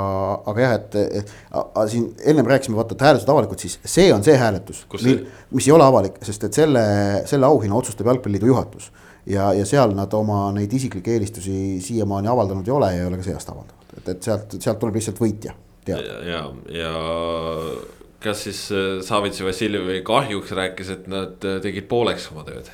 aga 0.51 0.65
jah, 0.65 0.73
et, 0.80 0.97
et 1.22 1.31
a, 1.51 1.63
a, 1.63 1.85
siin 1.91 2.09
ennem 2.27 2.49
rääkisime, 2.49 2.77
vaata, 2.80 2.97
et 2.97 3.05
hääletused 3.07 3.31
avalikud, 3.34 3.61
siis 3.61 3.80
see 3.85 4.09
on 4.13 4.26
see 4.26 4.35
hääletus, 4.38 4.84
mis 5.51 5.69
ei 5.69 5.76
ole 5.76 5.88
avalik, 5.88 6.19
sest 6.26 6.45
et 6.47 6.59
selle, 6.61 6.84
selle 7.30 7.49
auhinna 7.49 7.80
otsustab 7.80 8.11
Jalgpalliliidu 8.11 8.51
juhatus. 8.53 8.91
ja, 9.26 9.51
ja 9.53 9.65
seal 9.69 9.91
nad 9.93 10.13
oma 10.18 10.47
neid 10.55 10.72
isiklikke 10.73 11.13
eelistusi 11.13 11.81
siiamaani 11.81 12.27
avaldanud 12.27 12.68
ei 12.68 12.73
ole 12.73 12.93
ja 12.95 13.03
ei 13.03 13.09
ole 13.09 13.19
ka 13.22 13.27
see 13.27 13.35
aasta 13.38 13.53
avaldanud, 13.53 13.97
et, 13.97 14.07
et 14.15 14.23
sealt, 14.23 14.55
sealt 14.57 14.80
tuleb 14.81 14.97
lihtsalt 14.97 15.22
võitja 15.22 15.53
ja, 15.88 15.97
ja, 16.26 16.41
ja 16.73 16.93
kas 18.22 18.43
siis 18.43 18.61
äh, 18.72 19.01
Savitsi 19.05 19.45
Vassiljevi 19.45 20.01
kahjuks 20.05 20.51
rääkis, 20.57 20.89
et 20.93 21.07
nad 21.11 21.41
äh, 21.45 21.59
tegid 21.63 21.89
pooleks 21.91 22.30
oma 22.34 22.45
tööd? 22.47 22.69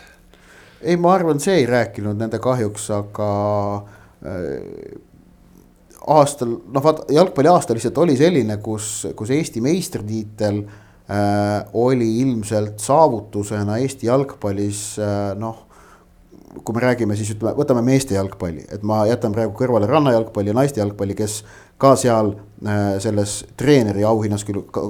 ei, 0.82 0.98
ma 1.00 1.16
arvan, 1.16 1.40
see 1.42 1.62
ei 1.62 1.68
rääkinud 1.70 2.20
nende 2.20 2.40
kahjuks, 2.44 2.90
aga 2.94 3.30
äh, 4.28 4.42
aastal, 6.08 6.58
noh 6.74 6.84
vaata 6.84 7.08
jalgpalliaasta 7.14 7.76
lihtsalt 7.76 7.98
oli 8.04 8.18
selline, 8.20 8.58
kus, 8.64 9.08
kus 9.16 9.32
Eesti 9.36 9.62
meistritiitel 9.64 10.62
äh, 10.64 11.68
oli 11.74 12.10
ilmselt 12.24 12.80
saavutusena 12.84 13.80
Eesti 13.84 14.10
jalgpallis 14.12 14.84
äh, 15.04 15.32
noh. 15.40 15.64
kui 16.64 16.74
me 16.74 16.82
räägime, 16.82 17.14
siis 17.14 17.30
ütleme, 17.36 17.54
võtame 17.54 17.84
meeste 17.86 18.16
jalgpalli, 18.16 18.64
et 18.74 18.82
ma 18.88 19.04
jätan 19.06 19.34
praegu 19.36 19.54
kõrvale 19.54 19.86
rannajalgpalli 19.86 20.50
ja 20.50 20.56
naiste 20.58 20.80
jalgpalli, 20.80 21.14
kes 21.14 21.42
ka 21.78 21.92
seal 22.00 22.32
äh, 22.66 22.96
selles 23.04 23.44
treeneri 23.60 24.06
auhinnas 24.08 24.46
küll 24.48 24.64
äh, 24.64 24.88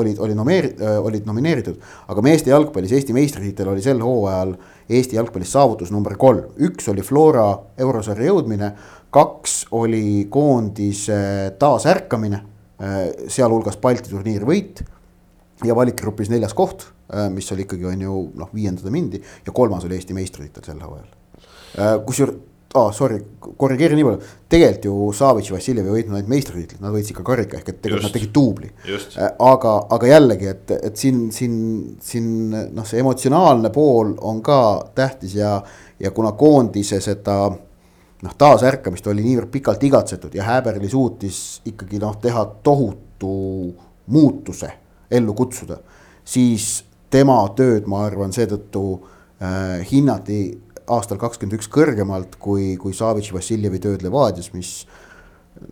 olid, 0.00 0.22
oli 0.22 0.36
nomeeri- 0.38 0.72
äh,, 0.80 0.96
olid 1.02 1.26
nomineeritud. 1.28 1.82
aga 2.08 2.24
meeste 2.24 2.54
jalgpallis 2.54 2.94
Eesti 2.96 3.16
meistritiitel 3.16 3.68
oli 3.74 3.84
sel 3.84 4.00
hooajal 4.00 4.54
Eesti 4.88 5.18
jalgpallis 5.18 5.52
saavutus 5.52 5.92
number 5.92 6.16
kolm, 6.16 6.46
üks 6.56 6.88
oli 6.88 7.04
Flora 7.04 7.50
eurosarja 7.78 8.32
jõudmine 8.32 8.72
kaks 9.10 9.66
oli 9.70 10.26
koondise 10.30 11.54
taasärkamine, 11.58 12.42
äh, 12.82 12.98
sealhulgas 13.28 13.78
Balti 13.82 14.10
turniiri 14.10 14.46
võit 14.46 14.84
ja 15.66 15.76
valikgrupis 15.76 16.30
neljas 16.30 16.54
koht, 16.56 16.86
äh, 17.12 17.28
mis 17.32 17.50
oli 17.52 17.66
ikkagi 17.66 17.88
on 17.90 18.04
ju 18.06 18.20
noh, 18.38 18.52
viiendada 18.54 18.92
mindi 18.94 19.22
ja 19.46 19.52
kolmas 19.52 19.84
oli 19.84 19.98
Eesti 19.98 20.16
meistritiitel 20.16 20.70
sel 20.70 20.84
hooajal. 20.84 21.10
Äh, 21.78 21.96
kusjuures, 22.06 22.38
aa 22.78 22.92
sorry, 22.94 23.18
korrigeerin 23.58 23.98
nii 23.98 24.06
palju, 24.06 24.28
tegelikult 24.52 24.84
ju 24.86 25.06
Savitš, 25.18 25.50
Vassiljev 25.56 25.88
ei 25.88 25.94
võitnud 25.96 26.14
ainult 26.14 26.30
meistritiitlit, 26.30 26.82
nad 26.82 26.94
võitsid 26.94 27.16
ka 27.18 27.24
karika 27.26 27.58
ehk 27.58 27.72
et 27.72 27.80
tegelikult 27.82 28.04
just, 28.04 28.12
nad 28.12 28.14
tegid 28.14 28.34
duubli. 28.36 28.70
aga, 29.42 29.72
aga 29.96 30.12
jällegi, 30.12 30.52
et, 30.52 30.70
et 30.78 31.02
siin, 31.02 31.24
siin, 31.34 31.56
siin 31.98 32.28
noh, 32.54 32.86
see 32.86 33.02
emotsionaalne 33.02 33.72
pool 33.74 34.14
on 34.22 34.38
ka 34.46 34.60
tähtis 34.94 35.34
ja, 35.34 35.56
ja 35.98 36.14
kuna 36.14 36.30
koondise 36.38 37.02
seda 37.02 37.40
noh, 38.24 38.34
taasärkamist 38.38 39.06
oli 39.10 39.24
niivõrd 39.24 39.50
pikalt 39.52 39.84
igatsetud 39.88 40.34
ja 40.36 40.46
Häberli 40.48 40.90
suutis 40.92 41.60
ikkagi 41.68 42.00
noh, 42.02 42.16
teha 42.20 42.44
tohutu 42.66 43.34
muutuse 44.10 44.72
ellu 45.10 45.34
kutsuda, 45.34 45.80
siis 46.24 46.84
tema 47.10 47.40
tööd, 47.56 47.88
ma 47.90 48.04
arvan, 48.06 48.34
seetõttu 48.34 48.84
äh, 48.94 49.80
hinnati 49.90 50.40
aastal 50.90 51.20
kakskümmend 51.22 51.58
üks 51.58 51.70
kõrgemalt 51.70 52.36
kui, 52.42 52.74
kui 52.80 52.94
Savitši 52.96 53.34
Vassiljevi 53.34 53.80
tööd 53.82 54.04
Levadias, 54.04 54.50
mis 54.54 54.72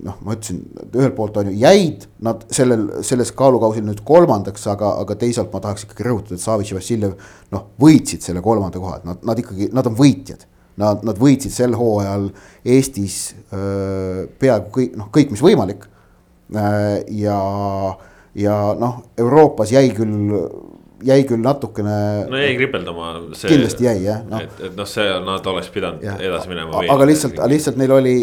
noh, 0.04 0.18
ma 0.22 0.34
ütlesin, 0.36 0.60
ühelt 0.90 1.16
poolt 1.16 1.38
on 1.40 1.50
ju 1.50 1.56
jäid 1.58 2.06
nad 2.24 2.44
sellel, 2.54 2.88
selles 3.06 3.32
kaalukausil 3.36 3.86
nüüd 3.86 4.02
kolmandaks, 4.06 4.66
aga, 4.70 4.94
aga 5.02 5.16
teisalt 5.18 5.52
ma 5.54 5.62
tahaks 5.64 5.86
ikkagi 5.86 6.06
rõhutada, 6.06 6.38
et 6.38 6.44
Savitš 6.44 6.74
ja 6.74 6.78
Vassiljev 6.78 7.16
noh, 7.54 7.66
võitsid 7.80 8.26
selle 8.26 8.42
kolmanda 8.44 8.82
koha, 8.82 9.00
et 9.00 9.08
nad, 9.08 9.26
nad 9.26 9.42
ikkagi, 9.42 9.70
nad 9.74 9.90
on 9.90 9.98
võitjad 9.98 10.46
Nad, 10.78 11.02
nad 11.02 11.18
võitsid 11.18 11.50
sel 11.50 11.72
hooajal 11.74 12.28
Eestis 12.62 13.32
peaaegu 13.50 14.68
kõik, 14.74 14.92
noh, 15.00 15.08
kõik, 15.14 15.32
mis 15.34 15.42
võimalik. 15.42 15.88
ja, 17.18 17.38
ja 18.38 18.56
noh, 18.78 19.00
Euroopas 19.18 19.72
jäi 19.74 19.88
küll 19.96 20.30
jäi 21.04 21.24
küll 21.28 21.42
natukene. 21.42 21.94
no 22.30 22.38
jäi 22.40 22.54
kripeldama. 22.56 23.10
kindlasti 23.38 23.84
jäi 23.84 24.02
jah 24.02 24.22
no.. 24.26 24.40
et, 24.42 24.60
et 24.68 24.76
noh, 24.78 24.88
see 24.88 25.06
nad 25.24 25.46
oleks 25.52 25.70
pidanud 25.74 26.02
ja. 26.04 26.16
edasi 26.28 26.50
minema. 26.50 26.82
aga 26.94 27.06
lihtsalt, 27.08 27.38
lihtsalt 27.50 27.78
neil 27.80 27.94
oli, 27.94 28.14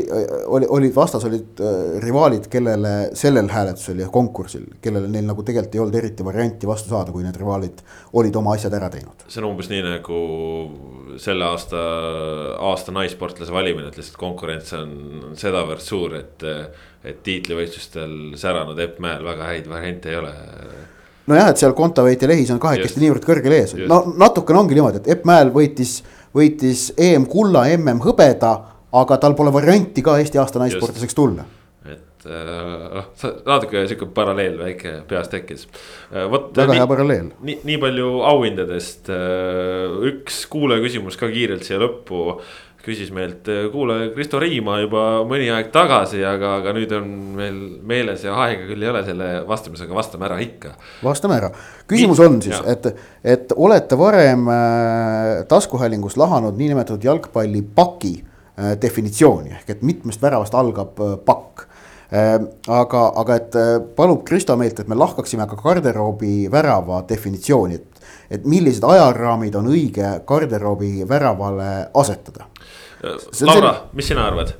oli, 0.57 0.69
olid 0.77 0.95
vastas 0.95 1.25
olid 1.29 1.61
äh, 1.63 1.99
rivaalid, 2.03 2.49
kellele 2.51 2.93
sellel 3.17 3.49
hääletusel 3.51 4.01
ja 4.03 4.09
konkursil, 4.13 4.67
kellele 4.83 5.11
neil 5.11 5.27
nagu 5.29 5.45
tegelikult 5.45 5.77
ei 5.77 5.83
olnud 5.85 5.99
eriti 6.01 6.25
varianti 6.27 6.69
vastu 6.69 6.91
saada, 6.91 7.13
kui 7.15 7.23
need 7.25 7.37
rivaalid 7.39 7.83
olid 8.19 8.41
oma 8.41 8.55
asjad 8.57 8.75
ära 8.75 8.89
teinud. 8.93 9.27
see 9.27 9.43
on 9.43 9.51
umbes 9.53 9.71
nii 9.71 9.85
nagu 9.85 10.19
selle 11.21 11.47
aasta, 11.47 11.83
aasta 12.71 12.95
naissportlase 12.95 13.55
valimine, 13.55 13.87
et 13.91 14.01
lihtsalt 14.01 14.19
konkurents 14.19 14.75
on 14.75 15.31
sedavõrd 15.39 15.83
suur, 15.83 16.17
et, 16.19 16.43
et 17.05 17.23
tiitlivõistlustel 17.23 18.35
säranud 18.39 18.79
Epp 18.83 18.99
Mäel 19.03 19.23
väga 19.23 19.53
häid 19.53 19.71
variante 19.71 20.11
ei 20.11 20.19
ole 20.19 20.35
nojah, 21.31 21.49
et 21.51 21.61
seal 21.61 21.73
Kontaveit 21.77 22.21
ja 22.21 22.29
Lehis 22.29 22.53
on 22.53 22.61
kahekesti 22.61 23.01
niivõrd 23.03 23.25
kõrgel 23.25 23.57
ees, 23.57 23.75
no 23.89 24.01
natukene 24.19 24.61
ongi 24.61 24.77
niimoodi, 24.77 25.01
et 25.03 25.11
Epp 25.15 25.27
Mäel 25.27 25.51
võitis, 25.55 25.97
võitis 26.35 26.87
EM 26.97 27.27
kulla, 27.31 27.65
MM 27.75 28.03
hõbeda, 28.05 28.55
aga 28.95 29.19
tal 29.21 29.35
pole 29.37 29.53
varianti 29.53 30.03
ka 30.05 30.19
Eesti 30.21 30.41
aasta 30.41 30.61
naissportlaseks 30.61 31.17
tulla. 31.17 31.45
Et 31.85 32.27
äh, 32.29 32.93
noh 32.95 33.25
natuke 33.45 33.83
sihuke 33.85 34.07
paralleel 34.15 34.55
väike 34.57 34.95
peas 35.09 35.29
tekkis. 35.29 35.67
Äh,. 36.09 36.25
väga 36.25 36.71
nii, 36.71 36.79
hea 36.79 36.87
paralleel. 36.89 37.27
nii, 37.45 37.59
nii 37.69 37.77
palju 37.81 38.11
auhindadest. 38.31 39.11
Äh,, 39.13 39.99
üks 40.09 40.45
kuulaja 40.49 40.81
küsimus 40.85 41.19
ka 41.21 41.29
kiirelt 41.33 41.67
siia 41.67 41.77
lõppu 41.81 42.39
küsis 42.85 43.09
meilt, 43.13 43.47
kuule, 43.73 43.97
Kristo 44.13 44.39
Riima 44.41 44.77
juba 44.83 45.03
mõni 45.27 45.47
aeg 45.53 45.71
tagasi, 45.73 46.21
aga, 46.25 46.57
aga 46.61 46.73
nüüd 46.75 46.93
on 46.97 47.09
meil 47.37 47.57
meeles 47.87 48.25
ja 48.25 48.35
aega 48.45 48.67
küll 48.69 48.85
ei 48.85 48.91
ole 48.91 49.01
selle 49.07 49.29
vastamisega, 49.49 49.95
vastame 49.97 50.27
ära 50.29 50.37
ikka. 50.43 50.75
vastame 51.03 51.39
ära, 51.39 51.51
küsimus 51.89 52.21
on 52.25 52.37
siis, 52.45 52.59
et, 52.71 52.89
et 53.35 53.55
olete 53.55 53.97
varem 53.99 54.47
äh, 54.51 55.43
taskuhäälingus 55.51 56.17
lahanud 56.21 56.57
niinimetatud 56.59 57.03
jalgpallipaki 57.09 58.13
äh, 58.21 58.75
definitsiooni 58.81 59.57
ehk 59.59 59.77
et 59.77 59.85
mitmest 59.85 60.21
väravast 60.21 60.55
algab 60.57 61.01
äh, 61.01 61.17
pakk 61.25 61.65
äh,. 62.11 62.37
aga, 62.67 63.03
aga 63.23 63.41
et 63.41 63.59
äh, 63.59 63.73
palub 63.97 64.23
Kristo 64.27 64.57
meilt, 64.59 64.79
et 64.79 64.91
me 64.91 64.97
lahkaksime 64.99 65.47
ka 65.49 65.57
garderoobi 65.63 66.45
värava 66.53 67.01
definitsiooni, 67.09 67.81
et 67.81 67.94
et 68.29 68.45
millised 68.45 68.83
ajaraamid 68.83 69.55
on 69.55 69.69
õige 69.73 70.19
garderoobi 70.27 71.07
väravale 71.09 71.89
asetada 71.93 72.49
Laura, 73.45 73.75
mis 73.93 74.07
sina 74.07 74.27
arvad? 74.27 74.55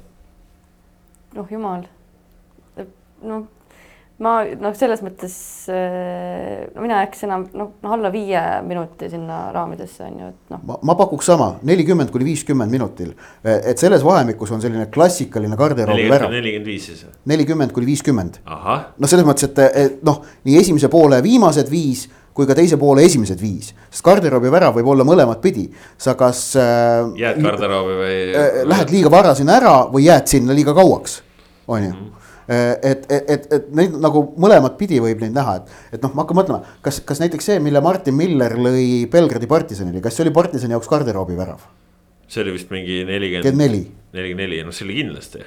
oh 1.36 1.52
jumal, 1.52 1.84
noh, 3.26 3.46
ma 4.24 4.34
noh, 4.48 4.76
selles 4.78 5.02
mõttes 5.04 5.36
no 5.68 6.84
mina 6.84 7.02
jääks 7.02 7.26
enam 7.28 7.46
noh, 7.58 7.74
noh 7.84 7.96
alla 7.98 8.12
viie 8.14 8.42
minuti 8.68 9.10
sinna 9.12 9.50
raamidesse 9.56 10.06
on 10.08 10.20
ju, 10.22 10.30
et 10.32 10.54
noh. 10.54 10.62
ma, 10.70 10.78
ma 10.92 10.98
pakuks 11.00 11.32
sama 11.32 11.50
nelikümmend 11.68 12.14
kuni 12.14 12.28
viiskümmend 12.30 12.72
minutil, 12.72 13.12
et 13.44 13.82
selles 13.82 14.06
vahemikus 14.06 14.54
on 14.56 14.64
selline 14.64 14.88
klassikaline 14.94 15.60
garderoobi 15.60 16.08
värav. 16.12 16.32
nelikümmend 16.32 16.72
viis 16.72 16.92
siis. 16.92 17.06
nelikümmend 17.28 17.76
kuni 17.76 17.92
viiskümmend. 17.92 18.40
noh, 18.46 19.10
selles 19.10 19.28
mõttes, 19.28 19.50
et, 19.50 19.66
et 19.84 20.06
noh, 20.08 20.24
nii 20.48 20.62
esimese 20.62 20.92
poole 20.94 21.20
viimased 21.26 21.72
viis 21.72 22.08
kui 22.36 22.48
ka 22.50 22.56
teise 22.58 22.76
poole 22.80 23.06
esimesed 23.08 23.40
viis, 23.40 23.72
sest 23.88 24.04
garderoobi 24.04 24.52
värav 24.52 24.76
võib 24.76 24.90
olla 24.92 25.06
mõlemat 25.08 25.40
pidi. 25.44 25.70
sa 25.98 26.18
kas 26.20 26.42
äh,. 26.60 27.08
jääd 27.22 27.40
garderoobi 27.44 27.96
või 28.02 28.18
äh,? 28.36 28.60
Lähed 28.68 28.92
liiga 28.92 29.12
vara 29.12 29.32
sinna 29.38 29.56
ära 29.56 29.76
või 29.92 30.10
jääd 30.10 30.28
sinna 30.28 30.56
liiga 30.58 30.76
kauaks, 30.76 31.22
on 31.68 31.84
ju 31.84 31.90
mm. 31.94 31.98
-hmm 32.04 32.22
et, 32.46 33.06
et, 33.10 33.24
et, 33.26 33.46
et 33.56 33.70
neid 33.74 33.96
nagu 33.98 34.22
mõlemat 34.38 34.76
pidi 34.78 35.00
võib 35.02 35.18
neid 35.24 35.34
näha, 35.34 35.56
et, 35.56 35.72
et 35.98 36.04
noh, 36.04 36.12
ma 36.14 36.22
hakkan 36.22 36.38
mõtlema, 36.38 36.76
kas, 36.86 37.00
kas 37.02 37.18
näiteks 37.18 37.48
see, 37.50 37.56
mille 37.58 37.82
Martin 37.82 38.14
Miller 38.14 38.54
lõi 38.54 39.08
Belgradi 39.10 39.50
partisanile, 39.50 39.98
kas 39.98 40.14
see 40.14 40.28
oli 40.28 40.34
partisani 40.36 40.78
jaoks 40.78 40.92
garderoobi 40.92 41.34
värav? 41.40 41.64
see 42.30 42.44
oli 42.44 42.54
vist 42.54 42.70
mingi 42.70 43.00
nelikümmend 43.10 43.58
neli. 43.58 43.82
nelikümmend 44.14 44.46
neli, 44.46 44.62
noh 44.62 44.78
see 44.78 44.86
oli 44.86 45.00
kindlasti. 45.00 45.42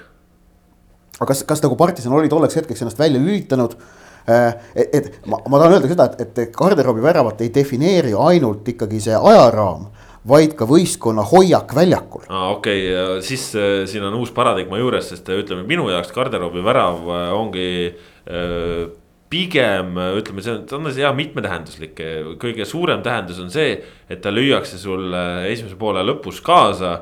aga 1.21 1.31
kas, 1.31 1.45
kas 1.47 1.63
nagu 1.63 1.79
partisan 1.79 2.19
oli 2.19 2.35
tolleks 2.35 2.59
hetkeks 2.59 2.83
ennast 2.83 2.99
välja 2.99 3.23
lülitanud 3.23 3.79
Äh, 3.79 4.08
et, 4.29 4.95
et 4.95 5.13
ma, 5.27 5.41
ma 5.49 5.61
tahan 5.61 5.79
öelda 5.79 5.93
seda, 5.93 6.11
et, 6.19 6.39
et 6.39 6.53
garderoobi 6.57 7.03
väravat 7.05 7.41
ei 7.45 7.53
defineeri 7.55 8.13
ainult 8.13 8.69
ikkagi 8.75 9.01
see 9.09 9.17
ajaraam 9.17 9.89
vaid 10.29 10.55
ka 10.59 10.67
võistkonna 10.69 11.25
hoiak 11.31 11.73
väljakul. 11.77 12.27
aa 12.29 12.53
okei 12.57 12.87
okay., 12.93 13.23
siis 13.25 13.49
äh, 13.57 13.83
siin 13.89 14.05
on 14.09 14.19
uus 14.21 14.33
paradigma 14.35 14.81
juures, 14.81 15.11
sest 15.13 15.29
ütleme 15.33 15.65
minu 15.69 15.89
jaoks 15.93 16.13
garderoobi 16.15 16.65
värav 16.65 17.05
äh, 17.07 17.29
ongi 17.37 17.69
äh, 17.89 18.89
pigem 19.29 19.97
ütleme, 20.17 20.43
see 20.45 20.55
on, 20.55 20.63
see 20.69 20.77
on 20.79 20.89
hea 20.89 21.11
mitmetähenduslik, 21.17 22.01
kõige 22.41 22.65
suurem 22.69 23.03
tähendus 23.05 23.41
on 23.43 23.51
see, 23.53 23.75
et 24.09 24.23
ta 24.25 24.33
lüüakse 24.33 24.81
sulle 24.81 25.23
esimese 25.51 25.77
poole 25.81 26.05
lõpus 26.07 26.41
kaasa. 26.45 26.99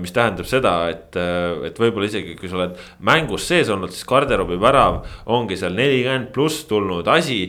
mis 0.00 0.14
tähendab 0.14 0.46
seda, 0.46 0.76
et, 0.92 1.18
et 1.66 1.80
võib-olla 1.82 2.06
isegi 2.06 2.36
kui 2.38 2.50
sa 2.50 2.60
oled 2.60 2.78
mängus 3.06 3.48
sees 3.50 3.72
olnud, 3.72 3.90
siis 3.94 4.06
garderoobi 4.06 4.60
värav 4.62 5.02
ongi 5.26 5.58
seal 5.58 5.74
nelikümmend 5.74 6.30
pluss 6.34 6.68
tulnud 6.70 7.08
asi, 7.10 7.48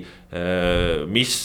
mis 1.14 1.36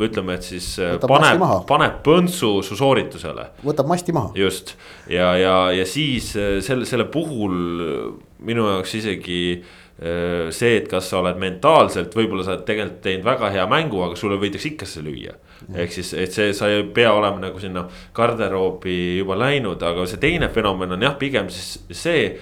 ütleme, 0.00 0.38
et 0.38 0.46
siis 0.46 0.70
võtab 0.80 1.12
paneb, 1.12 1.42
paneb 1.68 1.98
põntsu 2.06 2.54
su 2.64 2.78
sooritusele. 2.80 3.50
võtab 3.66 3.90
masti 3.90 4.16
maha. 4.16 4.32
just 4.40 4.72
ja, 5.04 5.34
ja, 5.36 5.58
ja 5.76 5.84
siis 5.84 6.32
selle, 6.32 6.88
selle 6.88 7.04
puhul 7.12 8.16
minu 8.40 8.64
jaoks 8.70 8.96
isegi 8.96 9.42
äh, 9.58 9.76
see, 10.00 10.76
et 10.78 10.86
kas 10.88 11.10
sa 11.12 11.18
oled 11.20 11.36
mentaalselt, 11.40 12.14
võib-olla 12.16 12.44
sa 12.46 12.54
oled 12.54 12.64
tegelikult 12.68 13.02
teinud 13.04 13.26
väga 13.26 13.50
hea 13.52 13.66
mängu, 13.68 14.00
aga 14.06 14.16
sulle 14.16 14.38
võidakse 14.40 14.70
ikka 14.70 14.88
see 14.88 15.04
lüüa. 15.04 15.34
ehk 15.76 15.92
siis, 15.92 16.14
et 16.16 16.32
see, 16.32 16.54
sa 16.56 16.70
ei 16.72 16.86
pea 16.94 17.12
olema 17.12 17.42
nagu 17.42 17.60
sinna 17.60 17.84
garderoobi 18.16 19.18
juba 19.18 19.36
läinud, 19.36 19.82
aga 19.82 20.06
see 20.08 20.22
teine 20.22 20.48
fenomen 20.48 20.96
on 20.96 21.04
jah, 21.04 21.18
pigem 21.20 21.50
siis 21.52 21.82
see. 21.90 22.32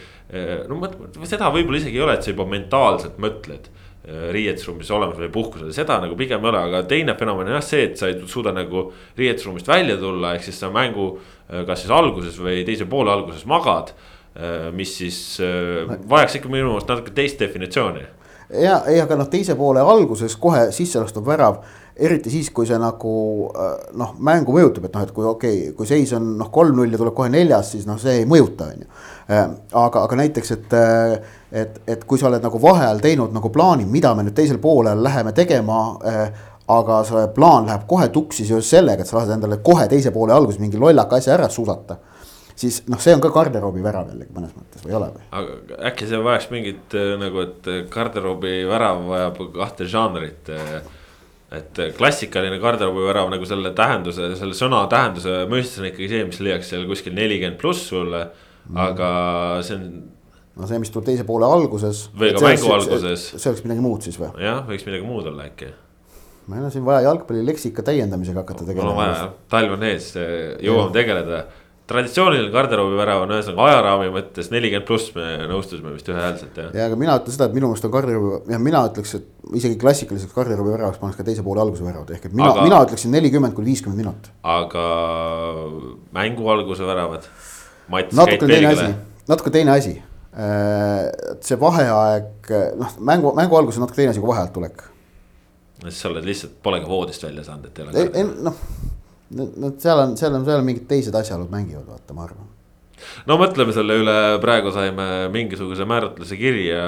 No 0.69 0.77
seda 1.27 1.49
võib-olla 1.51 1.81
isegi 1.81 1.97
ei 1.97 2.05
ole, 2.05 2.15
et 2.19 2.27
sa 2.27 2.31
juba 2.31 2.47
mentaalselt 2.47 3.17
mõtled 3.19 3.71
riietusruumis 4.09 4.91
olemas 4.95 5.19
või 5.21 5.31
puhkusel, 5.33 5.73
seda 5.75 5.99
nagu 6.01 6.15
pigem 6.17 6.45
ei 6.45 6.51
ole, 6.53 6.61
aga 6.71 6.83
teine 6.89 7.17
fenomen 7.19 7.51
on 7.51 7.59
jah 7.59 7.65
see, 7.65 7.89
et 7.91 7.99
sa 8.01 8.09
ei 8.09 8.21
suuda 8.29 8.55
nagu 8.57 8.87
riietusruumist 9.19 9.69
välja 9.69 9.99
tulla, 10.01 10.37
ehk 10.37 10.47
siis 10.47 10.61
sa 10.63 10.71
mängu 10.73 11.11
kas 11.49 11.83
siis 11.83 11.93
alguses 11.93 12.39
või 12.41 12.63
teise 12.69 12.87
poole 12.89 13.13
alguses 13.13 13.45
magad. 13.49 13.93
Äh, 14.39 14.69
mis 14.73 14.95
siis 15.01 15.19
vajaks 16.09 16.39
ikka 16.39 16.51
minu 16.53 16.71
meelest 16.71 16.91
natuke 16.91 17.11
teist 17.15 17.41
definitsiooni. 17.43 18.07
ja, 18.63 18.81
ei, 18.87 19.01
aga 19.03 19.17
noh, 19.19 19.29
teise 19.29 19.57
poole 19.59 19.83
alguses 19.83 20.37
kohe 20.41 20.71
sisse 20.73 21.01
lastud 21.03 21.27
värav 21.27 21.59
eriti 21.99 22.31
siis, 22.31 22.51
kui 22.55 22.67
see 22.67 22.79
nagu 22.79 23.13
noh, 23.99 24.13
mängu 24.23 24.55
mõjutab, 24.55 24.87
et 24.87 24.95
noh, 24.95 25.03
et 25.05 25.13
kui 25.15 25.27
okei 25.27 25.57
okay,, 25.59 25.73
kui 25.77 25.89
seis 25.91 26.13
on 26.17 26.29
noh, 26.39 26.51
kolm-null 26.55 26.95
ja 26.95 27.01
tuleb 27.01 27.17
kohe 27.17 27.31
neljas, 27.33 27.73
siis 27.75 27.89
noh, 27.89 27.99
see 27.99 28.21
ei 28.21 28.29
mõjuta, 28.31 28.69
on 28.71 28.85
ju. 28.85 28.91
aga, 29.83 30.05
aga 30.05 30.21
näiteks, 30.23 30.53
et 30.55 30.77
et, 31.59 31.81
et 31.89 32.05
kui 32.07 32.21
sa 32.21 32.29
oled 32.29 32.45
nagu 32.45 32.61
vaheajal 32.63 33.03
teinud 33.03 33.35
nagu 33.35 33.51
plaani, 33.51 33.89
mida 33.91 34.15
me 34.15 34.23
nüüd 34.27 34.37
teisel 34.37 34.61
poolel 34.63 35.03
läheme 35.03 35.33
tegema 35.37 35.81
äh, 36.07 36.23
aga 36.69 37.01
see 37.09 37.25
plaan 37.35 37.67
läheb 37.69 37.87
kohe 37.89 38.09
tuksi 38.13 38.45
seoses 38.47 38.71
sellega, 38.77 39.03
et 39.03 39.09
sa 39.09 39.17
lased 39.19 39.33
endale 39.39 39.61
kohe 39.65 39.87
teise 39.89 40.13
poole 40.13 40.35
alguses 40.37 40.61
mingi 40.61 40.81
lollaka 40.81 41.17
asja 41.17 41.35
ära 41.39 41.49
suusata. 41.53 41.97
Siis 42.59 42.81
noh, 42.91 43.01
see 43.03 43.15
on 43.15 43.23
ka 43.23 43.31
garderoobi 43.35 43.83
värav 43.85 44.11
jällegi 44.13 44.35
mõnes 44.35 44.55
mõttes 44.57 44.85
või 44.85 44.93
ei 44.93 44.99
ole 44.99 45.11
või? 45.15 45.27
aga 45.41 45.81
äkki 45.93 46.11
see 46.11 46.23
vajaks 46.27 46.51
mingit 46.53 46.99
äh, 46.99 47.15
nagu, 47.21 47.45
et 47.47 47.73
garderoobi 47.95 48.55
värav 48.69 49.05
vajab 49.09 49.43
kahte 49.57 49.89
žanrit. 49.91 50.53
Äh, 50.53 50.79
et 51.59 51.79
klassikaline 51.97 52.59
garderoobi 52.61 53.07
värav 53.07 53.31
nagu 53.33 53.47
selle 53.49 53.71
tähenduse, 53.77 54.35
selle 54.37 54.57
sõna 54.57 54.83
tähenduse 54.93 55.47
mõistes 55.49 55.81
on 55.81 55.89
ikkagi 55.89 56.11
see, 56.11 56.29
mis 56.29 56.43
leiaks 56.45 56.75
seal 56.75 56.85
kuskil 56.91 57.17
nelikümmend 57.17 57.57
pluss 57.63 57.89
sulle 57.89 58.27
mm.. 58.27 58.77
aga 58.85 59.09
see 59.65 59.79
on 59.79 59.87
no 60.59 60.69
see, 60.69 60.81
mis 60.83 60.91
tuleb 60.93 61.07
teise 61.09 61.27
poole 61.29 61.49
alguses. 61.49 62.07
või 62.19 62.33
ka 62.35 62.43
mängu 62.45 62.73
alguses. 62.75 63.29
see 63.37 63.51
oleks 63.51 63.65
midagi 63.67 63.85
muud 63.85 64.07
siis 64.07 64.19
või? 64.21 64.33
jah, 64.43 64.65
võiks 64.67 64.87
midagi 64.89 65.07
muud 65.07 65.31
olla 65.31 65.47
äkki. 65.49 65.71
meil 66.51 66.67
on 66.67 66.75
siin 66.75 66.85
vaja 66.87 67.07
jalgpallileksika 67.07 67.85
täiendamisega 67.87 68.43
hakata 68.43 68.67
tegelema. 68.67 68.91
mul 68.91 68.97
on 68.97 69.01
vaja, 69.05 69.33
talv 69.53 69.79
on 69.79 69.89
ees, 69.89 70.11
jõuame 70.65 70.95
tegeleda. 70.97 71.43
Traditsiooniline 71.89 72.51
garderoobivärav 72.53 73.23
on 73.25 73.33
ühesõnaga 73.33 73.69
ajaraami 73.71 74.11
mõttes 74.13 74.51
nelikümmend 74.53 74.87
pluss, 74.89 75.13
me 75.17 75.27
nõustusime 75.49 75.95
vist 75.95 76.11
ühehäälselt 76.11 76.59
jah. 76.61 76.73
ja, 76.77 76.89
aga 76.91 76.99
mina 77.01 77.15
ütlen 77.21 77.37
seda, 77.37 77.49
et 77.49 77.57
minu 77.57 77.71
meelest 77.71 77.87
on 77.89 77.95
garderoobi, 77.95 78.41
jah, 78.53 78.61
mina 78.63 78.83
ütleks, 78.91 79.15
et 79.17 79.55
isegi 79.61 79.79
klassikaliseks 79.81 80.37
garderoobiväravaks 80.37 81.01
paneks 81.01 81.21
ka 81.21 81.25
teise 81.29 81.45
poole 81.47 81.63
alguse 81.65 81.87
väravad, 81.87 82.13
ehk 82.17 82.29
et 82.29 82.35
mina 82.35 82.51
aga..., 82.53 82.67
mina 82.69 82.83
ütleksin 82.85 83.15
nelikümmend 83.17 83.57
kuni 83.57 83.73
viiskümmend 83.73 84.03
minutit. 84.03 84.29
aga 84.43 84.85
mängu 86.19 86.53
alguse 86.53 86.89
väravad? 86.89 87.31
natuke 87.89 88.45
teine 88.45 88.75
asi, 88.75 88.93
natuke 89.33 89.55
teine 89.55 89.75
asi 89.79 89.97
see 91.41 91.59
vaheaeg, 91.59 92.53
noh, 92.79 92.95
mängu, 93.01 93.33
mängu 93.35 93.59
algus 93.59 93.81
on 93.81 93.87
natuke 93.87 94.03
teine 94.03 94.13
asi 94.13 94.21
kui 94.21 94.29
vaheajalt 94.29 94.53
tulek. 94.55 94.85
no 95.83 95.91
siis 95.91 96.05
sa 96.05 96.13
oled 96.13 96.29
lihtsalt, 96.29 96.61
polegi 96.63 96.91
voodist 96.91 97.25
välja 97.25 97.49
saanud, 97.49 97.73
et 97.73 97.81
ei 97.81 98.13
ole. 98.13 98.29
noh, 98.45 98.61
no 99.37 99.73
seal 99.79 100.05
on, 100.05 100.15
seal 100.21 100.35
on, 100.35 100.47
seal 100.47 100.63
on 100.63 100.69
mingid 100.69 100.87
teised 100.91 101.15
asjaolud 101.19 101.51
mängivad, 101.53 101.87
vaata, 101.89 102.17
ma 102.17 102.25
arvan 102.29 102.49
no 103.29 103.37
mõtleme 103.41 103.75
selle 103.77 103.99
üle, 104.01 104.17
praegu 104.43 104.73
saime 104.75 105.29
mingisuguse 105.35 105.87
määratluse 105.89 106.39
kirja, 106.41 106.81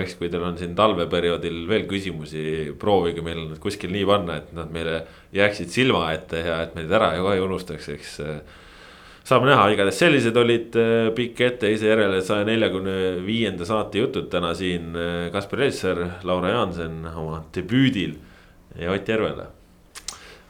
eks 0.00 0.16
kui 0.20 0.30
teil 0.32 0.46
on 0.46 0.56
siin 0.60 0.76
talveperioodil 0.78 1.62
veel 1.68 1.86
küsimusi, 1.90 2.72
proovige 2.80 3.24
meil 3.24 3.44
need 3.44 3.60
kuskil 3.62 3.92
nii 3.94 4.08
panna, 4.08 4.40
et 4.40 4.52
nad 4.56 4.72
meile 4.74 5.02
jääksid 5.36 5.72
silma 5.72 6.06
ette 6.14 6.44
ja 6.46 6.62
et 6.64 6.76
me 6.76 6.84
neid 6.84 6.98
ära 6.98 7.12
ka 7.18 7.36
ei 7.36 7.44
unustaks, 7.44 7.90
eks 7.96 8.18
saame 9.26 9.46
näha, 9.50 9.68
igatahes 9.74 10.00
sellised 10.02 10.36
olid 10.38 10.76
äh, 10.78 11.08
pikk 11.16 11.40
etteheise 11.46 11.90
järele 11.92 12.20
saja 12.26 12.46
neljakümne 12.48 12.96
viienda 13.26 13.66
saate 13.68 14.02
jutud 14.02 14.28
täna 14.32 14.52
siin 14.58 14.96
äh, 14.98 15.28
Kaspar 15.34 15.66
Elser, 15.68 16.02
Laura 16.26 16.50
Jaanson 16.56 17.04
oma 17.12 17.42
debüüdil 17.54 18.16
ja 18.80 18.92
Ott 18.94 19.08
Järvela. 19.08 19.50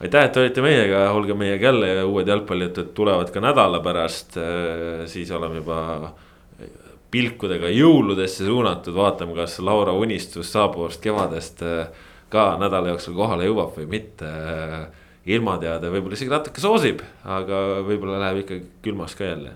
Aitäh, 0.02 0.26
et 0.26 0.36
olite 0.36 0.64
meiega, 0.64 1.04
olge 1.14 1.34
meiega 1.38 1.70
jälle 1.70 1.88
ja 1.88 2.06
uued 2.06 2.28
jalgpallijutud 2.28 2.92
tulevad 2.96 3.30
ka 3.30 3.42
nädala 3.42 3.80
pärast, 3.84 4.36
äh, 4.36 5.06
siis 5.10 5.30
oleme 5.30 5.62
juba 5.62 6.12
pilkudega 7.12 7.68
jõuludesse 7.68 8.46
suunatud, 8.48 8.94
vaatame, 8.96 9.36
kas 9.36 9.58
Laura 9.60 9.92
unistus 9.92 10.52
saabuvast 10.52 11.02
kevadest 11.04 11.60
ka 12.32 12.44
nädala 12.60 12.94
jooksul 12.94 13.14
kohale 13.18 13.44
jõuab 13.44 13.76
või 13.76 13.88
mitte. 13.98 14.30
Ilmateade 15.28 15.90
võib-olla 15.92 16.16
isegi 16.16 16.32
natuke 16.32 16.58
soosib, 16.58 17.02
aga 17.28 17.58
võib-olla 17.86 18.16
läheb 18.24 18.40
ikka 18.40 18.56
külmaks 18.82 19.14
ka 19.14 19.28
jälle. 19.28 19.52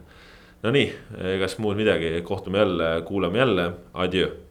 Nonii, 0.62 0.86
egas 1.32 1.56
muud 1.59 1.81
midagi, 1.81 2.12
kohtume 2.28 2.60
jälle, 2.60 2.90
kuulame 3.09 3.40
jälle, 3.40 3.70
adjöö 3.94 4.45